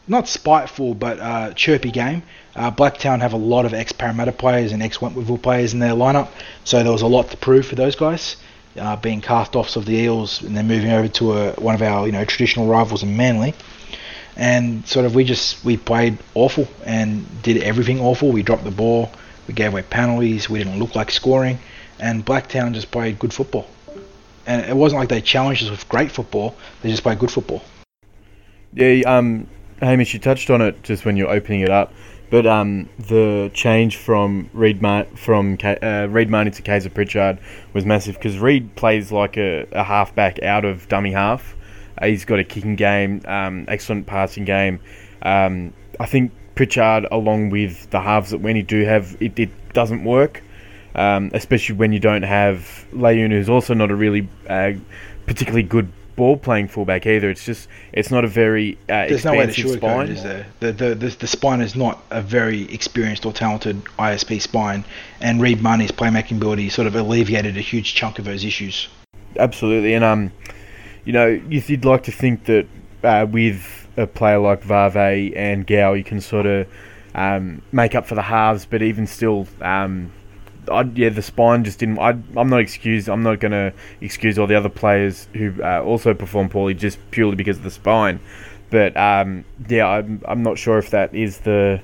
not 0.09 0.29
spiteful 0.29 0.95
but 0.95 1.21
uh, 1.21 1.53
chirpy 1.55 1.91
game. 1.91 2.23
Uh, 2.57 2.71
Blacktown 2.71 3.21
have 3.21 3.33
a 3.35 3.39
lot 3.39 3.65
of 3.65 3.73
ex 3.75 3.93
Parramatta 3.93 4.33
players 4.33 4.73
and 4.73 4.83
ex 4.83 4.99
Wentworthville 4.99 5.43
players 5.43 5.73
in 5.75 5.79
their 5.79 5.93
lineup, 5.93 6.29
so 6.65 6.83
there 6.83 6.93
was 6.93 7.03
a 7.03 7.07
lot 7.07 7.31
to 7.31 7.37
prove 7.37 7.67
for 7.67 7.77
those 7.77 7.97
guys. 7.97 8.37
Uh, 8.79 8.97
being 8.97 9.21
cast 9.21 9.55
offs 9.55 9.77
of 9.77 9.85
the 9.85 9.93
Eels 9.93 10.43
and 10.43 10.57
then 10.57 10.67
moving 10.67 10.91
over 10.91 11.07
to 11.07 11.33
a, 11.35 11.53
one 11.61 11.75
of 11.75 11.83
our 11.83 12.07
you 12.07 12.13
know 12.13 12.25
traditional 12.25 12.67
rivals 12.67 13.03
in 13.03 13.17
Manly, 13.17 13.55
and 14.37 14.87
sort 14.87 15.05
of 15.05 15.15
we 15.15 15.25
just 15.25 15.63
we 15.65 15.77
played 15.77 16.19
awful 16.35 16.67
and 16.87 17.27
did 17.43 17.63
everything 17.63 18.01
awful. 18.01 18.33
We 18.33 18.43
dropped 18.43 18.65
the 18.65 18.71
ball, 18.71 19.11
we 19.47 19.55
gave 19.55 19.73
away 19.73 19.83
penalties, 19.83 20.49
we 20.49 20.59
didn't 20.59 20.79
look 20.79 20.95
like 20.95 21.11
scoring, 21.11 21.59
and 21.99 22.25
Blacktown 22.25 22.73
just 22.73 22.91
played 22.91 23.19
good 23.19 23.35
football. 23.35 23.67
And 24.47 24.65
it 24.65 24.75
wasn't 24.75 25.01
like 25.01 25.09
they 25.11 25.21
challenged 25.21 25.63
us 25.65 25.71
with 25.71 25.89
great 25.89 26.11
football; 26.11 26.57
they 26.81 26.91
just 26.91 27.03
played 27.03 27.19
good 27.19 27.31
football. 27.31 27.63
Yeah, 28.73 29.03
um, 29.07 29.49
Hamish, 29.81 30.15
you 30.15 30.21
touched 30.21 30.49
on 30.49 30.63
it 30.63 30.83
just 30.83 31.05
when 31.05 31.17
you're 31.17 31.31
opening 31.31 31.61
it 31.61 31.71
up, 31.71 31.93
but 32.33 32.47
um, 32.47 32.89
the 32.99 33.51
change 33.53 33.99
from 33.99 34.49
Reed 34.55 34.81
Mar- 34.81 35.07
from 35.17 35.59
Ka- 35.59 35.77
uh, 35.83 36.09
Reed 36.11 36.31
Mahoney 36.31 36.51
to 36.53 36.63
Kaysa 36.63 36.93
Pritchard 36.93 37.39
was 37.75 37.85
massive 37.85 38.15
because 38.15 38.39
Reed 38.39 38.75
plays 38.75 39.13
like 39.13 39.37
a, 39.37 39.67
a 39.73 39.85
halfback 39.85 40.43
out 40.43 40.65
of 40.65 40.89
dummy 40.89 41.13
half. 41.13 41.55
Uh, 41.99 42.07
he's 42.07 42.25
got 42.25 42.39
a 42.39 42.45
kicking 42.45 42.75
game, 42.75 43.21
um, 43.27 43.67
excellent 43.69 44.07
passing 44.07 44.47
game. 44.47 44.81
Um, 45.21 45.75
I 46.01 46.07
think 46.07 46.33
Pritchard, 46.55 47.07
along 47.13 47.51
with 47.51 47.91
the 47.91 48.01
halves 48.01 48.31
that 48.31 48.39
when 48.39 48.57
you 48.57 48.63
do 48.63 48.83
have, 48.87 49.15
it, 49.21 49.39
it 49.39 49.51
doesn't 49.75 50.03
work. 50.03 50.43
Um, 50.95 51.31
especially 51.35 51.77
when 51.77 51.93
you 51.93 52.01
don't 52.01 52.23
have 52.23 52.87
Layun, 52.95 53.31
who's 53.31 53.51
also 53.51 53.75
not 53.75 53.91
a 53.91 53.95
really 53.95 54.27
uh, 54.49 54.73
particularly 55.27 55.65
good 55.65 55.93
ball 56.17 56.37
playing 56.37 56.69
fullback 56.69 57.07
either. 57.07 57.31
It's 57.31 57.45
just 57.45 57.69
it's 57.93 58.11
not 58.11 58.25
a 58.25 58.29
very 58.29 58.79
uh, 58.89 59.07
There's 59.09 59.25
no 59.25 59.33
way 59.33 59.47
to 59.47 59.53
sugarcoat 59.53 60.09
is 60.09 60.23
there? 60.23 60.47
The, 60.61 60.73
the, 60.73 60.95
the, 60.95 61.09
the 61.09 61.27
spine 61.27 61.61
is 61.61 61.75
not 61.75 62.03
a 62.11 62.23
very 62.23 62.73
experienced 62.73 63.27
or 63.27 63.33
talented 63.33 63.85
ISP 63.99 64.41
spine, 64.41 64.85
and 65.21 65.41
Reed 65.41 65.61
Mahoney's 65.61 65.93
playmaking 65.93 66.37
ability 66.37 66.69
sort 66.69 66.87
of 66.87 66.95
alleviated 66.95 67.57
a 67.57 67.61
huge 67.61 67.95
chunk 67.95 68.19
of 68.19 68.25
those 68.25 68.45
issues. 68.45 68.89
Absolutely, 69.39 69.95
and 69.95 70.05
um, 70.05 70.33
you 71.05 71.13
know, 71.13 71.27
you'd 71.27 71.69
you'd 71.69 71.85
like 71.85 72.05
to 72.05 72.13
think 72.13 72.45
that 72.45 72.67
uh, 73.03 73.27
with 73.29 73.89
a 73.97 74.07
player 74.07 74.39
like 74.39 74.63
Vave 74.63 75.35
and 75.37 75.67
Gao, 75.67 75.93
you 75.95 76.05
can 76.05 76.21
sort 76.21 76.47
of 76.47 76.67
um, 77.15 77.63
make 77.73 77.95
up 77.95 78.07
for 78.07 78.15
the 78.15 78.23
halves, 78.23 78.67
but 78.67 78.83
even 78.83 79.07
still, 79.07 79.47
um, 79.61 80.13
I, 80.71 80.83
yeah, 80.95 81.09
the 81.09 81.23
spine 81.23 81.65
just 81.65 81.79
didn't. 81.79 81.99
I, 81.99 82.11
I'm 82.37 82.49
not 82.49 82.61
excused. 82.61 83.09
I'm 83.09 83.23
not 83.23 83.41
going 83.41 83.53
to 83.53 83.73
excuse 84.01 84.39
all 84.39 84.47
the 84.47 84.55
other 84.55 84.69
players 84.69 85.29
who 85.35 85.55
uh, 85.63 85.83
also 85.83 86.15
perform 86.15 86.49
poorly 86.49 86.75
just 86.75 86.99
purely 87.11 87.37
because 87.37 87.59
of 87.59 87.65
the 87.65 87.71
spine. 87.71 88.21
But 88.71 88.97
um, 88.97 89.45
yeah, 89.69 89.87
I'm, 89.87 90.23
I'm 90.25 90.43
not 90.43 90.59
sure 90.59 90.79
if 90.79 90.91
that 90.91 91.15
is 91.15 91.39
the 91.39 91.81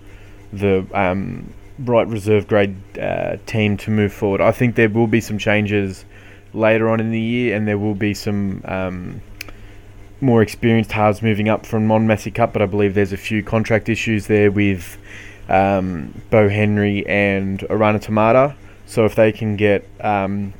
the 0.52 0.86
um, 0.94 1.52
right 1.78 2.06
reserve 2.06 2.48
grade 2.48 2.76
uh, 2.98 3.36
team 3.46 3.76
to 3.78 3.90
move 3.90 4.12
forward. 4.12 4.40
I 4.40 4.52
think 4.52 4.74
there 4.74 4.88
will 4.88 5.06
be 5.06 5.20
some 5.20 5.38
changes 5.38 6.04
later 6.54 6.88
on 6.88 7.00
in 7.00 7.10
the 7.10 7.20
year, 7.20 7.56
and 7.56 7.66
there 7.66 7.78
will 7.78 7.94
be 7.94 8.14
some 8.14 8.62
um, 8.64 9.20
more 10.20 10.40
experienced 10.40 10.92
halves 10.92 11.20
moving 11.20 11.48
up 11.48 11.66
from 11.66 11.90
Ron 11.90 12.06
Massey 12.06 12.30
Cup. 12.30 12.52
But 12.52 12.62
I 12.62 12.66
believe 12.66 12.94
there's 12.94 13.12
a 13.12 13.18
few 13.18 13.42
contract 13.42 13.88
issues 13.88 14.26
there 14.28 14.50
with 14.50 14.98
um, 15.48 16.14
Bo 16.30 16.48
Henry 16.48 17.06
and 17.06 17.62
Arana 17.70 17.98
Tamata. 17.98 18.54
So 18.88 19.04
if 19.04 19.14
they 19.14 19.32
can 19.32 19.56
get 19.56 19.86
um, 20.00 20.54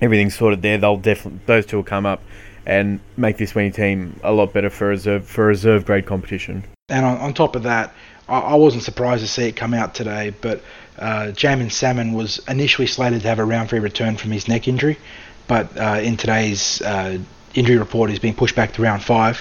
everything 0.00 0.30
sorted 0.30 0.62
there, 0.62 0.78
they'll 0.78 0.96
definitely 0.96 1.40
those 1.44 1.66
two 1.66 1.76
will 1.76 1.84
come 1.84 2.06
up 2.06 2.22
and 2.64 3.00
make 3.16 3.36
this 3.36 3.54
winning 3.54 3.72
team 3.72 4.18
a 4.24 4.32
lot 4.32 4.52
better 4.52 4.70
for 4.70 4.88
reserve 4.88 5.26
for 5.26 5.46
reserve 5.46 5.84
grade 5.84 6.06
competition. 6.06 6.64
And 6.88 7.04
on, 7.04 7.18
on 7.18 7.34
top 7.34 7.54
of 7.54 7.64
that, 7.64 7.92
I, 8.28 8.40
I 8.40 8.54
wasn't 8.54 8.82
surprised 8.82 9.22
to 9.22 9.28
see 9.28 9.48
it 9.48 9.56
come 9.56 9.74
out 9.74 9.94
today, 9.94 10.34
but 10.40 10.62
uh, 10.98 11.32
Jaeman 11.34 11.70
Salmon 11.70 12.14
was 12.14 12.40
initially 12.48 12.86
slated 12.86 13.20
to 13.22 13.28
have 13.28 13.38
a 13.38 13.44
round 13.44 13.68
three 13.68 13.78
return 13.78 14.16
from 14.16 14.30
his 14.30 14.48
neck 14.48 14.66
injury, 14.66 14.98
but 15.46 15.76
uh, 15.76 16.00
in 16.02 16.16
today's 16.16 16.80
uh, 16.80 17.18
injury 17.54 17.76
report, 17.76 18.08
he's 18.08 18.18
being 18.18 18.34
pushed 18.34 18.56
back 18.56 18.72
to 18.72 18.82
round 18.82 19.02
five, 19.02 19.40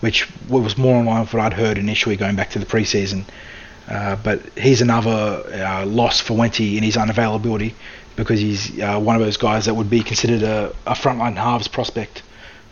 which 0.00 0.28
was 0.48 0.76
more 0.76 0.98
in 0.98 1.06
line 1.06 1.20
with 1.20 1.32
what 1.32 1.42
I'd 1.42 1.52
heard 1.52 1.78
initially 1.78 2.16
going 2.16 2.34
back 2.34 2.50
to 2.50 2.58
the 2.58 2.66
preseason. 2.66 3.24
Uh, 3.88 4.16
but 4.16 4.40
he's 4.58 4.82
another 4.82 5.10
uh, 5.10 5.86
loss 5.86 6.20
for 6.20 6.34
Wenty 6.34 6.76
in 6.76 6.82
his 6.82 6.96
unavailability 6.96 7.72
because 8.16 8.40
he's 8.40 8.80
uh, 8.80 8.98
one 8.98 9.14
of 9.14 9.22
those 9.22 9.36
guys 9.36 9.66
that 9.66 9.74
would 9.74 9.90
be 9.90 10.02
considered 10.02 10.42
a, 10.42 10.74
a 10.86 10.94
frontline 10.94 11.36
halves 11.36 11.68
prospect 11.68 12.22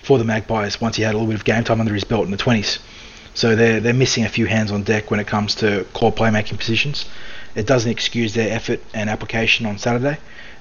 for 0.03 0.19
the 0.19 0.25
Magpies 0.25 0.81
once 0.81 0.97
he 0.97 1.03
had 1.03 1.15
a 1.15 1.19
little 1.19 1.29
bit 1.29 1.37
of 1.37 1.45
game 1.45 1.63
time 1.65 1.81
under 1.81 1.95
his 1.95 2.05
belt 2.05 2.25
in 2.25 2.31
the 2.31 2.37
20s. 2.37 2.79
So 3.35 3.57
they're 3.57 3.81
they're 3.81 3.95
missing 3.95 4.25
a 4.25 4.29
few 4.29 4.47
hands 4.47 4.71
on 4.71 4.85
deck 4.85 5.11
when 5.11 5.19
it 5.19 5.27
comes 5.27 5.57
to 5.57 5.85
core 5.93 6.13
playmaking 6.13 6.59
positions. 6.59 7.05
It 7.55 7.67
doesn't 7.67 7.91
excuse 7.91 8.35
their 8.35 8.55
effort 8.55 8.81
and 8.93 9.11
application 9.11 9.67
on 9.67 9.79
Saturday, 9.79 10.19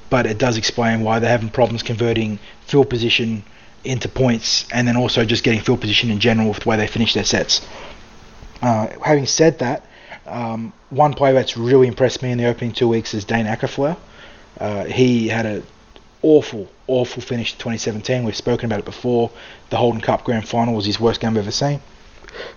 but 0.09 0.25
it 0.25 0.37
does 0.37 0.57
explain 0.57 1.01
why 1.01 1.19
they're 1.19 1.29
having 1.29 1.49
problems 1.49 1.83
converting 1.83 2.39
field 2.65 2.89
position 2.89 3.43
into 3.83 4.07
points, 4.07 4.65
and 4.71 4.87
then 4.87 4.95
also 4.95 5.25
just 5.25 5.43
getting 5.43 5.59
field 5.59 5.81
position 5.81 6.09
in 6.09 6.19
general 6.19 6.49
with 6.49 6.59
the 6.59 6.69
way 6.69 6.77
they 6.77 6.87
finish 6.87 7.13
their 7.13 7.25
sets. 7.25 7.61
Uh, 8.61 8.87
having 9.03 9.25
said 9.25 9.59
that, 9.59 9.85
um, 10.25 10.73
one 10.89 11.13
player 11.13 11.33
that's 11.33 11.57
really 11.57 11.87
impressed 11.87 12.21
me 12.21 12.31
in 12.31 12.37
the 12.37 12.45
opening 12.45 12.71
two 12.71 12.87
weeks 12.87 13.13
is 13.13 13.25
Dane 13.25 13.45
Aukafolau. 13.45 13.97
Uh, 14.59 14.85
he 14.85 15.27
had 15.27 15.45
an 15.45 15.63
awful, 16.21 16.69
awful 16.87 17.21
finish 17.21 17.51
to 17.53 17.57
2017. 17.57 18.23
We've 18.23 18.35
spoken 18.35 18.65
about 18.65 18.79
it 18.79 18.85
before. 18.85 19.31
The 19.69 19.77
Holden 19.77 20.01
Cup 20.01 20.23
Grand 20.23 20.47
Final 20.47 20.75
was 20.75 20.85
his 20.85 20.99
worst 20.99 21.19
game 21.19 21.31
I've 21.31 21.37
ever 21.37 21.51
seen. 21.51 21.81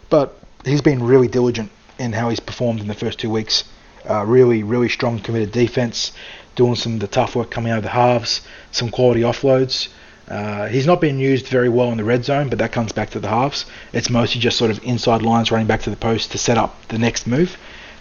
But 0.09 0.39
he's 0.65 0.83
been 0.83 1.03
really 1.03 1.29
diligent 1.29 1.71
in 1.99 2.13
how 2.13 2.29
he's 2.29 2.41
performed 2.41 2.81
in 2.81 2.89
the 2.89 2.95
first 2.95 3.19
two 3.19 3.31
weeks. 3.31 3.65
Uh, 4.09 4.25
really, 4.25 4.63
really 4.63 4.89
strong, 4.89 5.19
committed 5.19 5.51
defense, 5.51 6.13
doing 6.55 6.77
some 6.77 6.95
of 6.95 7.01
the 7.01 7.09
tough 7.09 7.35
work 7.35 7.51
coming 7.51 7.73
out 7.73 7.79
of 7.79 7.85
the 7.85 7.91
halves, 7.91 8.43
some 8.71 8.91
quality 8.91 9.23
offloads. 9.23 9.89
Uh, 10.29 10.67
he's 10.67 10.87
not 10.87 11.01
been 11.01 11.19
used 11.19 11.47
very 11.47 11.69
well 11.69 11.91
in 11.93 11.99
the 11.99 12.05
red 12.05 12.25
zone, 12.25 12.49
but 12.49 12.59
that 12.59 12.73
comes 12.73 12.93
back 12.93 13.11
to 13.11 13.21
the 13.21 13.29
halves. 13.29 13.65
It's 13.93 14.11
mostly 14.11 14.41
just 14.41 14.59
sort 14.59 14.71
of 14.71 14.83
inside 14.83 15.23
lines 15.23 15.51
running 15.51 15.69
back 15.69 15.83
to 15.83 15.91
the 15.91 15.97
post 15.97 16.33
to 16.33 16.39
set 16.39 16.59
up 16.59 16.75
the 16.89 16.99
next 16.99 17.27
move. 17.27 17.57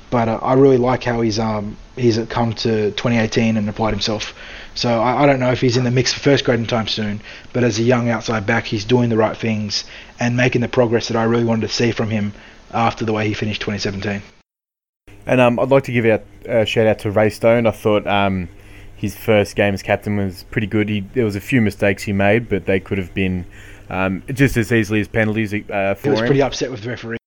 But 0.10 0.28
uh, 0.28 0.40
I 0.42 0.54
really 0.54 0.78
like 0.78 1.04
how 1.04 1.22
he's 1.22 1.40
um, 1.40 1.78
he's 1.96 2.18
come 2.30 2.54
to 2.54 2.92
2018 2.92 3.58
and 3.58 3.70
applied 3.70 3.92
himself. 3.92 4.34
So 4.74 4.90
I, 5.02 5.24
I, 5.24 5.26
don't 5.26 5.40
know 5.40 5.52
if 5.52 5.62
he's 5.62 5.78
in 5.78 5.84
the 5.84 5.92
mix 5.92 6.14
for 6.14 6.20
first 6.20 6.46
grade 6.46 6.60
anytime 6.60 6.88
soon, 6.88 7.22
but 7.54 7.64
as 7.64 7.80
a 7.80 7.84
young 7.84 8.10
outside 8.10 8.46
back, 8.46 8.66
he's 8.66 8.86
doing 8.86 9.10
the 9.10 9.18
right 9.18 9.36
things 9.36 9.86
and 10.20 10.36
making 10.36 10.62
the 10.62 10.68
progress 10.68 11.08
that 11.08 11.18
I 11.18 11.24
really 11.24 11.46
wanted 11.46 11.68
to 11.68 11.74
see 11.74 11.92
from 11.92 12.10
him 12.10 12.34
after 12.72 13.06
the 13.06 13.14
way 13.14 13.28
he 13.28 13.34
finished 13.34 13.62
2017. 13.62 14.22
And 15.26 15.42
um, 15.42 15.60
I'd 15.60 15.70
like 15.70 15.84
to 15.86 15.92
give 15.92 16.06
a 16.06 16.22
uh, 16.48 16.66
shout 16.66 16.88
out 16.88 17.00
to 17.00 17.12
Ray 17.12 17.30
Stone. 17.30 17.66
I 17.66 17.72
thought 17.72 18.06
um, 18.06 18.50
his 19.06 19.16
first 19.16 19.56
game 19.56 19.74
as 19.74 19.84
captain 19.84 20.18
was 20.18 20.44
pretty 20.52 20.68
good. 20.68 20.90
He, 20.90 21.02
there 21.02 21.26
was 21.26 21.36
a 21.36 21.42
few 21.42 21.62
mistakes 21.62 22.04
he 22.04 22.14
made, 22.14 22.50
but 22.50 22.66
they 22.66 22.80
could 22.80 22.98
have 22.98 23.14
been 23.14 23.46
um, 23.90 24.24
just 24.34 24.58
as 24.58 24.72
easily 24.72 25.00
as 25.00 25.08
penalties 25.08 25.54
uh, 25.54 25.96
for 25.96 26.08
He 26.08 26.10
was 26.10 26.20
him. 26.22 26.26
pretty 26.26 26.42
upset 26.42 26.72
with 26.72 26.82
the 26.82 26.90
referee. 26.90 27.18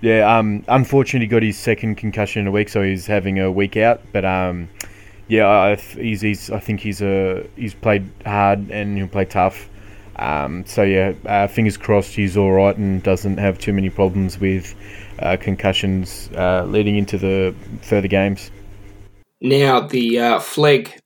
Yeah, 0.00 0.38
um, 0.38 0.64
unfortunately, 0.68 1.26
he 1.26 1.30
got 1.30 1.42
his 1.42 1.58
second 1.58 1.96
concussion 1.96 2.40
in 2.40 2.46
a 2.46 2.50
week, 2.50 2.68
so 2.68 2.82
he's 2.82 3.06
having 3.06 3.40
a 3.40 3.50
week 3.50 3.76
out. 3.76 4.00
But 4.12 4.24
um, 4.24 4.68
yeah, 5.28 5.48
I, 5.48 5.76
he's, 5.76 6.20
he's 6.20 6.50
I 6.50 6.60
think 6.60 6.80
he's 6.80 7.02
a 7.02 7.46
he's 7.56 7.74
played 7.74 8.08
hard 8.24 8.70
and 8.70 8.96
he'll 8.96 9.08
play 9.08 9.24
tough. 9.24 9.68
Um, 10.16 10.64
so 10.64 10.82
yeah, 10.82 11.12
uh, 11.26 11.46
fingers 11.46 11.76
crossed 11.76 12.14
he's 12.14 12.36
all 12.36 12.52
right 12.52 12.76
and 12.76 13.02
doesn't 13.02 13.38
have 13.38 13.58
too 13.58 13.72
many 13.72 13.90
problems 13.90 14.38
with 14.38 14.74
uh, 15.18 15.36
concussions 15.38 16.30
uh, 16.34 16.64
leading 16.64 16.96
into 16.96 17.18
the 17.18 17.54
further 17.82 18.08
games. 18.08 18.50
Now 19.40 19.80
the 19.80 20.18
uh, 20.18 20.40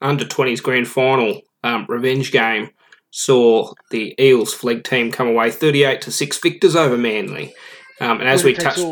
under 0.01 0.25
20s 0.25 0.63
grand 0.63 0.87
final 0.87 1.41
um, 1.63 1.85
revenge 1.87 2.31
game 2.31 2.69
saw 3.11 3.73
the 3.89 4.15
Eels 4.19 4.53
Flegg 4.53 4.83
team 4.83 5.11
come 5.11 5.27
away 5.27 5.51
38 5.51 6.01
to 6.01 6.11
six 6.11 6.37
victors 6.37 6.75
over 6.75 6.97
Manly. 6.97 7.53
Um, 7.99 8.19
and 8.19 8.29
as 8.29 8.43
we 8.43 8.53
touched, 8.53 8.85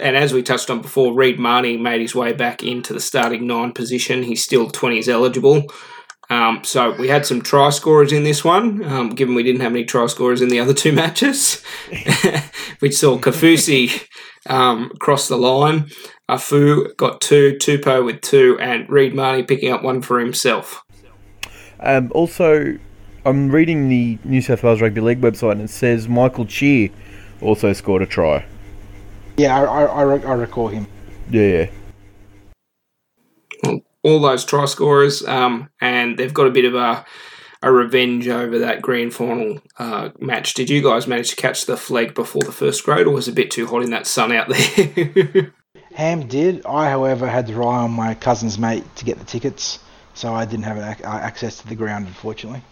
and 0.00 0.16
as 0.16 0.32
we 0.32 0.42
touched 0.42 0.70
on 0.70 0.80
before, 0.80 1.14
Reed 1.14 1.38
Mahoney 1.38 1.76
made 1.76 2.00
his 2.00 2.14
way 2.14 2.32
back 2.32 2.62
into 2.62 2.92
the 2.92 3.00
starting 3.00 3.46
nine 3.46 3.72
position. 3.72 4.22
He's 4.22 4.44
still 4.44 4.70
20s 4.70 5.08
eligible. 5.08 5.66
Um, 6.30 6.64
so 6.64 6.92
we 6.92 7.08
had 7.08 7.26
some 7.26 7.42
try 7.42 7.70
scorers 7.70 8.12
in 8.12 8.24
this 8.24 8.42
one, 8.42 8.82
um, 8.84 9.10
given 9.10 9.34
we 9.34 9.42
didn't 9.42 9.60
have 9.60 9.72
any 9.72 9.84
try 9.84 10.06
scorers 10.06 10.40
in 10.40 10.48
the 10.48 10.58
other 10.58 10.72
two 10.72 10.92
matches, 11.02 11.62
we 12.80 12.90
saw 12.90 13.18
Kafusi 13.18 14.06
um, 14.46 14.90
cross 15.00 15.28
the 15.28 15.36
line. 15.36 15.90
Afu 16.30 16.96
got 16.96 17.20
two, 17.20 17.56
Tupou 17.60 18.04
with 18.04 18.20
two, 18.22 18.58
and 18.60 18.88
Reed 18.88 19.14
Mahoney 19.14 19.42
picking 19.42 19.72
up 19.72 19.82
one 19.82 20.00
for 20.00 20.18
himself. 20.18 20.82
Um, 21.80 22.10
also, 22.14 22.78
I'm 23.26 23.50
reading 23.50 23.88
the 23.88 24.18
New 24.24 24.40
South 24.40 24.62
Wales 24.62 24.80
Rugby 24.80 25.00
League 25.00 25.20
website 25.20 25.52
and 25.52 25.62
it 25.62 25.70
says 25.70 26.08
Michael 26.08 26.46
Cheer 26.46 26.90
also 27.40 27.72
scored 27.72 28.02
a 28.02 28.06
try. 28.06 28.46
Yeah, 29.36 29.60
I, 29.60 29.84
I, 29.84 30.02
I 30.02 30.32
recall 30.32 30.68
him. 30.68 30.86
Yeah, 31.30 31.68
yeah. 33.64 33.78
All 34.02 34.20
those 34.20 34.44
try 34.44 34.66
scorers, 34.66 35.26
um, 35.26 35.70
and 35.80 36.18
they've 36.18 36.34
got 36.34 36.46
a 36.46 36.50
bit 36.50 36.66
of 36.66 36.74
a 36.74 37.04
a 37.62 37.72
revenge 37.72 38.28
over 38.28 38.58
that 38.58 38.82
grand 38.82 39.14
final 39.14 39.58
uh, 39.78 40.10
match. 40.20 40.52
Did 40.52 40.68
you 40.68 40.82
guys 40.82 41.06
manage 41.06 41.30
to 41.30 41.36
catch 41.36 41.64
the 41.64 41.76
Flegg 41.76 42.14
before 42.14 42.42
the 42.42 42.52
first 42.52 42.84
grade, 42.84 43.06
or 43.06 43.14
was 43.14 43.26
it 43.26 43.32
a 43.32 43.34
bit 43.34 43.50
too 43.50 43.66
hot 43.66 43.82
in 43.82 43.90
that 43.90 44.06
sun 44.06 44.32
out 44.32 44.50
there? 44.50 45.52
Ham 45.94 46.26
did. 46.26 46.66
I, 46.66 46.90
however, 46.90 47.26
had 47.26 47.46
to 47.46 47.54
rely 47.54 47.78
on 47.78 47.92
my 47.92 48.14
cousin's 48.14 48.58
mate 48.58 48.84
to 48.96 49.04
get 49.04 49.18
the 49.18 49.24
tickets, 49.24 49.78
so 50.12 50.34
I 50.34 50.44
didn't 50.44 50.64
have 50.64 50.76
ac- 50.76 51.04
access 51.04 51.58
to 51.58 51.68
the 51.68 51.76
ground, 51.76 52.08
unfortunately. 52.08 52.62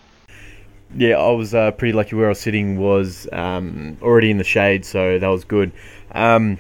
Yeah, 0.95 1.17
I 1.17 1.31
was 1.31 1.55
uh, 1.55 1.71
pretty 1.71 1.93
lucky 1.93 2.17
where 2.17 2.27
I 2.27 2.31
was 2.31 2.41
sitting 2.41 2.79
was 2.79 3.29
um, 3.33 3.97
already 4.03 4.31
in 4.31 4.39
the 4.39 4.45
shade, 4.45 4.85
so 4.85 5.21
that 5.21 5.27
was 5.29 5.45
good. 5.45 5.71
Um, 6.11 6.59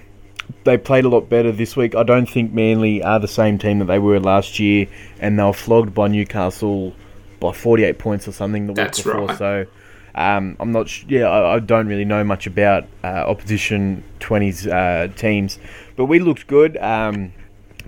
they 0.63 0.79
played 0.79 1.05
a 1.05 1.09
lot 1.09 1.29
better 1.29 1.51
this 1.51 1.77
week. 1.77 1.97
I 1.97 2.05
don't 2.05 2.31
think 2.31 2.53
Manly 2.53 3.03
are 3.03 3.19
the 3.19 3.29
same 3.29 3.59
team 3.59 3.81
that 3.81 3.87
they 3.87 3.99
were 3.99 4.21
last 4.21 4.61
year, 4.61 4.87
and 5.19 5.39
they 5.39 5.43
were 5.43 5.53
flogged 5.53 5.95
by 5.95 6.07
Newcastle 6.07 6.95
by 7.41 7.53
48 7.53 7.99
points 7.99 8.29
or 8.29 8.33
something 8.33 8.69
the 8.69 8.73
That's 8.73 8.99
week 8.99 9.07
before. 9.07 9.27
Right. 9.27 9.39
So 9.39 9.67
um, 10.15 10.57
I'm 10.61 10.73
not. 10.73 10.89
Sh- 10.89 11.05
yeah, 11.09 11.29
I, 11.29 11.55
I, 11.55 11.59
don't 11.59 11.87
really 11.87 12.05
know 12.05 12.23
much 12.23 12.47
about 12.47 12.85
uh, 13.03 13.07
opposition 13.07 14.05
20s 14.21 14.71
uh, 14.71 15.13
teams, 15.15 15.59
but 15.97 16.05
we 16.05 16.19
looked 16.19 16.47
good. 16.47 16.77
Um, 16.77 17.33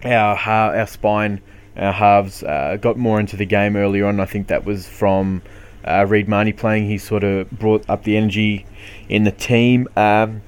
our 0.04 0.36
our 0.36 0.86
spine, 0.86 1.42
our 1.76 1.92
halves 1.92 2.42
uh, 2.42 2.78
got 2.80 2.96
more 2.96 3.20
into 3.20 3.36
the 3.36 3.44
game 3.44 3.76
earlier 3.76 4.06
on. 4.06 4.20
I 4.20 4.24
think 4.24 4.46
that 4.46 4.64
was 4.64 4.88
from 4.88 5.42
uh, 5.84 6.06
Reed 6.08 6.28
Mahoney 6.28 6.54
playing. 6.54 6.88
He 6.88 6.96
sort 6.96 7.24
of 7.24 7.50
brought 7.50 7.88
up 7.90 8.04
the 8.04 8.16
energy 8.16 8.64
in 9.08 9.24
the 9.24 9.32
team. 9.32 9.86
Um, 9.96 10.40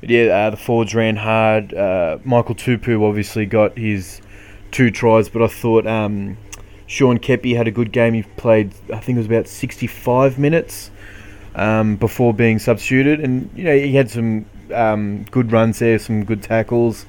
yeah, 0.00 0.26
uh, 0.26 0.50
the 0.50 0.56
forwards 0.56 0.94
ran 0.94 1.16
hard. 1.16 1.74
Uh, 1.74 2.18
Michael 2.24 2.54
Tupou 2.54 3.02
obviously 3.02 3.44
got 3.44 3.76
his 3.76 4.20
two 4.70 4.92
tries, 4.92 5.28
but 5.28 5.42
I 5.42 5.48
thought 5.48 5.84
um, 5.88 6.36
Sean 6.86 7.18
Keppie 7.18 7.56
had 7.56 7.66
a 7.66 7.72
good 7.72 7.90
game. 7.90 8.14
He 8.14 8.22
played, 8.22 8.72
I 8.92 9.00
think 9.00 9.16
it 9.16 9.18
was 9.18 9.26
about 9.26 9.48
65 9.48 10.38
minutes 10.38 10.92
um, 11.58 11.96
before 11.96 12.32
being 12.32 12.58
substituted, 12.58 13.20
and 13.20 13.50
you 13.54 13.64
know 13.64 13.76
he 13.76 13.94
had 13.94 14.10
some 14.10 14.46
um, 14.72 15.24
good 15.24 15.52
runs 15.52 15.80
there, 15.80 15.98
some 15.98 16.24
good 16.24 16.42
tackles. 16.42 17.04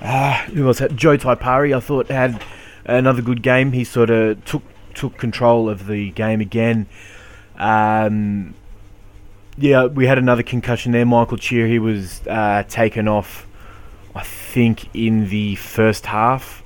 Uh, 0.00 0.34
who 0.44 0.64
was 0.64 0.78
that? 0.78 0.94
Joe 0.94 1.18
Taipari, 1.18 1.76
I 1.76 1.80
thought 1.80 2.08
had 2.08 2.42
another 2.84 3.22
good 3.22 3.42
game. 3.42 3.72
He 3.72 3.84
sort 3.84 4.10
of 4.10 4.42
took 4.44 4.62
took 4.94 5.18
control 5.18 5.68
of 5.68 5.86
the 5.86 6.10
game 6.12 6.40
again. 6.40 6.86
Um, 7.56 8.54
yeah, 9.56 9.86
we 9.86 10.06
had 10.06 10.18
another 10.18 10.44
concussion 10.44 10.92
there. 10.92 11.04
Michael 11.04 11.36
Cheer, 11.36 11.66
he 11.66 11.80
was 11.80 12.24
uh, 12.28 12.62
taken 12.68 13.08
off, 13.08 13.46
I 14.14 14.22
think, 14.22 14.88
in 14.94 15.28
the 15.28 15.56
first 15.56 16.06
half. 16.06 16.62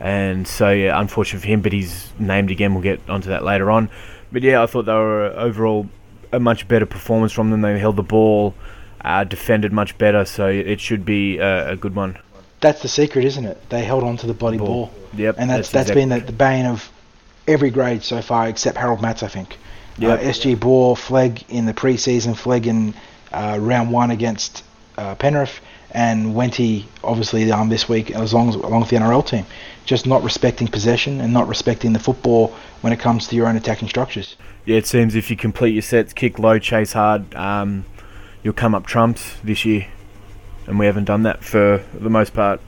And 0.00 0.46
so, 0.46 0.70
yeah, 0.70 1.00
unfortunate 1.00 1.40
for 1.40 1.48
him, 1.48 1.62
but 1.62 1.72
he's 1.72 2.12
named 2.18 2.50
again. 2.50 2.74
We'll 2.74 2.82
get 2.82 3.00
onto 3.08 3.30
that 3.30 3.44
later 3.44 3.70
on. 3.70 3.90
But 4.30 4.42
yeah, 4.42 4.62
I 4.62 4.66
thought 4.66 4.84
they 4.84 4.92
were 4.92 5.32
overall 5.36 5.88
a 6.32 6.40
much 6.40 6.68
better 6.68 6.86
performance 6.86 7.32
from 7.32 7.50
them. 7.50 7.60
They 7.60 7.78
held 7.78 7.96
the 7.96 8.02
ball, 8.02 8.54
uh, 9.02 9.24
defended 9.24 9.72
much 9.72 9.96
better, 9.98 10.24
so 10.24 10.48
it 10.48 10.80
should 10.80 11.04
be 11.04 11.38
a, 11.38 11.72
a, 11.72 11.76
good 11.76 11.94
one. 11.94 12.18
That's 12.60 12.82
the 12.82 12.88
secret, 12.88 13.24
isn't 13.24 13.44
it? 13.44 13.68
They 13.70 13.84
held 13.84 14.04
on 14.04 14.16
to 14.18 14.26
the 14.26 14.34
bloody 14.34 14.58
ball. 14.58 14.66
ball. 14.66 14.90
Yep, 15.14 15.36
and 15.38 15.50
that's 15.50 15.70
that's, 15.70 15.70
that's 15.70 15.90
exactly. 15.90 16.02
been 16.02 16.26
the, 16.26 16.32
the 16.32 16.32
bane 16.32 16.66
of 16.66 16.90
every 17.46 17.70
grade 17.70 18.02
so 18.02 18.20
far, 18.20 18.48
except 18.48 18.76
Harold 18.76 19.00
Matts, 19.00 19.22
I 19.22 19.28
think. 19.28 19.56
Yep. 19.98 20.20
Uh, 20.20 20.22
SG 20.22 20.58
Ball, 20.60 20.94
Flegg 20.94 21.44
in 21.48 21.66
the 21.66 21.74
preseason, 21.74 22.36
Flegg 22.36 22.66
in 22.66 22.94
uh, 23.32 23.58
round 23.60 23.90
one 23.90 24.10
against 24.10 24.62
uh, 24.96 25.14
Penrith, 25.16 25.60
and 25.92 26.34
Wenty 26.34 26.84
obviously 27.02 27.50
um, 27.50 27.68
this 27.68 27.88
week 27.88 28.10
as 28.10 28.34
long 28.34 28.48
as 28.48 28.54
along 28.54 28.80
with 28.80 28.90
the 28.90 28.96
NRL 28.96 29.26
team. 29.26 29.46
Just 29.84 30.06
not 30.06 30.22
respecting 30.22 30.68
possession 30.68 31.20
and 31.20 31.32
not 31.32 31.48
respecting 31.48 31.92
the 31.92 31.98
football 31.98 32.54
when 32.82 32.92
it 32.92 33.00
comes 33.00 33.26
to 33.28 33.36
your 33.36 33.46
own 33.46 33.56
attacking 33.56 33.88
structures. 33.88 34.36
Yeah, 34.66 34.76
it 34.76 34.86
seems 34.86 35.14
if 35.14 35.30
you 35.30 35.36
complete 35.36 35.72
your 35.72 35.82
sets, 35.82 36.12
kick 36.12 36.38
low, 36.38 36.58
chase 36.58 36.92
hard, 36.92 37.34
um, 37.34 37.86
you'll 38.42 38.52
come 38.52 38.74
up 38.74 38.86
trumps 38.86 39.36
this 39.42 39.64
year, 39.64 39.86
and 40.66 40.78
we 40.78 40.84
haven't 40.84 41.04
done 41.04 41.22
that 41.22 41.42
for 41.42 41.82
the 41.94 42.10
most 42.10 42.34
part. 42.34 42.60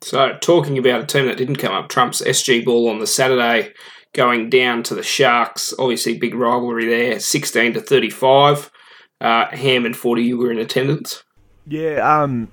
So, 0.00 0.36
talking 0.40 0.78
about 0.78 1.02
a 1.02 1.06
team 1.06 1.26
that 1.26 1.36
didn't 1.36 1.56
come 1.56 1.74
up 1.74 1.88
trumps, 1.88 2.22
SG 2.22 2.64
Ball 2.64 2.88
on 2.88 3.00
the 3.00 3.06
Saturday 3.06 3.74
going 4.14 4.48
down 4.48 4.82
to 4.84 4.94
the 4.94 5.02
Sharks. 5.02 5.74
Obviously, 5.78 6.16
big 6.16 6.34
rivalry 6.34 6.86
there, 6.86 7.20
16 7.20 7.74
to 7.74 7.80
35. 7.80 8.70
Uh, 9.20 9.46
Ham 9.48 9.84
and 9.84 9.96
40, 9.96 10.22
you 10.22 10.38
were 10.38 10.50
in 10.52 10.58
attendance. 10.58 11.24
Yeah, 11.68 12.22
um, 12.22 12.50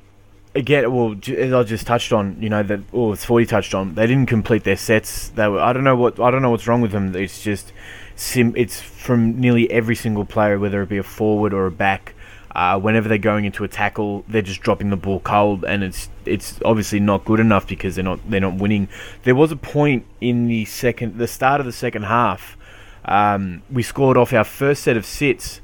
again, 0.53 0.91
well, 0.93 1.15
as 1.37 1.53
I 1.53 1.63
just 1.63 1.87
touched 1.87 2.11
on, 2.11 2.41
you 2.41 2.49
know 2.49 2.63
that, 2.63 2.81
oh, 2.93 3.13
it's 3.13 3.23
40 3.23 3.45
touched 3.45 3.73
on. 3.73 3.95
They 3.95 4.07
didn't 4.07 4.27
complete 4.27 4.63
their 4.63 4.75
sets. 4.75 5.29
They 5.29 5.47
were, 5.47 5.59
I 5.59 5.73
don't 5.73 5.83
know 5.83 5.95
what, 5.95 6.19
I 6.19 6.31
don't 6.31 6.41
know 6.41 6.49
what's 6.49 6.67
wrong 6.67 6.81
with 6.81 6.91
them. 6.91 7.15
It's 7.15 7.41
just, 7.41 7.71
sim, 8.15 8.53
it's 8.57 8.81
from 8.81 9.39
nearly 9.39 9.69
every 9.71 9.95
single 9.95 10.25
player, 10.25 10.59
whether 10.59 10.81
it 10.81 10.89
be 10.89 10.97
a 10.97 11.03
forward 11.03 11.53
or 11.53 11.65
a 11.65 11.71
back. 11.71 12.13
Uh, 12.53 12.79
whenever 12.79 13.09
they're 13.09 13.17
going 13.17 13.43
into 13.43 13.65
a 13.65 13.67
tackle, 13.67 14.23
they're 14.29 14.41
just 14.41 14.61
dropping 14.61 14.89
the 14.89 14.95
ball 14.95 15.19
cold, 15.19 15.65
and 15.65 15.83
it's 15.83 16.07
it's 16.25 16.57
obviously 16.63 17.01
not 17.01 17.25
good 17.25 17.41
enough 17.41 17.67
because 17.67 17.95
they're 17.95 18.03
not 18.03 18.17
they're 18.29 18.39
not 18.39 18.55
winning. 18.55 18.87
There 19.23 19.35
was 19.35 19.51
a 19.51 19.57
point 19.57 20.05
in 20.21 20.47
the 20.47 20.63
second, 20.63 21.17
the 21.17 21.27
start 21.27 21.59
of 21.59 21.65
the 21.65 21.73
second 21.73 22.03
half, 22.03 22.55
um, 23.03 23.61
we 23.69 23.83
scored 23.83 24.15
off 24.15 24.31
our 24.31 24.45
first 24.45 24.83
set 24.83 24.95
of 24.95 25.05
sits, 25.05 25.59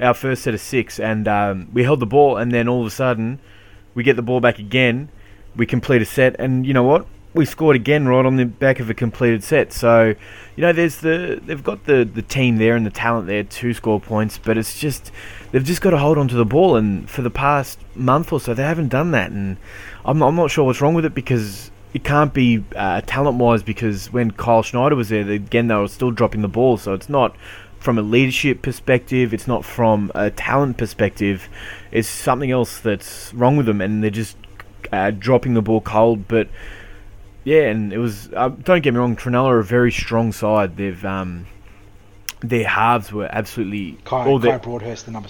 our 0.00 0.14
first 0.14 0.42
set 0.42 0.54
of 0.54 0.60
six, 0.60 0.98
and 0.98 1.26
um, 1.28 1.68
we 1.72 1.84
held 1.84 2.00
the 2.00 2.06
ball, 2.06 2.36
and 2.36 2.52
then 2.52 2.68
all 2.68 2.80
of 2.80 2.86
a 2.86 2.90
sudden, 2.90 3.38
we 3.94 4.02
get 4.02 4.16
the 4.16 4.22
ball 4.22 4.40
back 4.40 4.58
again, 4.58 5.08
we 5.56 5.66
complete 5.66 6.02
a 6.02 6.04
set, 6.04 6.36
and 6.38 6.66
you 6.66 6.72
know 6.72 6.82
what? 6.82 7.06
we 7.34 7.44
scored 7.44 7.74
again 7.74 8.06
right 8.06 8.24
on 8.24 8.36
the 8.36 8.46
back 8.46 8.78
of 8.78 8.88
a 8.88 8.94
completed 8.94 9.42
set. 9.42 9.72
So, 9.72 10.14
you 10.56 10.62
know, 10.62 10.72
there's 10.72 10.98
the 10.98 11.40
they've 11.44 11.62
got 11.62 11.84
the 11.84 12.04
the 12.04 12.22
team 12.22 12.56
there 12.58 12.76
and 12.76 12.86
the 12.86 12.90
talent 12.90 13.26
there 13.26 13.42
to 13.42 13.74
score 13.74 14.00
points, 14.00 14.38
but 14.38 14.56
it's 14.56 14.78
just 14.78 15.10
they've 15.50 15.64
just 15.64 15.82
got 15.82 15.90
to 15.90 15.98
hold 15.98 16.16
on 16.16 16.28
to 16.28 16.36
the 16.36 16.44
ball. 16.44 16.76
And 16.76 17.10
for 17.10 17.22
the 17.22 17.30
past 17.30 17.80
month 17.94 18.32
or 18.32 18.40
so, 18.40 18.54
they 18.54 18.62
haven't 18.62 18.88
done 18.88 19.10
that. 19.10 19.32
And 19.32 19.56
I'm 20.04 20.22
I'm 20.22 20.36
not 20.36 20.50
sure 20.50 20.64
what's 20.64 20.80
wrong 20.80 20.94
with 20.94 21.04
it 21.04 21.14
because 21.14 21.72
it 21.92 22.04
can't 22.04 22.32
be 22.32 22.64
uh, 22.76 23.00
talent 23.02 23.38
wise 23.38 23.62
because 23.62 24.12
when 24.12 24.30
Kyle 24.30 24.62
Schneider 24.62 24.94
was 24.94 25.08
there, 25.08 25.28
again 25.28 25.66
they 25.66 25.74
were 25.74 25.88
still 25.88 26.12
dropping 26.12 26.42
the 26.42 26.48
ball. 26.48 26.76
So 26.76 26.94
it's 26.94 27.08
not 27.08 27.36
from 27.84 27.98
a 27.98 28.02
leadership 28.02 28.62
perspective. 28.62 29.34
It's 29.34 29.46
not 29.46 29.62
from 29.64 30.10
a 30.14 30.30
talent 30.30 30.78
perspective. 30.78 31.48
It's 31.92 32.08
something 32.08 32.50
else 32.50 32.80
that's 32.80 33.32
wrong 33.34 33.58
with 33.58 33.66
them, 33.66 33.82
and 33.82 34.02
they're 34.02 34.10
just 34.10 34.38
uh, 34.90 35.10
dropping 35.10 35.52
the 35.52 35.60
ball 35.60 35.82
cold. 35.82 36.26
But 36.26 36.48
yeah, 37.44 37.64
and 37.64 37.92
it 37.92 37.98
was. 37.98 38.30
Uh, 38.32 38.48
don't 38.48 38.82
get 38.82 38.94
me 38.94 38.98
wrong, 39.00 39.16
Cronulla 39.16 39.48
are 39.48 39.58
a 39.58 39.64
very 39.64 39.92
strong 39.92 40.32
side. 40.32 40.78
They've 40.78 41.04
um, 41.04 41.46
their 42.40 42.66
halves 42.66 43.12
were 43.12 43.28
absolutely 43.30 43.98
Kai, 44.06 44.26
all 44.26 44.38
their- 44.38 44.58
Broadhurst, 44.58 45.04
the 45.04 45.12
number 45.12 45.28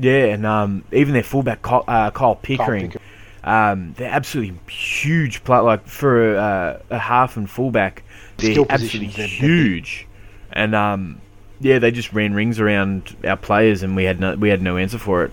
yeah, 0.00 0.26
and 0.26 0.44
um, 0.46 0.84
even 0.92 1.12
their 1.14 1.22
fullback 1.22 1.62
Kyle, 1.62 1.84
uh, 1.88 2.10
Kyle 2.10 2.10
Kyle 2.10 2.34
Pickering. 2.36 2.90
Pickering. 2.90 3.04
Um, 3.44 3.94
they're 3.96 4.10
absolutely 4.10 4.58
huge. 4.70 5.42
Play 5.44 5.58
like 5.58 5.86
for 5.86 6.36
uh, 6.36 6.80
a 6.90 6.98
half 6.98 7.36
and 7.36 7.48
fullback, 7.48 8.02
they're 8.36 8.50
Skill 8.52 8.66
absolutely 8.68 9.06
positions, 9.08 9.16
they're- 9.16 9.48
they're 9.48 9.56
big. 9.56 9.74
huge. 9.76 10.06
And 10.52 10.74
um, 10.74 11.20
yeah, 11.60 11.78
they 11.78 11.90
just 11.90 12.12
ran 12.12 12.34
rings 12.34 12.60
around 12.60 13.16
our 13.24 13.36
players, 13.36 13.82
and 13.82 13.96
we 13.96 14.04
had 14.04 14.20
no 14.20 14.34
we 14.36 14.48
had 14.48 14.62
no 14.62 14.76
answer 14.76 14.98
for 14.98 15.24
it. 15.24 15.32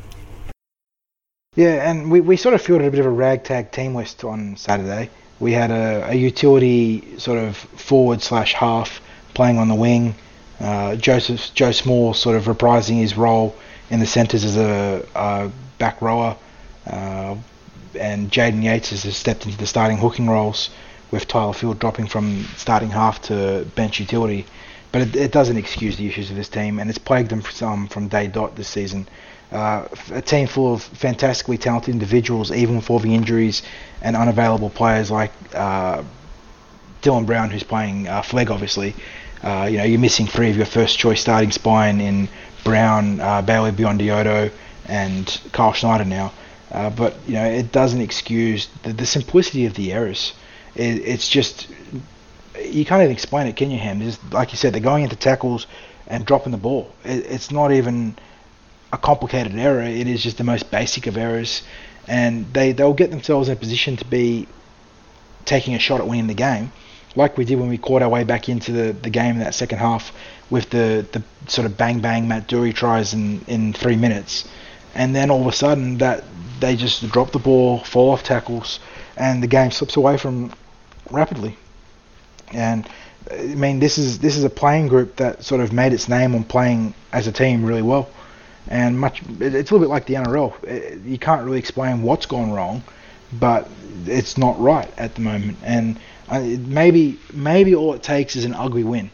Yeah, 1.55 1.89
and 1.89 2.11
we, 2.11 2.19
we 2.19 2.35
sort 2.35 2.53
of 2.53 2.61
fielded 2.61 2.87
a 2.87 2.91
bit 2.91 2.99
of 2.99 3.05
a 3.05 3.11
ragtag 3.11 3.71
team 3.71 3.95
list 3.95 4.23
on 4.23 4.57
Saturday. 4.57 5.09
We 5.39 5.53
had 5.53 5.71
a, 5.71 6.09
a 6.09 6.13
utility 6.13 7.17
sort 7.17 7.39
of 7.39 7.55
forward 7.55 8.21
slash 8.21 8.53
half 8.53 9.01
playing 9.33 9.57
on 9.57 9.69
the 9.69 9.75
wing. 9.75 10.15
Uh, 10.59 10.95
Joseph 10.95 11.53
Joe 11.53 11.71
Small 11.71 12.13
sort 12.13 12.35
of 12.35 12.45
reprising 12.45 12.97
his 12.97 13.17
role 13.17 13.55
in 13.89 13.99
the 13.99 14.05
centres 14.05 14.43
as 14.43 14.57
a, 14.57 15.05
a 15.15 15.51
back 15.77 16.01
rower, 16.01 16.35
uh, 16.87 17.35
and 17.99 18.31
Jaden 18.31 18.63
Yates 18.63 18.89
has 18.89 19.15
stepped 19.15 19.45
into 19.45 19.57
the 19.57 19.67
starting 19.67 19.97
hooking 19.97 20.27
roles, 20.27 20.69
with 21.11 21.27
Tyler 21.27 21.53
Field 21.53 21.79
dropping 21.79 22.07
from 22.07 22.43
starting 22.57 22.89
half 22.89 23.21
to 23.23 23.65
bench 23.75 23.99
utility. 23.99 24.45
But 24.95 25.01
it, 25.01 25.15
it 25.17 25.31
doesn't 25.33 25.57
excuse 25.57 25.97
the 25.97 26.07
issues 26.07 26.29
of 26.29 26.37
this 26.37 26.47
team, 26.47 26.79
and 26.79 26.89
it's 26.89 26.97
plagued 26.97 27.27
them 27.27 27.41
from, 27.41 27.89
from 27.89 28.07
day 28.07 28.27
dot 28.27 28.55
this 28.55 28.69
season. 28.69 29.09
Uh, 29.51 29.89
a 30.13 30.21
team 30.21 30.47
full 30.47 30.73
of 30.73 30.83
fantastically 30.83 31.57
talented 31.57 31.93
individuals, 31.93 32.49
even 32.49 32.79
for 32.79 33.01
the 33.01 33.13
injuries 33.13 33.61
and 34.01 34.15
unavailable 34.15 34.69
players 34.69 35.11
like 35.11 35.33
uh, 35.53 36.01
Dylan 37.01 37.25
Brown, 37.25 37.49
who's 37.49 37.61
playing 37.61 38.07
uh, 38.07 38.21
Flegg, 38.21 38.49
obviously. 38.49 38.95
Uh, 39.43 39.67
you 39.69 39.79
know, 39.79 39.83
you're 39.83 39.99
missing 39.99 40.27
three 40.27 40.49
of 40.49 40.55
your 40.55 40.65
first 40.65 40.97
choice 40.97 41.19
starting 41.19 41.51
spine 41.51 41.99
in 41.99 42.29
Brown, 42.63 43.19
uh, 43.19 43.41
Bailey 43.41 43.71
Biondi-Odo, 43.71 44.49
and 44.85 45.41
Carl 45.51 45.73
Schneider 45.73 46.05
now. 46.05 46.31
Uh, 46.71 46.89
but 46.89 47.17
you 47.27 47.33
know, 47.33 47.45
it 47.45 47.69
doesn't 47.73 47.99
excuse 47.99 48.69
the, 48.83 48.93
the 48.93 49.05
simplicity 49.05 49.65
of 49.65 49.73
the 49.73 49.91
errors. 49.91 50.31
It, 50.73 51.05
it's 51.05 51.27
just 51.27 51.67
you 52.63 52.85
can't 52.85 53.01
even 53.01 53.11
explain 53.11 53.47
it, 53.47 53.55
can 53.55 53.71
you, 53.71 53.79
Ham? 53.79 54.01
Like 54.31 54.51
you 54.51 54.57
said, 54.57 54.73
they're 54.73 54.81
going 54.81 55.03
into 55.03 55.15
tackles 55.15 55.67
and 56.07 56.25
dropping 56.25 56.51
the 56.51 56.57
ball. 56.57 56.91
It, 57.03 57.25
it's 57.25 57.51
not 57.51 57.71
even 57.71 58.15
a 58.91 58.97
complicated 58.97 59.55
error. 59.55 59.81
It 59.83 60.07
is 60.07 60.23
just 60.23 60.37
the 60.37 60.43
most 60.43 60.71
basic 60.71 61.07
of 61.07 61.17
errors, 61.17 61.63
and 62.07 62.51
they 62.53 62.71
they'll 62.71 62.93
get 62.93 63.11
themselves 63.11 63.49
in 63.49 63.53
a 63.53 63.59
position 63.59 63.97
to 63.97 64.05
be 64.05 64.47
taking 65.45 65.75
a 65.75 65.79
shot 65.79 65.99
at 65.99 66.07
winning 66.07 66.27
the 66.27 66.33
game, 66.33 66.71
like 67.15 67.37
we 67.37 67.45
did 67.45 67.59
when 67.59 67.69
we 67.69 67.77
caught 67.77 68.01
our 68.01 68.09
way 68.09 68.23
back 68.23 68.49
into 68.49 68.71
the, 68.71 68.93
the 68.93 69.09
game 69.09 69.35
in 69.35 69.39
that 69.39 69.53
second 69.53 69.77
half 69.77 70.11
with 70.49 70.69
the, 70.71 71.05
the 71.11 71.23
sort 71.47 71.65
of 71.65 71.77
bang 71.77 71.99
bang 71.99 72.27
Matt 72.27 72.47
Doorey 72.47 72.73
tries 72.73 73.13
in, 73.13 73.41
in 73.47 73.73
three 73.73 73.95
minutes, 73.95 74.47
and 74.93 75.15
then 75.15 75.29
all 75.29 75.41
of 75.41 75.47
a 75.47 75.55
sudden 75.55 75.97
that 75.99 76.23
they 76.59 76.75
just 76.75 77.07
drop 77.11 77.31
the 77.31 77.39
ball, 77.39 77.79
fall 77.79 78.11
off 78.11 78.23
tackles, 78.23 78.79
and 79.17 79.41
the 79.41 79.47
game 79.47 79.71
slips 79.71 79.95
away 79.95 80.17
from 80.17 80.51
rapidly. 81.09 81.57
And 82.53 82.87
I 83.31 83.55
mean, 83.55 83.79
this 83.79 83.97
is 83.97 84.19
this 84.19 84.37
is 84.37 84.43
a 84.43 84.49
playing 84.49 84.87
group 84.87 85.15
that 85.17 85.43
sort 85.43 85.61
of 85.61 85.73
made 85.73 85.93
its 85.93 86.07
name 86.07 86.35
on 86.35 86.43
playing 86.43 86.93
as 87.11 87.27
a 87.27 87.31
team 87.31 87.65
really 87.65 87.81
well, 87.81 88.09
and 88.67 88.99
much. 88.99 89.21
It's 89.21 89.39
a 89.39 89.73
little 89.73 89.79
bit 89.79 89.89
like 89.89 90.05
the 90.05 90.15
NRL. 90.15 91.05
You 91.05 91.17
can't 91.17 91.43
really 91.43 91.59
explain 91.59 92.03
what's 92.03 92.25
gone 92.25 92.51
wrong, 92.51 92.83
but 93.33 93.67
it's 94.05 94.37
not 94.37 94.59
right 94.59 94.91
at 94.97 95.15
the 95.15 95.21
moment. 95.21 95.57
And 95.63 95.99
uh, 96.29 96.39
maybe 96.39 97.19
maybe 97.33 97.75
all 97.75 97.93
it 97.93 98.03
takes 98.03 98.35
is 98.35 98.45
an 98.45 98.53
ugly 98.53 98.83
win. 98.83 99.09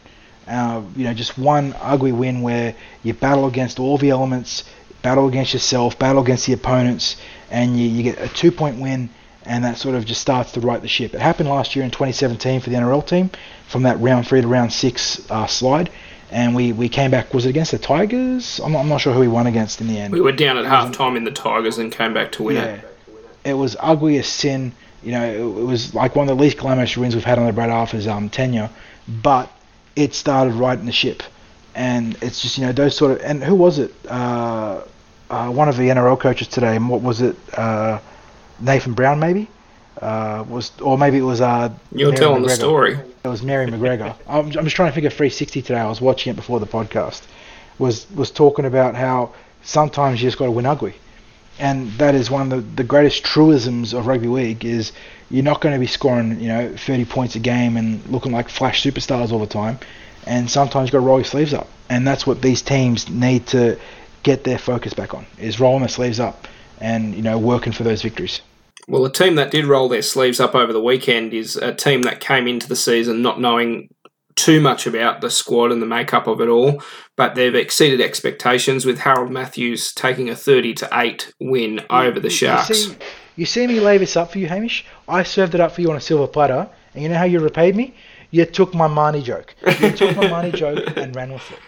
Uh, 0.46 0.82
you 0.96 1.04
know, 1.04 1.14
just 1.14 1.38
one 1.38 1.74
ugly 1.80 2.12
win 2.12 2.42
where 2.42 2.74
you 3.02 3.14
battle 3.14 3.46
against 3.46 3.78
all 3.78 3.96
the 3.96 4.10
elements, 4.10 4.64
battle 5.02 5.28
against 5.28 5.52
yourself, 5.52 5.98
battle 5.98 6.22
against 6.22 6.46
the 6.46 6.52
opponents, 6.52 7.16
and 7.50 7.78
you, 7.78 7.88
you 7.88 8.02
get 8.02 8.20
a 8.20 8.28
two 8.28 8.50
point 8.50 8.80
win, 8.80 9.08
and 9.44 9.64
that 9.64 9.78
sort 9.78 9.94
of 9.94 10.04
just 10.04 10.20
starts 10.20 10.52
to 10.52 10.60
right 10.60 10.80
the 10.80 10.88
ship. 10.88 11.14
It 11.14 11.20
happened 11.20 11.48
last 11.48 11.74
year 11.74 11.84
in 11.84 11.90
2017 11.90 12.60
for 12.60 12.70
the 12.70 12.76
NRL 12.76 13.06
team 13.06 13.30
from 13.68 13.82
that 13.84 13.98
round 14.00 14.26
three 14.26 14.40
to 14.40 14.46
round 14.46 14.72
six 14.72 15.28
uh, 15.30 15.46
slide, 15.46 15.90
and 16.30 16.54
we, 16.54 16.72
we 16.72 16.88
came 16.88 17.10
back. 17.10 17.34
Was 17.34 17.46
it 17.46 17.50
against 17.50 17.72
the 17.72 17.78
Tigers? 17.78 18.60
I'm 18.60 18.72
not, 18.72 18.80
I'm 18.80 18.88
not 18.88 19.00
sure 19.00 19.12
who 19.12 19.20
we 19.20 19.28
won 19.28 19.46
against 19.46 19.80
in 19.80 19.88
the 19.88 19.98
end. 19.98 20.12
We 20.12 20.20
were 20.20 20.32
down 20.32 20.58
at 20.58 20.64
half 20.64 20.92
time 20.92 21.16
in 21.16 21.24
the 21.24 21.30
Tigers 21.30 21.78
and 21.78 21.90
came 21.90 22.14
back 22.14 22.32
to 22.32 22.42
win 22.44 22.56
yeah, 22.56 22.64
it. 22.64 22.84
it 23.44 23.54
was 23.54 23.76
ugly 23.80 24.18
as 24.18 24.26
sin. 24.26 24.72
You 25.02 25.12
know, 25.12 25.24
it, 25.24 25.40
it 25.40 25.64
was 25.64 25.94
like 25.94 26.14
one 26.14 26.28
of 26.28 26.36
the 26.36 26.42
least 26.42 26.58
glamorous 26.58 26.96
wins 26.96 27.14
we've 27.14 27.24
had 27.24 27.38
on 27.38 27.46
the 27.46 27.52
Brad 27.52 27.70
Arthur's 27.70 28.06
um, 28.06 28.30
tenure, 28.30 28.70
but 29.08 29.50
it 29.96 30.14
started 30.14 30.54
right 30.54 30.78
in 30.78 30.86
the 30.86 30.92
ship, 30.92 31.22
and 31.74 32.16
it's 32.22 32.40
just 32.40 32.58
you 32.58 32.64
know 32.64 32.72
those 32.72 32.96
sort 32.96 33.12
of 33.12 33.20
and 33.22 33.42
who 33.42 33.54
was 33.54 33.78
it? 33.78 33.92
Uh, 34.08 34.82
uh, 35.32 35.50
one 35.50 35.66
of 35.66 35.78
the 35.78 35.88
NRL 35.88 36.20
coaches 36.20 36.46
today. 36.46 36.76
and 36.76 36.90
What 36.90 37.00
was 37.00 37.22
it? 37.22 37.36
Nathan 38.60 38.92
Brown 38.94 39.18
maybe. 39.18 39.48
Uh, 40.00 40.44
was 40.48 40.72
or 40.80 40.96
maybe 40.96 41.18
it 41.18 41.22
was 41.22 41.40
uh, 41.40 41.72
You're 41.92 42.08
Mary 42.08 42.18
telling 42.18 42.42
the 42.42 42.48
McGregor. 42.48 42.54
story. 42.56 42.98
It 43.24 43.28
was 43.28 43.42
Mary 43.42 43.66
McGregor. 43.66 44.16
I'm, 44.28 44.46
I'm 44.46 44.64
just 44.64 44.74
trying 44.74 44.88
to 44.88 44.94
figure 44.94 45.10
360 45.10 45.62
today. 45.62 45.78
I 45.78 45.86
was 45.86 46.00
watching 46.00 46.32
it 46.32 46.36
before 46.36 46.60
the 46.60 46.66
podcast. 46.66 47.22
Was 47.78 48.10
was 48.10 48.30
talking 48.30 48.64
about 48.64 48.94
how 48.94 49.32
sometimes 49.62 50.22
you 50.22 50.26
just 50.28 50.38
got 50.38 50.46
to 50.46 50.50
win 50.50 50.66
ugly, 50.66 50.94
and 51.58 51.90
that 51.92 52.14
is 52.14 52.30
one 52.30 52.42
of 52.42 52.50
the, 52.50 52.76
the 52.76 52.84
greatest 52.84 53.24
truisms 53.24 53.92
of 53.92 54.06
rugby 54.06 54.28
league. 54.28 54.64
Is 54.64 54.92
you're 55.30 55.44
not 55.44 55.60
going 55.60 55.74
to 55.74 55.78
be 55.80 55.86
scoring 55.86 56.40
you 56.40 56.48
know 56.48 56.74
30 56.76 57.04
points 57.04 57.34
a 57.36 57.38
game 57.38 57.76
and 57.76 58.04
looking 58.08 58.32
like 58.32 58.48
flash 58.48 58.82
superstars 58.82 59.30
all 59.30 59.38
the 59.38 59.46
time, 59.46 59.78
and 60.26 60.50
sometimes 60.50 60.88
you 60.88 60.92
got 60.92 60.98
to 61.00 61.06
roll 61.06 61.18
your 61.18 61.24
sleeves 61.24 61.52
up, 61.54 61.68
and 61.90 62.06
that's 62.06 62.26
what 62.26 62.42
these 62.42 62.62
teams 62.62 63.08
need 63.08 63.46
to 63.48 63.78
get 64.22 64.44
their 64.44 64.58
focus 64.58 64.94
back 64.94 65.14
on 65.14 65.26
is 65.38 65.58
rolling 65.58 65.80
their 65.80 65.88
sleeves 65.88 66.20
up 66.20 66.46
and 66.82 67.14
you 67.14 67.22
know 67.22 67.38
working 67.38 67.72
for 67.72 67.84
those 67.84 68.02
victories. 68.02 68.42
Well, 68.88 69.04
a 69.06 69.12
team 69.12 69.36
that 69.36 69.52
did 69.52 69.64
roll 69.64 69.88
their 69.88 70.02
sleeves 70.02 70.40
up 70.40 70.54
over 70.54 70.72
the 70.72 70.82
weekend 70.82 71.32
is 71.32 71.56
a 71.56 71.72
team 71.72 72.02
that 72.02 72.20
came 72.20 72.48
into 72.48 72.68
the 72.68 72.76
season 72.76 73.22
not 73.22 73.40
knowing 73.40 73.88
too 74.34 74.60
much 74.60 74.86
about 74.86 75.20
the 75.20 75.30
squad 75.30 75.70
and 75.70 75.80
the 75.80 75.86
makeup 75.86 76.26
of 76.26 76.40
it 76.40 76.48
all, 76.48 76.82
but 77.16 77.34
they've 77.34 77.54
exceeded 77.54 78.00
expectations 78.00 78.84
with 78.84 78.98
Harold 78.98 79.30
Matthews 79.30 79.92
taking 79.92 80.28
a 80.28 80.34
30 80.34 80.74
to 80.74 80.88
8 80.92 81.32
win 81.40 81.80
over 81.90 82.18
the 82.18 82.30
Sharks. 82.30 82.68
You 82.70 82.74
see, 82.74 82.96
you 83.36 83.46
see 83.46 83.66
me 83.66 83.78
lay 83.78 83.98
this 83.98 84.16
up 84.16 84.32
for 84.32 84.38
you, 84.38 84.48
Hamish? 84.48 84.84
I 85.06 85.22
served 85.22 85.54
it 85.54 85.60
up 85.60 85.72
for 85.72 85.82
you 85.82 85.90
on 85.90 85.96
a 85.96 86.00
silver 86.00 86.26
platter, 86.26 86.68
and 86.94 87.02
you 87.02 87.08
know 87.08 87.18
how 87.18 87.24
you 87.24 87.40
repaid 87.40 87.76
me? 87.76 87.94
You 88.30 88.46
took 88.46 88.74
my 88.74 88.86
money 88.86 89.22
joke. 89.22 89.54
You 89.80 89.92
took 89.92 90.16
my 90.16 90.28
money 90.28 90.50
joke 90.50 90.96
and 90.96 91.14
ran 91.14 91.32
with 91.32 91.52
it. 91.52 91.58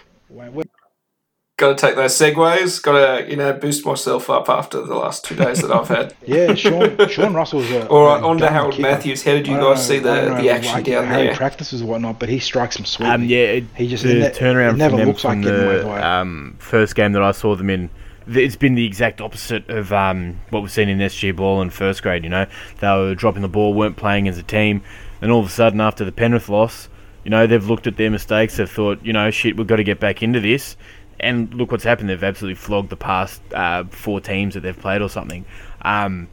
When- 1.58 1.68
when- 1.68 1.74
Got 1.74 1.78
to 1.78 1.86
take 1.86 1.96
those 1.96 2.12
segues. 2.18 2.82
Got 2.82 2.92
to 3.22 3.30
you 3.30 3.36
know 3.36 3.52
boost 3.52 3.86
myself 3.86 4.28
up 4.30 4.48
after 4.48 4.80
the 4.82 4.94
last 4.94 5.24
two 5.24 5.36
days 5.36 5.60
that 5.60 5.70
I've 5.70 5.88
had. 5.88 6.14
Yeah, 6.26 6.54
Sean, 6.54 7.08
Sean 7.08 7.34
Russell's 7.34 7.70
a. 7.70 7.86
All 7.88 8.06
right, 8.06 8.22
a 8.22 8.26
on 8.26 8.38
to 8.38 8.48
Harold 8.50 8.72
kicker. 8.72 8.82
Matthews. 8.82 9.22
How 9.22 9.32
did 9.32 9.46
you 9.46 9.56
guys 9.56 9.86
see 9.86 10.00
know- 10.00 10.12
I 10.12 10.20
the, 10.20 10.26
don't 10.30 10.42
the 10.42 10.50
action 10.50 10.72
like, 10.74 10.84
down 10.84 11.04
how 11.06 11.18
he 11.20 11.26
there? 11.26 11.34
practices 11.36 11.80
and 11.80 11.88
whatnot, 11.90 12.18
but 12.18 12.28
he 12.28 12.38
strikes 12.40 12.76
them 12.76 12.84
sweet. 12.84 13.06
Um, 13.08 13.24
yeah, 13.24 13.38
it, 13.38 13.64
He 13.76 13.86
just- 13.88 14.02
the 14.02 14.16
it 14.16 14.20
ne- 14.20 14.30
turnaround 14.38 14.74
it 14.74 14.76
never 14.78 14.90
from 14.90 14.98
them 14.98 15.08
looks 15.08 15.24
like 15.24 15.32
from 15.34 15.42
getting 15.42 15.64
away 15.64 15.78
the 15.78 15.84
by 15.84 15.98
it. 15.98 16.04
um, 16.04 16.56
first 16.58 16.94
game 16.96 17.12
that 17.12 17.22
I 17.22 17.30
saw 17.32 17.54
them 17.54 17.70
in. 17.70 17.88
th- 18.26 18.44
It's 18.44 18.56
been 18.56 18.74
the 18.74 18.84
exact 18.86 19.20
opposite 19.20 19.68
of 19.68 19.92
um, 19.92 20.40
what 20.50 20.60
we've 20.62 20.72
seen 20.72 20.88
in 20.88 20.98
SG 20.98 21.36
ball 21.36 21.62
in 21.62 21.70
first 21.70 22.02
grade. 22.02 22.24
You 22.24 22.30
know, 22.30 22.46
they 22.80 22.88
were 22.88 23.14
dropping 23.14 23.42
the 23.42 23.48
ball, 23.48 23.74
weren't 23.74 23.96
playing 23.96 24.26
as 24.28 24.38
a 24.38 24.42
team, 24.42 24.82
and 25.22 25.30
all 25.30 25.40
of 25.40 25.46
a 25.46 25.50
sudden 25.50 25.80
after 25.80 26.04
the 26.04 26.12
Penrith 26.12 26.48
loss, 26.48 26.88
you 27.22 27.30
know, 27.30 27.46
they've 27.46 27.64
looked 27.68 27.86
at 27.86 27.96
their 27.96 28.10
mistakes. 28.10 28.56
They've 28.56 28.68
thought, 28.70 28.98
you 29.04 29.12
know, 29.12 29.30
shit, 29.30 29.56
we've 29.56 29.66
got 29.68 29.76
to 29.76 29.84
get 29.84 30.00
back 30.00 30.22
into 30.22 30.40
this. 30.40 30.76
And 31.24 31.52
look 31.54 31.72
what's 31.72 31.84
happened. 31.84 32.10
They've 32.10 32.22
absolutely 32.22 32.56
flogged 32.56 32.90
the 32.90 32.96
past 32.96 33.40
uh, 33.52 33.84
four 33.84 34.20
teams 34.20 34.54
that 34.54 34.60
they've 34.60 34.78
played 34.78 35.02
or 35.02 35.08
something. 35.08 35.44
Um, 35.82 36.28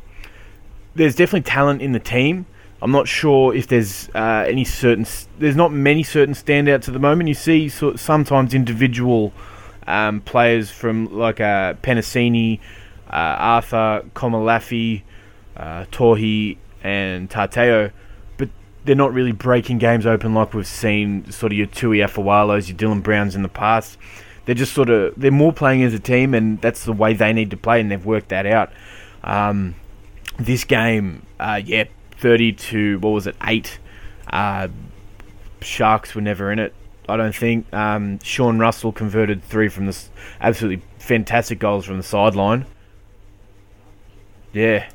there's 0.96 1.16
definitely 1.16 1.50
talent 1.50 1.82
in 1.82 1.94
the 1.94 2.00
team. 2.00 2.46
I'm 2.82 2.92
not 2.92 3.08
sure 3.08 3.56
if 3.56 3.68
there's 3.68 4.10
uh, 4.16 4.46
any 4.48 4.66
certain. 4.66 5.06
There's 5.38 5.56
not 5.56 5.72
many 5.72 6.04
certain 6.04 6.34
standouts 6.34 6.88
at 6.88 6.94
the 6.94 7.00
moment. 7.00 7.30
You 7.30 7.36
see, 7.36 7.70
sometimes 7.70 8.54
individual 8.54 9.34
um, 9.88 10.22
players 10.22 10.72
from 10.72 11.16
like 11.16 11.40
uh, 11.40 11.76
Penasini, 11.76 12.60
uh, 13.08 13.12
Arthur, 13.12 14.04
Komolafe, 14.16 15.04
uh, 15.56 15.86
Tohi, 15.92 16.58
and 16.84 17.30
Tarteo, 17.30 17.92
but 18.38 18.50
they're 18.86 18.96
not 18.96 19.14
really 19.14 19.32
breaking 19.32 19.78
games 19.78 20.06
open 20.06 20.34
like 20.34 20.54
we've 20.54 20.66
seen 20.68 21.30
sort 21.32 21.52
of 21.52 21.58
your 21.58 21.68
Tui 21.68 21.98
Afawalos, 21.98 22.68
your 22.68 22.78
Dylan 22.78 23.04
Browns 23.04 23.36
in 23.36 23.44
the 23.44 23.50
past. 23.50 23.98
They're 24.46 24.56
just 24.56 24.74
sort 24.74 24.90
of 24.90 25.14
they're 25.18 25.32
more 25.32 25.54
playing 25.54 25.84
as 25.84 25.94
a 25.94 26.00
team, 26.00 26.34
and 26.34 26.60
that's 26.62 26.86
the 26.86 26.94
way 26.94 27.14
they 27.14 27.34
need 27.34 27.52
to 27.52 27.58
play, 27.58 27.80
and 27.80 27.92
they've 27.92 28.06
worked 28.06 28.30
that 28.30 28.46
out. 28.46 28.72
Um, 29.24 29.76
this 30.38 30.64
game, 30.64 31.26
uh, 31.40 31.62
yeah, 31.64 31.86
thirty 32.18 32.54
to 32.54 33.00
what 33.00 33.12
was 33.12 33.28
it, 33.28 33.36
eight. 33.44 33.80
Uh, 34.32 34.70
Sharks 35.62 36.16
were 36.16 36.22
never 36.22 36.52
in 36.52 36.60
it. 36.60 36.74
I 37.08 37.18
don't 37.18 37.36
think. 37.36 37.72
Um, 37.74 38.20
Sean 38.20 38.58
Russell 38.58 38.92
converted 38.92 39.44
three 39.44 39.70
from 39.70 39.86
the 39.86 39.98
absolutely 40.40 40.84
fantastic 40.98 41.60
goals 41.60 41.86
from 41.86 41.98
the 41.98 42.04
sideline. 42.04 42.66
Yeah, 44.54 44.90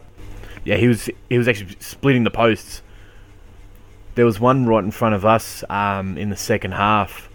yeah, 0.64 0.76
he 0.76 0.88
was 0.88 1.08
he 1.28 1.38
was 1.38 1.46
actually 1.46 1.76
splitting 1.78 2.24
the 2.24 2.30
posts. 2.30 2.82
There 4.16 4.24
was 4.24 4.40
one 4.40 4.66
right 4.66 4.82
in 4.82 4.90
front 4.90 5.14
of 5.14 5.24
us 5.24 5.62
um, 5.68 6.16
in 6.16 6.30
the 6.30 6.36
second 6.36 6.72
half 6.72 7.28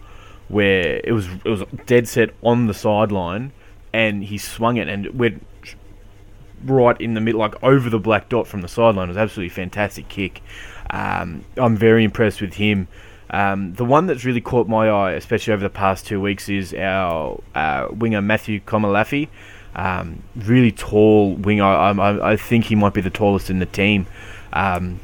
where 0.51 1.01
it 1.03 1.13
was 1.13 1.27
it 1.45 1.49
was 1.49 1.63
dead 1.85 2.07
set 2.07 2.31
on 2.43 2.67
the 2.67 2.73
sideline, 2.73 3.51
and 3.93 4.23
he 4.23 4.37
swung 4.37 4.77
it 4.77 4.87
and 4.87 5.07
went 5.17 5.45
right 6.63 6.99
in 6.99 7.13
the 7.13 7.21
middle, 7.21 7.39
like 7.39 7.61
over 7.63 7.89
the 7.89 7.99
black 7.99 8.29
dot 8.29 8.47
from 8.47 8.61
the 8.61 8.67
sideline. 8.67 9.05
It 9.05 9.13
was 9.13 9.17
absolutely 9.17 9.49
fantastic 9.49 10.07
kick. 10.09 10.41
Um, 10.89 11.45
I'm 11.57 11.75
very 11.77 12.03
impressed 12.03 12.41
with 12.41 12.55
him. 12.55 12.87
Um, 13.29 13.73
the 13.75 13.85
one 13.85 14.07
that's 14.07 14.25
really 14.25 14.41
caught 14.41 14.67
my 14.67 14.89
eye, 14.89 15.13
especially 15.13 15.53
over 15.53 15.63
the 15.63 15.69
past 15.69 16.05
two 16.05 16.19
weeks, 16.19 16.49
is 16.49 16.73
our 16.73 17.41
uh, 17.55 17.87
winger 17.91 18.21
Matthew 18.21 18.59
Komolafe. 18.59 19.29
Um, 19.73 20.21
really 20.35 20.73
tall 20.73 21.33
winger. 21.35 21.63
I, 21.63 21.91
I, 21.91 22.31
I, 22.33 22.35
think 22.35 22.65
he 22.65 22.75
might 22.75 22.93
be 22.93 22.99
the 22.99 23.09
tallest 23.09 23.49
in 23.49 23.59
the 23.59 23.65
team. 23.65 24.05
Um, 24.51 24.99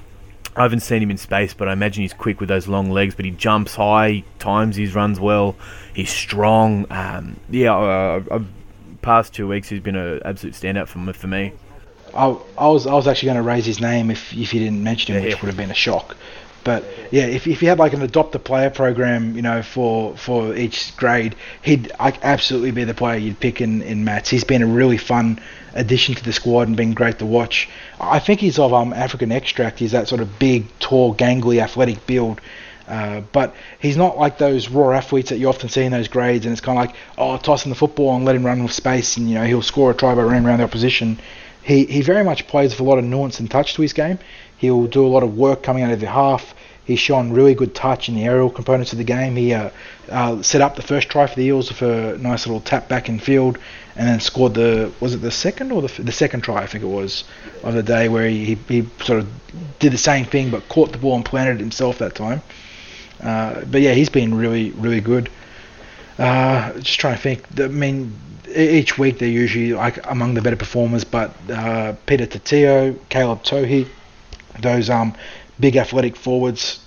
I 0.57 0.63
haven't 0.63 0.79
seen 0.79 1.03
him 1.03 1.11
in 1.11 1.17
space, 1.17 1.53
but 1.53 1.67
I 1.67 1.73
imagine 1.73 2.01
he's 2.01 2.13
quick 2.13 2.39
with 2.39 2.49
those 2.49 2.67
long 2.67 2.89
legs. 2.89 3.13
But 3.15 3.25
he 3.25 3.31
jumps 3.31 3.75
high, 3.75 4.23
times 4.39 4.75
he 4.75 4.87
runs 4.87 5.19
well. 5.19 5.55
He's 5.93 6.09
strong. 6.09 6.85
Um, 6.91 7.39
yeah, 7.49 7.75
uh, 7.75 8.23
uh, 8.31 8.43
past 9.01 9.33
two 9.33 9.47
weeks 9.47 9.69
he's 9.69 9.79
been 9.79 9.95
an 9.95 10.21
absolute 10.25 10.53
standout 10.53 10.87
for, 10.87 11.13
for 11.13 11.27
me. 11.27 11.53
I, 12.13 12.35
I 12.57 12.67
was 12.67 12.87
I 12.87 12.93
was 12.93 13.07
actually 13.07 13.27
going 13.27 13.37
to 13.37 13.43
raise 13.43 13.65
his 13.65 13.79
name 13.79 14.09
if 14.09 14.33
if 14.33 14.53
you 14.53 14.59
didn't 14.59 14.83
mention 14.83 15.15
him, 15.15 15.21
yeah, 15.21 15.27
which 15.27 15.35
yeah. 15.35 15.41
would 15.41 15.47
have 15.47 15.57
been 15.57 15.71
a 15.71 15.75
shock. 15.75 16.17
But 16.63 16.83
yeah, 17.11 17.25
if, 17.25 17.47
if 17.47 17.61
you 17.61 17.69
had 17.69 17.79
like 17.79 17.93
an 17.93 18.01
adopt 18.01 18.35
a 18.35 18.39
player 18.39 18.69
program, 18.69 19.35
you 19.35 19.41
know, 19.41 19.61
for 19.63 20.17
for 20.17 20.55
each 20.55 20.95
grade, 20.97 21.35
he'd 21.61 21.91
like, 21.99 22.23
absolutely 22.23 22.71
be 22.71 22.83
the 22.83 22.93
player 22.93 23.17
you'd 23.17 23.39
pick 23.39 23.61
in 23.61 23.81
in 23.81 24.03
Mats. 24.03 24.29
He's 24.29 24.43
been 24.43 24.61
a 24.61 24.67
really 24.67 24.97
fun 24.97 25.39
addition 25.73 26.15
to 26.15 26.23
the 26.23 26.33
squad 26.33 26.67
and 26.67 26.75
been 26.75 26.93
great 26.93 27.19
to 27.19 27.25
watch. 27.25 27.69
I 27.99 28.19
think 28.19 28.39
he's 28.39 28.59
of 28.59 28.73
um, 28.73 28.93
African 28.93 29.31
extract. 29.31 29.79
He's 29.79 29.91
that 29.91 30.07
sort 30.07 30.21
of 30.21 30.39
big, 30.39 30.65
tall, 30.79 31.15
gangly, 31.15 31.61
athletic 31.61 32.05
build. 32.05 32.41
Uh, 32.87 33.21
but 33.33 33.53
he's 33.79 33.97
not 33.97 34.17
like 34.17 34.37
those 34.37 34.69
raw 34.69 34.91
athletes 34.91 35.29
that 35.29 35.37
you 35.37 35.49
often 35.49 35.67
see 35.67 35.83
in 35.83 35.91
those 35.91 36.07
grades, 36.07 36.45
and 36.45 36.53
it's 36.53 36.61
kind 36.61 36.79
of 36.79 36.85
like, 36.85 36.95
oh, 37.17 37.37
toss 37.37 37.65
him 37.65 37.69
the 37.69 37.75
football 37.75 38.15
and 38.15 38.23
let 38.23 38.35
him 38.35 38.45
run 38.45 38.63
with 38.63 38.71
space, 38.71 39.17
and 39.17 39.29
you 39.29 39.35
know 39.35 39.43
he'll 39.43 39.61
score 39.61 39.91
a 39.91 39.93
try 39.93 40.15
by 40.15 40.23
running 40.23 40.45
around 40.45 40.59
the 40.59 40.63
opposition. 40.63 41.19
He 41.67 41.83
he 41.85 42.01
very 42.01 42.23
much 42.23 42.47
plays 42.47 42.71
with 42.71 42.79
a 42.79 42.83
lot 42.83 42.97
of 42.97 43.03
nuance 43.03 43.41
and 43.41 43.51
touch 43.51 43.73
to 43.73 43.81
his 43.81 43.91
game. 43.91 44.19
He'll 44.57 44.87
do 44.87 45.05
a 45.05 45.11
lot 45.15 45.21
of 45.21 45.37
work 45.37 45.63
coming 45.63 45.83
out 45.83 45.91
of 45.91 45.99
the 45.99 46.07
half. 46.07 46.55
He's 46.85 46.99
shown 46.99 47.33
really 47.33 47.53
good 47.53 47.75
touch 47.75 48.07
in 48.07 48.15
the 48.15 48.23
aerial 48.23 48.49
components 48.49 48.93
of 48.93 48.97
the 48.97 49.03
game. 49.03 49.35
He 49.35 49.53
uh, 49.53 49.71
uh, 50.09 50.41
set 50.41 50.61
up 50.61 50.77
the 50.77 50.81
first 50.81 51.09
try 51.09 51.27
for 51.27 51.35
the 51.35 51.43
Eels 51.43 51.67
with 51.67 51.81
a 51.81 52.17
nice 52.19 52.47
little 52.47 52.61
tap 52.61 52.87
back 52.87 53.09
in 53.09 53.19
field, 53.19 53.57
and 53.97 54.07
then 54.07 54.21
scored 54.21 54.53
the 54.53 54.93
was 55.01 55.13
it 55.13 55.17
the 55.17 55.29
second 55.29 55.73
or 55.73 55.81
the, 55.81 56.01
the 56.01 56.13
second 56.13 56.39
try 56.39 56.63
I 56.63 56.67
think 56.67 56.85
it 56.85 56.87
was 56.87 57.25
of 57.63 57.73
the 57.73 57.83
day 57.83 58.07
where 58.07 58.29
he, 58.29 58.55
he, 58.69 58.87
sort 59.03 59.19
of 59.19 59.27
did 59.79 59.91
the 59.91 59.97
same 59.97 60.23
thing 60.23 60.49
but 60.49 60.69
caught 60.69 60.93
the 60.93 60.97
ball 60.97 61.15
and 61.15 61.25
planted 61.25 61.55
it 61.55 61.59
himself 61.59 61.97
that 61.97 62.15
time. 62.15 62.41
Uh, 63.21 63.65
but 63.65 63.81
yeah, 63.81 63.91
he's 63.91 64.09
been 64.09 64.33
really 64.33 64.71
really 64.71 65.01
good. 65.01 65.29
Uh, 66.17 66.71
just 66.79 66.97
trying 67.01 67.17
to 67.17 67.21
think. 67.21 67.43
I 67.59 67.67
mean, 67.67 68.13
each 68.55 68.97
week 68.97 69.19
they're 69.19 69.27
usually 69.27 69.73
like 69.73 70.05
among 70.09 70.33
the 70.33 70.41
better 70.41 70.55
performers, 70.55 71.03
but 71.03 71.31
uh, 71.49 71.93
Peter 72.05 72.25
Tatio, 72.25 72.97
Caleb 73.09 73.43
Tohi, 73.43 73.87
those 74.61 74.89
um 74.89 75.13
big 75.59 75.75
athletic 75.75 76.15
forwards 76.15 76.79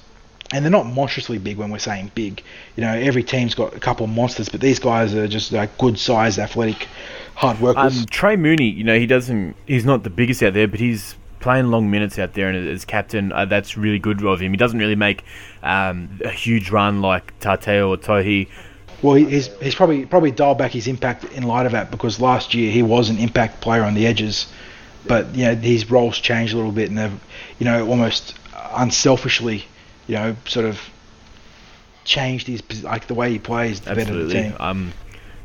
and 0.53 0.65
they're 0.65 0.73
not 0.73 0.87
monstrously 0.87 1.39
big 1.39 1.59
when 1.59 1.71
we're 1.71 1.79
saying 1.79 2.11
big. 2.15 2.43
You 2.77 2.83
know, 2.83 2.93
every 2.93 3.23
team's 3.23 3.55
got 3.55 3.75
a 3.75 3.81
couple 3.81 4.05
of 4.05 4.11
monsters, 4.11 4.49
but 4.49 4.61
these 4.61 4.79
guys 4.79 5.15
are 5.15 5.29
just 5.29 5.53
like 5.53 5.77
good 5.79 5.99
sized, 5.99 6.39
athletic, 6.39 6.89
hard 7.35 7.61
workers. 7.61 8.01
Um, 8.01 8.07
Trey 8.07 8.37
Mooney, 8.37 8.69
you 8.69 8.85
know, 8.85 8.99
he 8.99 9.07
doesn't. 9.07 9.57
He's 9.67 9.85
not 9.85 10.03
the 10.03 10.11
biggest 10.11 10.43
out 10.43 10.55
there, 10.55 10.67
but 10.67 10.81
he's 10.81 11.15
playing 11.39 11.69
long 11.69 11.91
minutes 11.91 12.19
out 12.19 12.35
there, 12.35 12.49
and 12.49 12.69
as 12.69 12.85
captain, 12.85 13.33
uh, 13.33 13.45
that's 13.45 13.77
really 13.77 13.99
good 13.99 14.25
of 14.25 14.41
him. 14.41 14.53
He 14.53 14.57
doesn't 14.57 14.79
really 14.79 14.97
make 14.97 15.25
um, 15.63 16.21
a 16.25 16.31
huge 16.31 16.71
run 16.71 17.01
like 17.01 17.39
Tateo 17.41 17.89
or 17.89 17.97
Tohi. 17.97 18.49
Well, 19.03 19.15
he's 19.15 19.47
he's 19.59 19.75
probably 19.75 20.07
probably 20.07 20.31
dialed 20.31 20.59
back 20.59 20.73
his 20.73 20.87
impact 20.87 21.25
in 21.25 21.45
light 21.45 21.67
of 21.67 21.73
that 21.73 21.91
because 21.91 22.21
last 22.21 22.55
year 22.55 22.71
he 22.71 22.83
was 22.83 23.09
an 23.11 23.19
impact 23.19 23.61
player 23.61 23.83
on 23.83 23.95
the 23.95 24.07
edges, 24.07 24.47
but 25.07 25.35
you 25.35 25.45
know 25.45 25.55
his 25.55 25.91
roles 25.91 26.19
changed 26.19 26.53
a 26.53 26.57
little 26.57 26.73
bit, 26.73 26.89
and 26.89 26.99
they've 26.99 27.21
you 27.59 27.65
know 27.65 27.89
almost 27.89 28.35
unselfishly 28.73 29.65
you 30.11 30.17
know, 30.17 30.37
sort 30.45 30.67
of 30.67 30.81
changed 32.03 32.49
his 32.49 32.83
like 32.83 33.07
the 33.07 33.15
way 33.15 33.31
he 33.31 33.39
plays 33.39 33.81
the 33.81 33.91
Absolutely. 33.91 34.35
better 34.35 34.43
the 34.43 34.51
team. 34.51 34.57
Um, 34.61 34.93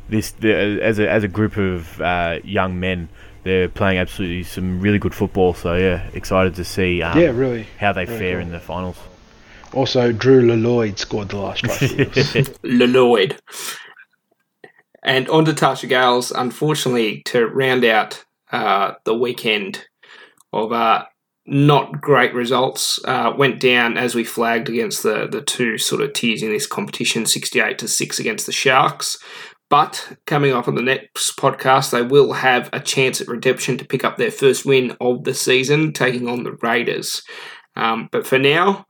this 0.08 0.32
the, 0.32 0.82
as 0.82 0.98
a 0.98 1.08
as 1.08 1.22
a 1.22 1.28
group 1.28 1.56
of 1.56 2.00
uh, 2.00 2.40
young 2.42 2.80
men, 2.80 3.08
they're 3.44 3.68
playing 3.68 3.98
absolutely 3.98 4.42
some 4.42 4.80
really 4.80 4.98
good 4.98 5.14
football. 5.14 5.54
So 5.54 5.76
yeah, 5.76 6.08
excited 6.14 6.56
to 6.56 6.64
see. 6.64 7.00
Um, 7.00 7.16
yeah, 7.16 7.28
really 7.28 7.68
how 7.78 7.92
they 7.92 8.06
Very 8.06 8.18
fare 8.18 8.32
cool. 8.34 8.42
in 8.42 8.50
the 8.50 8.58
finals. 8.58 8.96
Also, 9.72 10.12
Drew 10.12 10.40
Lloyd 10.40 10.98
scored 10.98 11.28
the 11.28 11.36
last 11.36 11.64
try. 11.64 12.44
Lloyd. 12.62 13.40
And 15.02 15.28
on 15.28 15.44
to 15.44 15.52
Tarsha 15.52 15.88
Gales, 15.88 16.32
unfortunately, 16.32 17.22
to 17.26 17.46
round 17.46 17.84
out 17.84 18.24
uh, 18.50 18.94
the 19.04 19.14
weekend 19.14 19.86
of 20.52 20.72
uh, 20.72 21.04
not 21.46 22.00
great 22.00 22.34
results. 22.34 22.98
Uh, 23.04 23.32
went 23.36 23.60
down 23.60 23.96
as 23.96 24.14
we 24.14 24.24
flagged 24.24 24.68
against 24.68 25.02
the 25.02 25.28
the 25.30 25.42
two 25.42 25.78
sort 25.78 26.02
of 26.02 26.12
tiers 26.12 26.42
in 26.42 26.50
this 26.50 26.66
competition, 26.66 27.26
sixty 27.26 27.60
eight 27.60 27.78
to 27.78 27.88
six 27.88 28.18
against 28.18 28.46
the 28.46 28.52
Sharks. 28.52 29.18
But 29.68 30.16
coming 30.26 30.52
up 30.52 30.68
on 30.68 30.76
the 30.76 30.82
next 30.82 31.36
podcast, 31.36 31.90
they 31.90 32.02
will 32.02 32.32
have 32.32 32.70
a 32.72 32.80
chance 32.80 33.20
at 33.20 33.28
redemption 33.28 33.76
to 33.78 33.84
pick 33.84 34.04
up 34.04 34.16
their 34.16 34.30
first 34.30 34.64
win 34.64 34.96
of 35.00 35.24
the 35.24 35.34
season, 35.34 35.92
taking 35.92 36.28
on 36.28 36.44
the 36.44 36.56
Raiders. 36.62 37.22
Um, 37.74 38.08
but 38.12 38.26
for 38.26 38.38
now, 38.38 38.86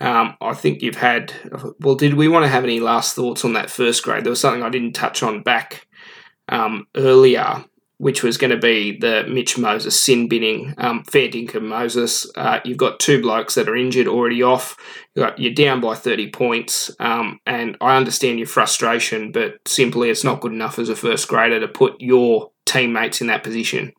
um, 0.00 0.36
I 0.40 0.54
think 0.54 0.82
you've 0.82 0.96
had. 0.96 1.32
Well, 1.80 1.94
did 1.94 2.14
we 2.14 2.28
want 2.28 2.44
to 2.44 2.48
have 2.48 2.64
any 2.64 2.80
last 2.80 3.14
thoughts 3.14 3.44
on 3.44 3.52
that 3.54 3.70
first 3.70 4.02
grade? 4.02 4.24
There 4.24 4.30
was 4.30 4.40
something 4.40 4.62
I 4.62 4.70
didn't 4.70 4.92
touch 4.92 5.22
on 5.22 5.42
back 5.42 5.86
um, 6.48 6.86
earlier 6.96 7.64
which 7.98 8.22
was 8.22 8.36
going 8.36 8.50
to 8.50 8.58
be 8.58 8.98
the 8.98 9.24
Mitch 9.28 9.56
Moses 9.56 10.00
sin 10.00 10.28
binning, 10.28 10.74
um, 10.78 11.04
fair 11.04 11.28
dinkum 11.28 11.62
Moses. 11.62 12.26
Uh, 12.36 12.58
you've 12.64 12.76
got 12.76 12.98
two 12.98 13.22
blokes 13.22 13.54
that 13.54 13.68
are 13.68 13.76
injured 13.76 14.08
already 14.08 14.42
off. 14.42 14.76
you 15.14 15.22
are 15.24 15.54
down 15.54 15.80
by 15.80 15.94
30 15.94 16.30
points. 16.30 16.90
Um, 16.98 17.38
and 17.46 17.76
I 17.80 17.96
understand 17.96 18.38
your 18.38 18.48
frustration, 18.48 19.30
but 19.30 19.54
simply 19.66 20.10
it's 20.10 20.24
not 20.24 20.40
good 20.40 20.52
enough 20.52 20.78
as 20.78 20.88
a 20.88 20.96
first 20.96 21.28
grader 21.28 21.60
to 21.60 21.68
put 21.68 22.00
your 22.00 22.50
teammates 22.66 23.20
in 23.20 23.28
that 23.28 23.44
position. 23.44 23.92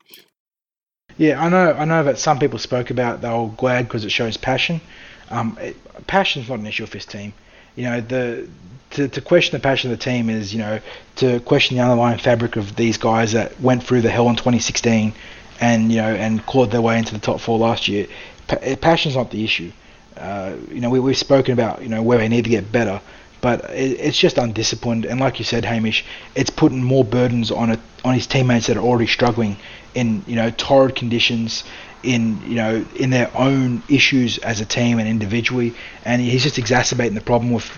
Yeah, 1.18 1.42
I 1.42 1.48
know. 1.48 1.72
I 1.72 1.86
know 1.86 2.04
that 2.04 2.20
some 2.20 2.38
people 2.38 2.60
spoke 2.60 2.90
about 2.90 3.22
they 3.22 3.30
were 3.30 3.48
glad 3.56 3.88
because 3.88 4.04
it 4.04 4.12
shows 4.12 4.36
passion. 4.36 4.82
Um, 5.30 5.58
it, 5.62 5.76
passion's 6.08 6.50
not 6.50 6.60
an 6.60 6.68
issue 6.68 6.86
for 6.86 6.94
this 6.94 7.06
team. 7.06 7.34
You 7.76 7.86
know, 7.86 8.02
the 8.02 8.48
to, 8.92 9.08
to 9.10 9.22
question 9.22 9.58
the 9.58 9.62
passion 9.62 9.92
of 9.92 9.98
the 9.98 10.04
team 10.04 10.30
is, 10.30 10.54
you 10.54 10.60
know, 10.60 10.80
to 11.18 11.40
question 11.42 11.78
the 11.78 11.84
underlying 11.84 12.18
fabric 12.18 12.56
of 12.56 12.76
these 12.76 12.98
guys 12.98 13.34
that 13.34 13.60
went 13.60 13.84
through 13.84 14.02
the 14.02 14.10
hell 14.10 14.30
in 14.30 14.36
2016 14.36 15.14
and, 15.60 15.92
you 15.92 15.98
know, 15.98 16.14
and 16.16 16.46
clawed 16.46 16.72
their 16.72 16.82
way 16.82 16.98
into 16.98 17.14
the 17.14 17.20
top 17.20 17.40
four 17.40 17.58
last 17.58 17.88
year. 17.88 18.08
Pa- 18.48 18.76
passion's 18.82 19.16
not 19.16 19.32
the 19.32 19.44
issue. 19.44 19.72
Uh, 20.16 20.56
you 20.70 20.80
know, 20.80 20.90
we, 20.90 21.00
we've 21.00 21.18
spoken 21.18 21.52
about, 21.54 21.82
you 21.82 21.90
know, 21.90 22.02
where 22.02 22.18
they 22.18 22.30
need 22.30 22.46
to 22.46 22.50
get 22.50 22.72
better, 22.72 23.02
but 23.46 23.70
it, 23.70 24.00
it's 24.00 24.18
just 24.18 24.40
undisciplined. 24.40 25.06
And 25.06 25.20
like 25.20 25.38
you 25.38 25.46
said, 25.46 25.66
Hamish, 25.66 26.04
it's 26.34 26.50
putting 26.50 26.84
more 26.84 27.04
burdens 27.04 27.52
on 27.52 27.70
it, 27.70 27.80
on 28.04 28.16
his 28.16 28.26
teammates 28.26 28.66
that 28.66 28.76
are 28.76 28.84
already 28.84 29.06
struggling 29.06 29.58
in, 29.94 30.24
you 30.26 30.36
know, 30.36 30.50
torrid 30.50 30.96
conditions 30.96 31.64
in 32.02 32.42
you 32.42 32.56
know 32.56 32.84
in 32.96 33.12
their 33.12 33.30
own 33.38 33.84
issues 33.88 34.40
as 34.40 34.62
a 34.62 34.66
team 34.66 34.98
and 34.98 35.08
individually, 35.08 35.76
and 36.06 36.24
he's 36.24 36.42
just 36.42 36.58
exacerbating 36.58 37.14
the 37.14 37.22
problem 37.22 37.52
with 37.52 37.70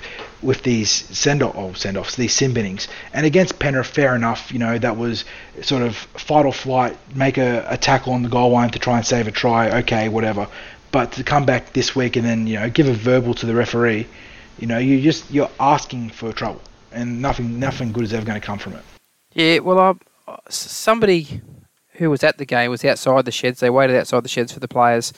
with 0.41 0.63
these 0.63 0.89
send 0.89 1.43
off 1.43 1.53
oh, 1.57 1.73
send 1.73 1.97
offs, 1.97 2.15
these 2.15 2.33
sin 2.33 2.53
binnings. 2.53 2.87
And 3.11 3.25
against 3.25 3.59
Penrith, 3.59 3.87
fair 3.87 4.15
enough, 4.15 4.49
you 4.53 4.59
know, 4.59 4.77
that 4.77 4.95
was 4.95 5.25
sort 5.63 5.81
of 5.81 5.97
fight 5.97 6.45
or 6.45 6.53
flight, 6.53 6.97
make 7.13 7.37
a, 7.37 7.65
a 7.69 7.75
tackle 7.75 8.13
on 8.13 8.23
the 8.23 8.29
goal 8.29 8.51
line 8.51 8.69
to 8.69 8.79
try 8.79 8.95
and 8.95 9.05
save 9.05 9.27
a 9.27 9.31
try, 9.31 9.79
okay, 9.79 10.07
whatever. 10.07 10.47
But 10.93 11.11
to 11.13 11.23
come 11.25 11.45
back 11.45 11.73
this 11.73 11.93
week 11.93 12.15
and 12.15 12.25
then, 12.25 12.47
you 12.47 12.57
know, 12.57 12.69
give 12.69 12.87
a 12.87 12.93
verbal 12.93 13.33
to 13.33 13.45
the 13.45 13.53
referee, 13.53 14.07
you 14.59 14.67
know, 14.67 14.77
you 14.77 15.01
just 15.01 15.29
you're 15.31 15.49
asking 15.59 16.09
for 16.09 16.31
trouble 16.33 16.61
and 16.91 17.21
nothing 17.21 17.59
nothing 17.59 17.91
good 17.91 18.03
is 18.03 18.13
ever 18.13 18.25
going 18.25 18.39
to 18.39 18.45
come 18.45 18.59
from 18.59 18.73
it. 18.73 18.83
Yeah, 19.33 19.59
well, 19.59 19.99
somebody 20.49 21.41
who 21.93 22.09
was 22.09 22.23
at 22.23 22.37
the 22.37 22.45
game 22.45 22.71
was 22.71 22.83
outside 22.85 23.25
the 23.25 23.31
sheds. 23.31 23.59
They 23.59 23.69
waited 23.69 23.95
outside 23.95 24.23
the 24.23 24.29
sheds 24.29 24.51
for 24.51 24.59
the 24.59 24.67
players 24.67 25.13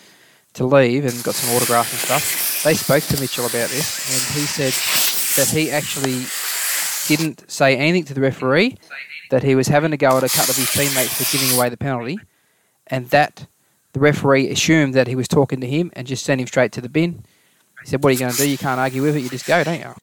to 0.54 0.66
leave 0.66 1.06
and 1.06 1.24
got 1.24 1.36
some 1.36 1.56
autographs 1.56 1.92
and 1.92 2.00
stuff. 2.00 2.64
They 2.64 2.74
spoke 2.74 3.04
to 3.04 3.20
Mitchell 3.22 3.46
about 3.46 3.70
this, 3.70 4.10
and 4.10 4.40
he 4.40 4.46
said 4.46 4.74
that 5.42 5.56
he 5.56 5.72
actually 5.72 6.26
didn't 7.08 7.50
say 7.50 7.78
anything 7.78 8.04
to 8.06 8.14
the 8.14 8.22
referee, 8.22 8.78
that 9.30 9.44
he 9.44 9.56
was 9.56 9.68
having 9.68 9.94
a 9.94 9.98
go 9.98 10.18
at 10.18 10.24
a 10.24 10.30
couple 10.30 10.52
of 10.52 10.58
his 10.58 10.72
teammates 10.72 11.14
for 11.14 11.38
giving 11.38 11.56
away 11.56 11.70
the 11.70 11.78
penalty, 11.78 12.20
and 12.88 13.10
that 13.10 13.48
the 13.94 14.00
referee 14.00 14.50
assumed 14.50 14.94
that 14.94 15.08
he 15.08 15.16
was 15.16 15.28
talking 15.28 15.62
to 15.62 15.68
him 15.68 15.92
and 15.94 16.08
just 16.08 16.26
sent 16.26 16.42
him 16.42 16.48
straight 16.48 16.72
to 16.74 16.82
the 16.82 16.90
bin. 16.90 17.24
He 17.84 17.88
said, 17.90 18.04
"What 18.04 18.10
are 18.10 18.14
you 18.14 18.20
going 18.20 18.32
to 18.32 18.38
do? 18.38 18.50
You 18.50 18.58
can't 18.58 18.80
argue 18.80 19.02
with 19.02 19.16
it. 19.16 19.22
You 19.22 19.30
just 19.30 19.46
go, 19.46 19.64
don't 19.64 19.80
you?" 19.80 19.94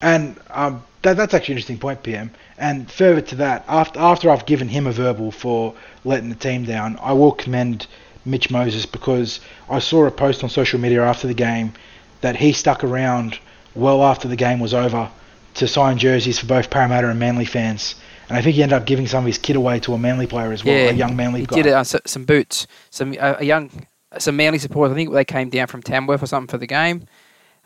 And 0.00 0.36
um, 0.50 0.84
that, 1.02 1.16
that's 1.16 1.32
actually 1.34 1.54
an 1.54 1.56
interesting 1.58 1.78
point, 1.78 2.02
PM. 2.02 2.30
And 2.58 2.90
further 2.90 3.20
to 3.22 3.34
that, 3.36 3.64
after 3.68 3.98
after 3.98 4.30
I've 4.30 4.46
given 4.46 4.68
him 4.68 4.86
a 4.86 4.92
verbal 4.92 5.30
for 5.30 5.74
letting 6.04 6.28
the 6.28 6.34
team 6.34 6.64
down, 6.64 6.98
I 7.00 7.12
will 7.12 7.32
commend 7.32 7.86
Mitch 8.24 8.50
Moses 8.50 8.86
because 8.86 9.40
I 9.70 9.78
saw 9.78 10.04
a 10.06 10.10
post 10.10 10.42
on 10.44 10.50
social 10.50 10.78
media 10.78 11.02
after 11.02 11.26
the 11.26 11.34
game 11.34 11.72
that 12.20 12.36
he 12.36 12.52
stuck 12.52 12.84
around 12.84 13.38
well 13.74 14.02
after 14.02 14.26
the 14.28 14.36
game 14.36 14.58
was 14.58 14.74
over 14.74 15.10
to 15.54 15.68
sign 15.68 15.96
jerseys 15.98 16.38
for 16.38 16.46
both 16.46 16.70
Parramatta 16.70 17.08
and 17.08 17.18
Manly 17.18 17.44
fans. 17.44 17.94
And 18.28 18.36
I 18.36 18.42
think 18.42 18.56
he 18.56 18.62
ended 18.62 18.76
up 18.76 18.86
giving 18.86 19.06
some 19.06 19.20
of 19.24 19.26
his 19.26 19.38
kit 19.38 19.54
away 19.56 19.78
to 19.80 19.94
a 19.94 19.98
Manly 19.98 20.26
player 20.26 20.52
as 20.52 20.64
well, 20.64 20.74
Yeah, 20.74 20.90
a 20.90 20.92
young 20.92 21.14
Manly 21.14 21.40
He 21.40 21.46
guy. 21.46 21.56
did 21.56 21.66
it 21.66 21.72
on 21.74 21.84
some 21.84 22.24
boots, 22.24 22.66
some 22.90 23.14
uh, 23.18 23.36
a 23.38 23.44
young, 23.44 23.86
some 24.18 24.36
Manly 24.36 24.58
supporters. 24.58 24.92
I 24.92 24.96
think 24.96 25.12
they 25.12 25.24
came 25.24 25.50
down 25.50 25.66
from 25.66 25.82
Tamworth 25.82 26.22
or 26.22 26.26
something 26.26 26.50
for 26.50 26.58
the 26.58 26.66
game. 26.66 27.06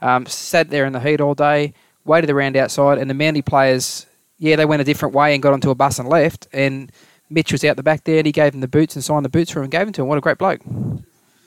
Um, 0.01 0.27
sat 0.27 0.71
there 0.71 0.87
in 0.87 0.93
the 0.93 1.01
heat 1.01 1.21
all 1.21 1.35
day, 1.35 1.75
waited 2.05 2.31
around 2.31 2.57
outside, 2.57 2.99
and 2.99 3.11
the 3.11 3.15
Manly 3.15 3.43
players, 3.43 4.07
yeah, 4.39 4.57
they 4.57 4.65
went 4.65 4.81
a 4.81 4.85
different 4.85 5.15
way 5.15 5.35
and 5.35 5.43
got 5.43 5.53
onto 5.53 5.71
a 5.71 5.75
bus 5.75 5.99
and 5.99 6.09
left. 6.09 6.49
And 6.53 6.91
Mitch 7.29 7.53
was 7.53 7.65
out 7.65 7.77
the 7.77 7.83
back 7.83 8.05
there, 8.05 8.19
and 8.19 8.27
he 8.27 8.33
gave 8.33 8.55
him 8.55 8.61
the 8.61 8.69
boots 8.69 8.95
and 8.95 9.05
signed 9.05 9.25
the 9.25 9.31
boots 9.31 9.51
for 9.51 9.61
him 9.61 9.65
and 9.65 9.73
gave 9.73 9.87
them 9.87 9.93
to 9.93 10.03
him. 10.03 10.09
What 10.09 10.19
a 10.19 10.23
great 10.23 10.39
bloke! 10.39 10.61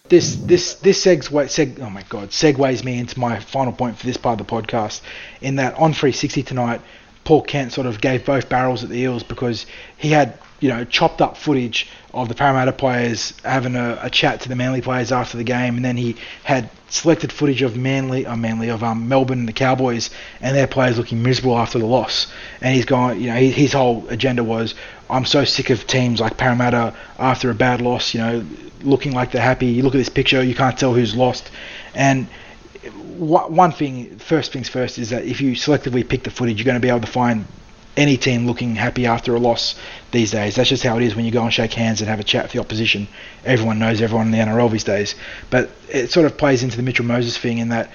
this 0.10 0.36
this 0.36 0.76
this 0.76 1.04
segs 1.04 1.30
seg, 1.30 1.80
oh 1.80 1.90
my 1.90 2.04
god 2.10 2.30
segues 2.30 2.84
me 2.84 3.00
into 3.00 3.18
my 3.18 3.40
final 3.40 3.72
point 3.72 3.98
for 3.98 4.06
this 4.06 4.18
part 4.18 4.40
of 4.40 4.46
the 4.46 4.54
podcast 4.54 5.02
in 5.40 5.56
that 5.56 5.74
on 5.76 5.94
360 5.94 6.44
tonight 6.44 6.82
Paul 7.24 7.42
Kent 7.42 7.72
sort 7.72 7.88
of 7.88 8.02
gave 8.02 8.26
both 8.26 8.50
barrels 8.50 8.84
at 8.84 8.90
the 8.90 8.98
Eels 8.98 9.24
because 9.24 9.66
he 9.98 10.10
had 10.10 10.38
you 10.64 10.70
know 10.70 10.84
chopped 10.86 11.22
up 11.22 11.36
footage 11.36 11.88
of 12.14 12.30
the 12.30 12.36
Parramatta 12.36 12.72
players 12.72 13.34
having 13.44 13.76
a, 13.76 14.00
a 14.02 14.10
chat 14.10 14.42
to 14.42 14.50
the 14.50 14.56
Manly 14.56 14.82
players 14.82 15.12
after 15.12 15.38
the 15.38 15.44
game 15.44 15.76
and 15.76 15.84
then 15.84 15.98
he 15.98 16.16
had 16.44 16.70
selected 16.90 17.32
footage 17.32 17.62
of 17.62 17.76
Manly 17.76 18.26
uh, 18.26 18.36
Manly 18.36 18.70
of 18.70 18.84
um, 18.84 19.10
Melbourne 19.10 19.40
and 19.40 19.48
the 19.48 19.54
Cowboys 19.54 20.10
and 20.42 20.56
their 20.56 20.68
players 20.68 20.98
looking 20.98 21.22
miserable 21.22 21.58
after 21.58 21.80
the 21.80 21.86
loss 21.86 22.32
and 22.62 22.76
he's 22.76 22.86
gone 22.86 23.20
you 23.20 23.28
know 23.28 23.36
his, 23.36 23.56
his 23.56 23.74
whole 23.74 24.08
agenda 24.08 24.44
was 24.44 24.74
I'm 25.10 25.26
so 25.26 25.44
sick 25.44 25.70
of 25.70 25.86
teams 25.86 26.22
like 26.22 26.38
Parramatta 26.38 26.96
after 27.20 27.50
a 27.50 27.56
bad 27.56 27.82
loss 27.82 28.14
you 28.14 28.22
know 28.22 28.46
looking 28.84 29.14
like 29.14 29.32
they're 29.32 29.42
happy. 29.42 29.68
You 29.68 29.84
look 29.84 29.96
at 29.96 29.98
this 29.98 30.10
picture, 30.10 30.44
you 30.44 30.56
can't 30.56 30.78
tell 30.78 30.94
who's 30.94 31.16
lost. 31.16 31.50
And 31.96 32.28
one 33.18 33.72
thing, 33.72 34.18
first 34.18 34.52
things 34.52 34.70
first, 34.70 34.98
is 34.98 35.10
that 35.12 35.24
if 35.24 35.42
you 35.42 35.54
selectively 35.54 36.08
pick 36.08 36.24
the 36.24 36.32
footage, 36.32 36.58
you're 36.58 36.66
going 36.66 36.76
to 36.76 36.82
be 36.82 36.90
able 36.90 37.02
to 37.02 37.08
find 37.08 37.46
any 37.96 38.18
team 38.18 38.48
looking 38.48 38.76
happy 38.76 39.06
after 39.06 39.36
a 39.36 39.40
loss 39.40 39.76
these 40.12 40.32
days. 40.32 40.56
That's 40.56 40.70
just 40.70 40.84
how 40.84 40.98
it 40.98 41.04
is 41.04 41.16
when 41.16 41.26
you 41.26 41.32
go 41.32 41.44
and 41.44 41.54
shake 41.54 41.74
hands 41.74 42.02
and 42.02 42.10
have 42.10 42.20
a 42.20 42.24
chat 42.24 42.44
with 42.44 42.52
the 42.54 42.60
opposition. 42.60 43.08
Everyone 43.46 43.80
knows 43.80 44.02
everyone 44.02 44.28
in 44.28 44.32
the 44.32 44.40
NRL 44.40 44.72
these 44.72 44.84
days. 44.84 45.16
But 45.50 45.70
it 45.90 46.12
sort 46.12 46.26
of 46.26 46.38
plays 46.38 46.64
into 46.64 46.78
the 46.78 46.84
Mitchell 46.84 47.06
Moses 47.06 47.38
thing 47.38 47.60
in 47.60 47.70
that 47.70 47.92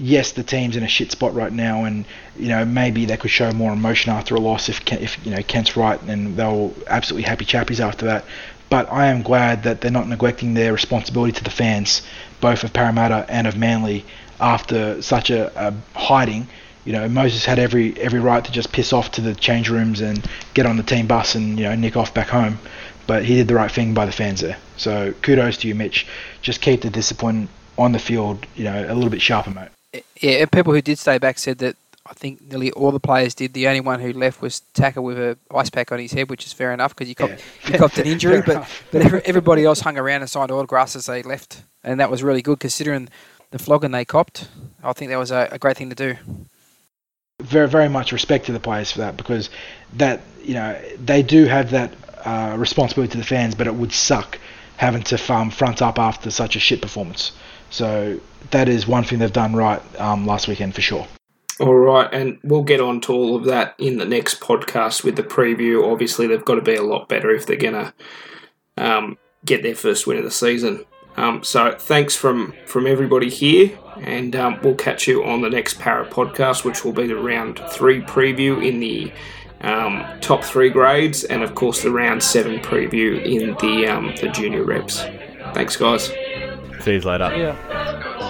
yes, 0.00 0.32
the 0.32 0.42
team's 0.42 0.76
in 0.76 0.82
a 0.82 0.88
shit 0.88 1.12
spot 1.12 1.34
right 1.34 1.52
now, 1.52 1.84
and 1.84 2.04
you 2.36 2.48
know 2.48 2.64
maybe 2.64 3.04
they 3.04 3.16
could 3.16 3.30
show 3.30 3.52
more 3.52 3.72
emotion 3.72 4.12
after 4.12 4.34
a 4.34 4.40
loss 4.40 4.68
if 4.68 4.80
if 4.92 5.24
you 5.24 5.32
know 5.34 5.42
Kent's 5.42 5.76
right, 5.76 6.00
and 6.02 6.36
they'll 6.36 6.74
absolutely 6.86 7.28
happy 7.28 7.44
chappies 7.44 7.80
after 7.80 8.06
that. 8.06 8.24
But 8.68 8.90
I 8.90 9.06
am 9.06 9.22
glad 9.22 9.64
that 9.64 9.80
they're 9.80 9.90
not 9.90 10.08
neglecting 10.08 10.54
their 10.54 10.72
responsibility 10.72 11.32
to 11.32 11.44
the 11.44 11.50
fans, 11.50 12.02
both 12.40 12.62
of 12.62 12.72
Parramatta 12.72 13.26
and 13.28 13.46
of 13.46 13.56
Manly, 13.56 14.04
after 14.40 15.02
such 15.02 15.30
a, 15.30 15.52
a 15.68 15.98
hiding. 15.98 16.48
You 16.84 16.92
know, 16.92 17.08
Moses 17.08 17.44
had 17.44 17.58
every 17.58 17.98
every 18.00 18.20
right 18.20 18.44
to 18.44 18.50
just 18.52 18.72
piss 18.72 18.92
off 18.92 19.10
to 19.12 19.20
the 19.20 19.34
change 19.34 19.68
rooms 19.68 20.00
and 20.00 20.24
get 20.54 20.66
on 20.66 20.76
the 20.76 20.82
team 20.82 21.06
bus 21.06 21.34
and 21.34 21.58
you 21.58 21.64
know 21.64 21.74
nick 21.74 21.96
off 21.96 22.14
back 22.14 22.28
home, 22.28 22.58
but 23.06 23.24
he 23.24 23.34
did 23.36 23.48
the 23.48 23.54
right 23.54 23.70
thing 23.70 23.92
by 23.94 24.06
the 24.06 24.12
fans 24.12 24.40
there. 24.40 24.56
So 24.76 25.12
kudos 25.22 25.58
to 25.58 25.68
you, 25.68 25.74
Mitch. 25.74 26.06
Just 26.42 26.60
keep 26.62 26.80
the 26.82 26.90
discipline 26.90 27.48
on 27.76 27.92
the 27.92 27.98
field, 27.98 28.46
you 28.56 28.64
know, 28.64 28.84
a 28.88 28.94
little 28.94 29.10
bit 29.10 29.20
sharper, 29.22 29.50
mate. 29.50 30.02
Yeah, 30.20 30.32
and 30.42 30.50
people 30.52 30.72
who 30.72 30.80
did 30.82 30.98
stay 30.98 31.18
back 31.18 31.38
said 31.38 31.58
that 31.58 31.76
I 32.06 32.14
think 32.14 32.40
nearly 32.50 32.70
all 32.72 32.90
the 32.92 33.00
players 33.00 33.34
did. 33.34 33.52
The 33.52 33.68
only 33.68 33.80
one 33.80 34.00
who 34.00 34.12
left 34.12 34.40
was 34.40 34.60
Taka 34.74 35.00
with 35.02 35.18
a 35.18 35.36
ice 35.54 35.68
pack 35.70 35.92
on 35.92 35.98
his 35.98 36.12
head, 36.12 36.30
which 36.30 36.46
is 36.46 36.52
fair 36.52 36.72
enough 36.72 36.94
because 36.94 37.08
he 37.08 37.14
copped, 37.14 37.32
Yeah. 37.64 37.70
he 37.72 37.78
copped 37.78 37.98
an 37.98 38.06
injury. 38.14 38.40
But 38.40 38.56
enough. 38.56 38.84
but 38.90 39.02
everybody 39.26 39.64
else 39.64 39.80
hung 39.80 39.98
around 39.98 40.22
and 40.22 40.30
signed 40.30 40.50
autographs 40.50 40.96
as 40.96 41.06
they 41.06 41.22
left, 41.22 41.62
and 41.84 42.00
that 42.00 42.10
was 42.10 42.22
really 42.22 42.42
good 42.42 42.58
considering 42.58 43.08
the 43.50 43.58
flogging 43.58 43.90
they 43.90 44.04
copped. 44.04 44.48
I 44.82 44.92
think 44.94 45.10
that 45.10 45.18
was 45.18 45.30
a, 45.30 45.48
a 45.52 45.58
great 45.58 45.76
thing 45.76 45.90
to 45.90 45.94
do. 45.96 46.16
Very 47.40 47.68
very 47.68 47.88
much 47.88 48.12
respect 48.12 48.46
to 48.46 48.52
the 48.52 48.60
players 48.60 48.92
for 48.92 48.98
that 48.98 49.16
because 49.16 49.50
that 49.94 50.20
you 50.42 50.54
know 50.54 50.80
they 51.04 51.22
do 51.22 51.44
have 51.46 51.70
that 51.70 51.92
uh, 52.24 52.54
responsibility 52.58 53.12
to 53.12 53.18
the 53.18 53.24
fans, 53.24 53.54
but 53.54 53.66
it 53.66 53.74
would 53.74 53.92
suck 53.92 54.38
having 54.76 55.02
to 55.02 55.18
front 55.18 55.82
up 55.82 55.98
after 55.98 56.30
such 56.30 56.56
a 56.56 56.58
shit 56.58 56.80
performance. 56.80 57.32
So 57.70 58.20
that 58.50 58.68
is 58.68 58.86
one 58.86 59.04
thing 59.04 59.18
they've 59.18 59.32
done 59.32 59.54
right 59.54 59.80
um, 60.00 60.26
last 60.26 60.48
weekend 60.48 60.74
for 60.74 60.80
sure. 60.80 61.06
All 61.60 61.74
right, 61.74 62.08
and 62.12 62.38
we'll 62.42 62.62
get 62.62 62.80
on 62.80 63.02
to 63.02 63.12
all 63.12 63.36
of 63.36 63.44
that 63.44 63.74
in 63.78 63.98
the 63.98 64.06
next 64.06 64.40
podcast 64.40 65.04
with 65.04 65.16
the 65.16 65.22
preview. 65.22 65.90
Obviously, 65.92 66.26
they've 66.26 66.44
got 66.44 66.54
to 66.54 66.62
be 66.62 66.74
a 66.74 66.82
lot 66.82 67.08
better 67.08 67.30
if 67.30 67.44
they're 67.44 67.56
to 67.58 67.92
um, 68.78 69.18
get 69.44 69.62
their 69.62 69.74
first 69.74 70.06
win 70.06 70.16
of 70.16 70.24
the 70.24 70.30
season. 70.30 70.84
Um, 71.16 71.42
so, 71.44 71.76
thanks 71.78 72.16
from 72.16 72.54
from 72.66 72.86
everybody 72.86 73.28
here, 73.28 73.78
and 73.98 74.34
um, 74.36 74.58
we'll 74.62 74.74
catch 74.74 75.06
you 75.06 75.24
on 75.24 75.42
the 75.42 75.50
next 75.50 75.78
Parra 75.78 76.06
podcast, 76.06 76.64
which 76.64 76.84
will 76.84 76.92
be 76.92 77.06
the 77.06 77.16
round 77.16 77.60
three 77.70 78.00
preview 78.00 78.66
in 78.66 78.80
the 78.80 79.12
um, 79.60 80.04
top 80.20 80.42
three 80.44 80.70
grades, 80.70 81.24
and 81.24 81.42
of 81.42 81.54
course 81.54 81.82
the 81.82 81.90
round 81.90 82.22
seven 82.22 82.60
preview 82.60 83.22
in 83.22 83.54
the 83.56 83.86
um, 83.86 84.14
the 84.20 84.28
junior 84.28 84.64
reps. 84.64 85.02
Thanks, 85.52 85.76
guys. 85.76 86.06
See 86.80 86.94
you 86.94 87.00
later. 87.00 87.36
Yeah. 87.36 88.28